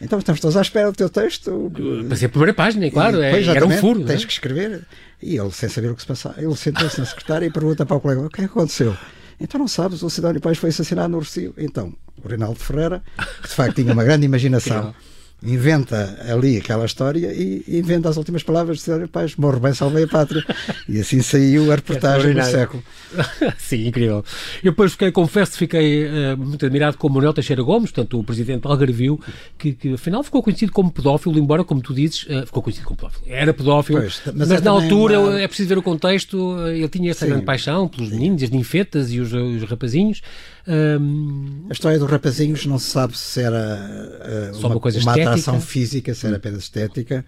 então 0.00 0.18
estamos 0.18 0.40
todos 0.40 0.56
à 0.56 0.62
espera 0.62 0.90
do 0.90 0.96
teu 0.96 1.08
texto. 1.08 1.70
Para 2.06 2.16
ser 2.16 2.26
a 2.26 2.28
primeira 2.28 2.54
página, 2.54 2.90
claro, 2.90 3.20
é, 3.20 3.42
era 3.44 3.66
um 3.66 3.70
furo. 3.70 4.04
Tens 4.04 4.22
é? 4.22 4.26
que 4.26 4.32
escrever. 4.32 4.86
E 5.22 5.36
ele, 5.36 5.50
sem 5.50 5.68
saber 5.68 5.90
o 5.90 5.94
que 5.94 6.00
se 6.00 6.08
passava, 6.08 6.40
ele 6.40 6.56
sentou-se 6.56 6.98
na 6.98 7.06
secretária 7.06 7.44
e 7.44 7.50
pergunta 7.50 7.84
para 7.84 7.96
o 7.96 8.00
colega: 8.00 8.20
o 8.22 8.30
que 8.30 8.40
é 8.40 8.44
que 8.44 8.50
aconteceu? 8.50 8.96
Então 9.38 9.58
não 9.58 9.68
sabes, 9.68 10.02
o 10.02 10.10
Cidadão 10.10 10.40
Pais 10.40 10.58
foi 10.58 10.70
assassinado 10.70 11.08
no 11.08 11.18
Rocio. 11.18 11.54
Então, 11.56 11.94
o 12.22 12.28
Reinaldo 12.28 12.58
Ferreira, 12.58 13.02
que 13.42 13.48
de 13.48 13.54
facto 13.54 13.76
tinha 13.76 13.92
uma 13.92 14.04
grande 14.04 14.26
imaginação 14.26 14.94
inventa 15.42 16.18
ali 16.28 16.58
aquela 16.58 16.84
história 16.84 17.32
e 17.32 17.64
inventa 17.66 18.08
as 18.08 18.16
últimas 18.16 18.42
palavras 18.42 18.78
de 18.78 18.82
Cidadão 18.82 19.08
Paz, 19.08 19.36
morre 19.36 19.58
bem, 19.58 19.72
salvei 19.72 20.04
a 20.04 20.08
pátria. 20.08 20.44
E 20.88 21.00
assim 21.00 21.22
saiu 21.22 21.72
a 21.72 21.76
reportagem 21.76 22.34
do 22.34 22.42
século. 22.42 22.82
Sim, 23.58 23.88
incrível. 23.88 24.24
Eu 24.62 24.72
depois 24.72 24.92
fiquei, 24.92 25.10
confesso, 25.10 25.56
fiquei 25.56 26.06
uh, 26.06 26.36
muito 26.36 26.64
admirado 26.64 26.96
com 26.98 27.08
o 27.08 27.10
Manuel 27.10 27.32
Teixeira 27.32 27.62
Gomes, 27.62 27.90
portanto, 27.90 28.18
o 28.18 28.24
presidente 28.24 28.66
Algarvio, 28.66 29.18
que, 29.58 29.72
que 29.72 29.94
afinal 29.94 30.22
ficou 30.22 30.42
conhecido 30.42 30.72
como 30.72 30.90
pedófilo, 30.90 31.38
embora, 31.38 31.64
como 31.64 31.80
tu 31.80 31.94
dizes, 31.94 32.24
uh, 32.24 32.46
ficou 32.46 32.62
conhecido 32.62 32.86
como 32.86 32.98
pedófilo. 32.98 33.24
Era 33.26 33.54
pedófilo, 33.54 34.00
pois, 34.00 34.20
mas, 34.26 34.48
mas 34.48 34.50
é 34.50 34.60
na 34.60 34.70
altura 34.70 35.20
uma... 35.20 35.40
é 35.40 35.46
preciso 35.48 35.68
ver 35.68 35.78
o 35.78 35.82
contexto, 35.82 36.56
eh, 36.66 36.78
ele 36.78 36.88
tinha 36.88 37.10
essa 37.10 37.24
sim, 37.24 37.30
grande 37.30 37.44
paixão 37.44 37.88
pelos 37.88 38.10
meninos, 38.10 38.42
as 38.42 38.50
ninfetas 38.50 39.10
e 39.10 39.20
os, 39.20 39.32
os 39.32 39.62
rapazinhos. 39.64 40.22
Um... 40.70 41.66
A 41.68 41.72
história 41.72 41.98
dos 41.98 42.08
rapazinhos 42.08 42.64
não 42.64 42.78
se 42.78 42.90
sabe 42.90 43.18
se 43.18 43.42
era 43.42 44.52
uh, 44.52 44.58
uma, 44.58 44.68
uma, 44.68 44.80
coisa 44.80 45.00
uma 45.00 45.12
atração 45.12 45.60
física, 45.60 46.14
se 46.14 46.26
era 46.26 46.36
apenas 46.36 46.62
estética. 46.62 47.24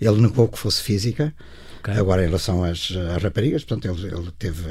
Ele 0.00 0.20
negou 0.22 0.48
que 0.48 0.58
fosse 0.58 0.82
física. 0.82 1.34
Okay. 1.80 1.94
Agora, 1.94 2.22
em 2.22 2.26
relação 2.26 2.64
às, 2.64 2.90
às 3.14 3.22
raparigas, 3.22 3.64
portanto, 3.64 3.94
ele, 3.94 4.14
ele, 4.14 4.32
teve, 4.38 4.64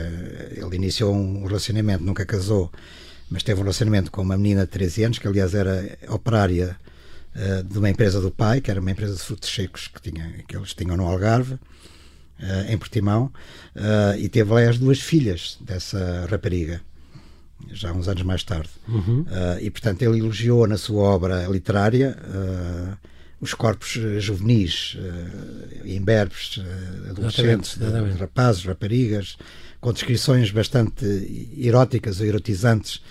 ele 0.55 0.75
iniciou 0.75 1.13
um 1.13 1.45
relacionamento, 1.45 2.03
nunca 2.03 2.25
casou, 2.25 2.71
mas 3.29 3.43
teve 3.43 3.59
um 3.59 3.63
relacionamento 3.63 4.11
com 4.11 4.23
uma 4.23 4.35
menina 4.35 4.61
de 4.61 4.71
13 4.71 5.03
anos, 5.03 5.19
que 5.19 5.27
aliás 5.27 5.53
era 5.53 5.95
operária 6.09 6.75
uh, 7.35 7.63
de 7.63 7.77
uma 7.77 7.91
empresa 7.91 8.19
do 8.19 8.31
pai, 8.31 8.59
que 8.59 8.71
era 8.71 8.81
uma 8.81 8.89
empresa 8.89 9.13
de 9.13 9.21
frutos 9.21 9.53
secos 9.53 9.87
que, 9.87 10.01
tinha, 10.01 10.43
que 10.47 10.57
eles 10.57 10.73
tinham 10.73 10.97
no 10.97 11.05
Algarve, 11.05 11.53
uh, 11.53 12.71
em 12.71 12.77
Portimão, 12.77 13.31
e 14.17 14.27
teve 14.29 14.51
lá 14.51 14.67
as 14.67 14.79
duas 14.79 14.99
filhas 14.99 15.59
dessa 15.61 16.25
rapariga 16.29 16.81
já 17.71 17.91
uns 17.91 18.07
anos 18.07 18.23
mais 18.23 18.43
tarde. 18.43 18.69
Uhum. 18.87 19.21
Uh, 19.21 19.59
e, 19.61 19.69
portanto, 19.69 20.01
ele 20.01 20.19
elogiou 20.19 20.67
na 20.67 20.77
sua 20.77 21.03
obra 21.03 21.45
literária 21.47 22.17
uh, 22.21 22.97
os 23.39 23.53
corpos 23.53 23.95
uh, 23.95 24.19
juvenis, 24.19 24.95
uh, 24.95 25.87
imberbes, 25.87 26.59
adolescentes, 27.09 27.77
exatamente, 27.77 27.81
exatamente. 27.81 28.19
rapazes, 28.19 28.63
raparigas, 28.63 29.37
com 29.79 29.93
descrições 29.93 30.51
bastante 30.51 31.05
eróticas 31.57 32.19
ou 32.19 32.25
erotizantes 32.25 33.01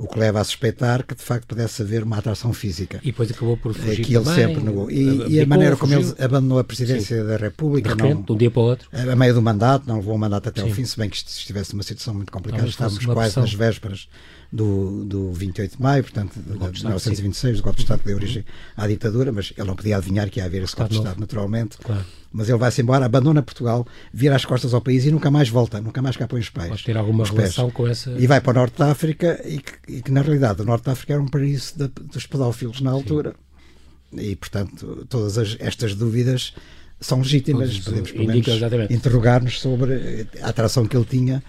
o 0.00 0.08
que 0.08 0.18
leva 0.18 0.40
a 0.40 0.44
suspeitar 0.44 1.04
que 1.04 1.14
de 1.14 1.22
facto 1.22 1.46
pudesse 1.46 1.82
haver 1.82 2.02
uma 2.02 2.16
atração 2.16 2.52
física. 2.52 2.98
E 3.02 3.06
depois 3.06 3.30
acabou 3.30 3.56
por 3.56 3.74
fugir 3.74 4.02
que 4.02 4.14
ele 4.14 4.24
também, 4.24 4.46
sempre 4.46 4.62
negou. 4.62 4.90
E, 4.90 5.34
e 5.34 5.40
a 5.40 5.46
maneira 5.46 5.76
como 5.76 5.92
ele 5.92 6.14
abandonou 6.18 6.58
a 6.58 6.64
presidência 6.64 7.20
Sim. 7.20 7.26
da 7.26 7.36
República, 7.36 7.94
de, 7.94 8.02
repente, 8.02 8.14
não, 8.16 8.22
de 8.22 8.32
um 8.32 8.36
dia 8.36 8.50
para 8.50 8.60
o 8.60 8.64
outro, 8.64 8.88
a 8.92 9.16
meio 9.16 9.34
do 9.34 9.42
mandato, 9.42 9.86
não 9.86 9.96
levou 9.96 10.14
o 10.14 10.18
mandato 10.18 10.48
até 10.48 10.62
Sim. 10.62 10.68
ao 10.68 10.74
fim, 10.74 10.84
se 10.84 10.96
bem 10.96 11.10
que 11.10 11.16
estivesse 11.16 11.74
numa 11.74 11.82
situação 11.82 12.14
muito 12.14 12.32
complicada, 12.32 12.66
estávamos 12.66 13.04
quase 13.04 13.38
nas 13.38 13.52
vésperas 13.52 14.08
do, 14.52 15.04
do 15.04 15.32
28 15.32 15.76
de 15.76 15.82
maio, 15.82 16.02
portanto, 16.02 16.34
de 16.34 16.50
1926, 16.50 17.58
do 17.58 17.62
golpe 17.62 17.76
de 17.78 17.84
Estado 17.84 18.00
que 18.00 18.06
deu 18.06 18.16
origem 18.16 18.44
à 18.76 18.86
ditadura, 18.86 19.30
mas 19.30 19.52
ele 19.56 19.66
não 19.66 19.76
podia 19.76 19.96
adivinhar 19.96 20.28
que 20.28 20.40
ia 20.40 20.44
haver 20.44 20.62
esse 20.62 20.74
golpe 20.74 20.92
de 20.92 20.98
Estado, 20.98 21.20
naturalmente. 21.20 21.78
Claro. 21.78 22.04
Mas 22.32 22.48
ele 22.48 22.58
vai-se 22.58 22.80
embora, 22.80 23.06
abandona 23.06 23.42
Portugal, 23.42 23.86
vira 24.12 24.34
as 24.34 24.44
costas 24.44 24.74
ao 24.74 24.80
país 24.80 25.04
e 25.04 25.10
nunca 25.10 25.30
mais 25.30 25.48
volta, 25.48 25.80
nunca 25.80 26.02
mais 26.02 26.16
cá 26.16 26.26
põe 26.26 26.40
os 26.40 26.50
pés. 26.50 26.68
Pode 26.68 26.84
ter 26.84 26.96
alguma 26.96 27.24
relação 27.24 27.66
pés. 27.66 27.74
com 27.74 27.88
essa. 27.88 28.10
E 28.10 28.26
vai 28.26 28.40
para 28.40 28.50
o 28.50 28.54
Norte 28.54 28.78
da 28.78 28.90
África, 28.90 29.40
e 29.44 29.58
que, 29.58 29.72
e 29.88 30.02
que 30.02 30.10
na 30.10 30.22
realidade 30.22 30.62
o 30.62 30.64
Norte 30.64 30.84
da 30.84 30.92
África 30.92 31.12
era 31.12 31.22
um 31.22 31.28
paraíso 31.28 31.74
de, 31.76 31.88
dos 31.88 32.26
pedófilos 32.26 32.80
na 32.80 32.90
altura. 32.90 33.30
Sim. 33.30 34.20
E, 34.20 34.34
portanto, 34.34 35.06
todas 35.08 35.38
as, 35.38 35.56
estas 35.60 35.94
dúvidas 35.94 36.52
são 37.00 37.18
legítimas. 37.18 37.78
Podemos, 37.78 38.10
pelo 38.12 38.26
menos, 38.26 38.46
interrogar-nos 38.90 39.60
sobre 39.60 40.26
a 40.42 40.48
atração 40.48 40.86
que 40.86 40.96
ele 40.96 41.06
tinha 41.06 41.42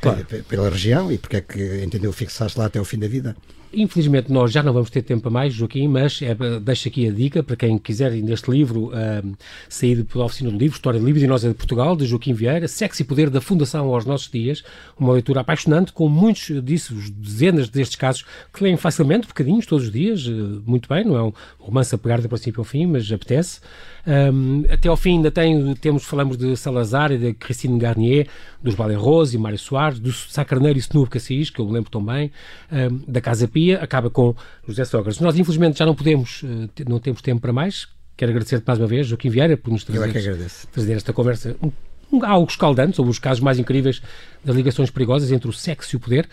claro. 0.00 0.24
pela 0.48 0.68
região 0.68 1.10
e 1.10 1.18
porque 1.18 1.36
é 1.36 1.40
que 1.40 1.82
entendeu 1.82 2.12
fixar-se 2.12 2.58
lá 2.58 2.66
até 2.66 2.80
o 2.80 2.84
fim 2.84 2.98
da 2.98 3.08
vida. 3.08 3.36
Infelizmente 3.72 4.32
nós 4.32 4.50
já 4.50 4.62
não 4.62 4.72
vamos 4.72 4.88
ter 4.88 5.02
tempo 5.02 5.28
a 5.28 5.30
mais, 5.30 5.52
Joaquim, 5.52 5.88
mas 5.88 6.20
é, 6.22 6.34
deixo 6.60 6.88
aqui 6.88 7.08
a 7.08 7.12
dica 7.12 7.42
para 7.42 7.56
quem 7.56 7.76
quiser 7.78 8.12
neste 8.12 8.50
livro 8.50 8.86
uh, 8.88 9.36
sair 9.68 10.04
pela 10.04 10.24
oficina 10.24 10.50
do 10.50 10.56
livro, 10.56 10.76
História 10.76 10.98
Libidinosa 10.98 11.48
de 11.48 11.54
Portugal, 11.54 11.94
de 11.94 12.06
Joaquim 12.06 12.32
Vieira, 12.32 12.66
Sexo 12.66 13.02
e 13.02 13.04
Poder 13.04 13.28
da 13.28 13.40
Fundação 13.40 13.92
aos 13.92 14.06
Nossos 14.06 14.30
Dias, 14.30 14.64
uma 14.98 15.12
leitura 15.12 15.40
apaixonante, 15.40 15.92
com 15.92 16.08
muitos 16.08 16.62
disso, 16.64 16.94
dezenas 17.16 17.68
destes 17.68 17.96
casos 17.96 18.24
que 18.52 18.64
leem 18.64 18.76
facilmente, 18.76 19.26
bocadinhos, 19.26 19.66
todos 19.66 19.86
os 19.86 19.92
dias, 19.92 20.26
uh, 20.26 20.62
muito 20.66 20.88
bem, 20.88 21.04
não 21.04 21.16
é 21.16 21.22
um 21.22 21.32
romance 21.58 21.94
a 21.94 21.98
pegar 21.98 22.20
de 22.20 22.28
princípio 22.28 22.62
ao 22.62 22.64
fim, 22.64 22.86
mas 22.86 23.10
apetece. 23.12 23.60
Um, 24.08 24.64
até 24.70 24.88
ao 24.88 24.96
fim 24.96 25.16
ainda 25.16 25.30
tem, 25.30 25.74
temos, 25.74 26.02
falamos 26.04 26.38
de 26.38 26.56
Salazar 26.56 27.12
e 27.12 27.18
de 27.18 27.34
Christine 27.34 27.78
Garnier, 27.78 28.26
dos 28.62 28.74
Rose 28.74 29.36
e 29.36 29.38
Mário 29.38 29.58
Soares, 29.58 29.98
do 29.98 30.10
Sacarneiro 30.10 30.78
e 30.78 30.80
Snoop 30.80 31.10
Cassis, 31.10 31.50
que 31.50 31.60
eu 31.60 31.66
me 31.66 31.72
lembro 31.72 31.90
tão 31.90 32.02
bem, 32.02 32.32
um, 32.72 33.00
da 33.06 33.20
Casa 33.20 33.46
Acaba 33.80 34.10
com 34.10 34.34
José 34.66 34.84
Sócrates. 34.84 35.20
Nós, 35.20 35.38
infelizmente, 35.38 35.78
já 35.78 35.86
não 35.86 35.94
podemos, 35.94 36.42
uh, 36.42 36.68
não 36.88 36.98
temos 36.98 37.22
tempo 37.22 37.40
para 37.40 37.52
mais. 37.52 37.88
Quero 38.16 38.30
agradecer-te 38.30 38.64
mais 38.66 38.78
uma 38.78 38.88
vez, 38.88 39.06
Joaquim 39.06 39.30
Vieira, 39.30 39.56
por 39.56 39.70
nos 39.70 39.84
trazer, 39.84 40.16
é 40.16 40.46
trazer 40.72 40.94
esta 40.94 41.12
conversa 41.12 41.56
um, 41.62 42.24
algo 42.24 42.50
escaldante 42.50 42.96
sobre 42.96 43.10
os 43.10 43.18
casos 43.18 43.40
mais 43.40 43.58
incríveis 43.58 44.02
das 44.44 44.56
ligações 44.56 44.90
perigosas 44.90 45.30
entre 45.30 45.48
o 45.48 45.52
sexo 45.52 45.94
e 45.94 45.96
o 45.96 46.00
poder. 46.00 46.28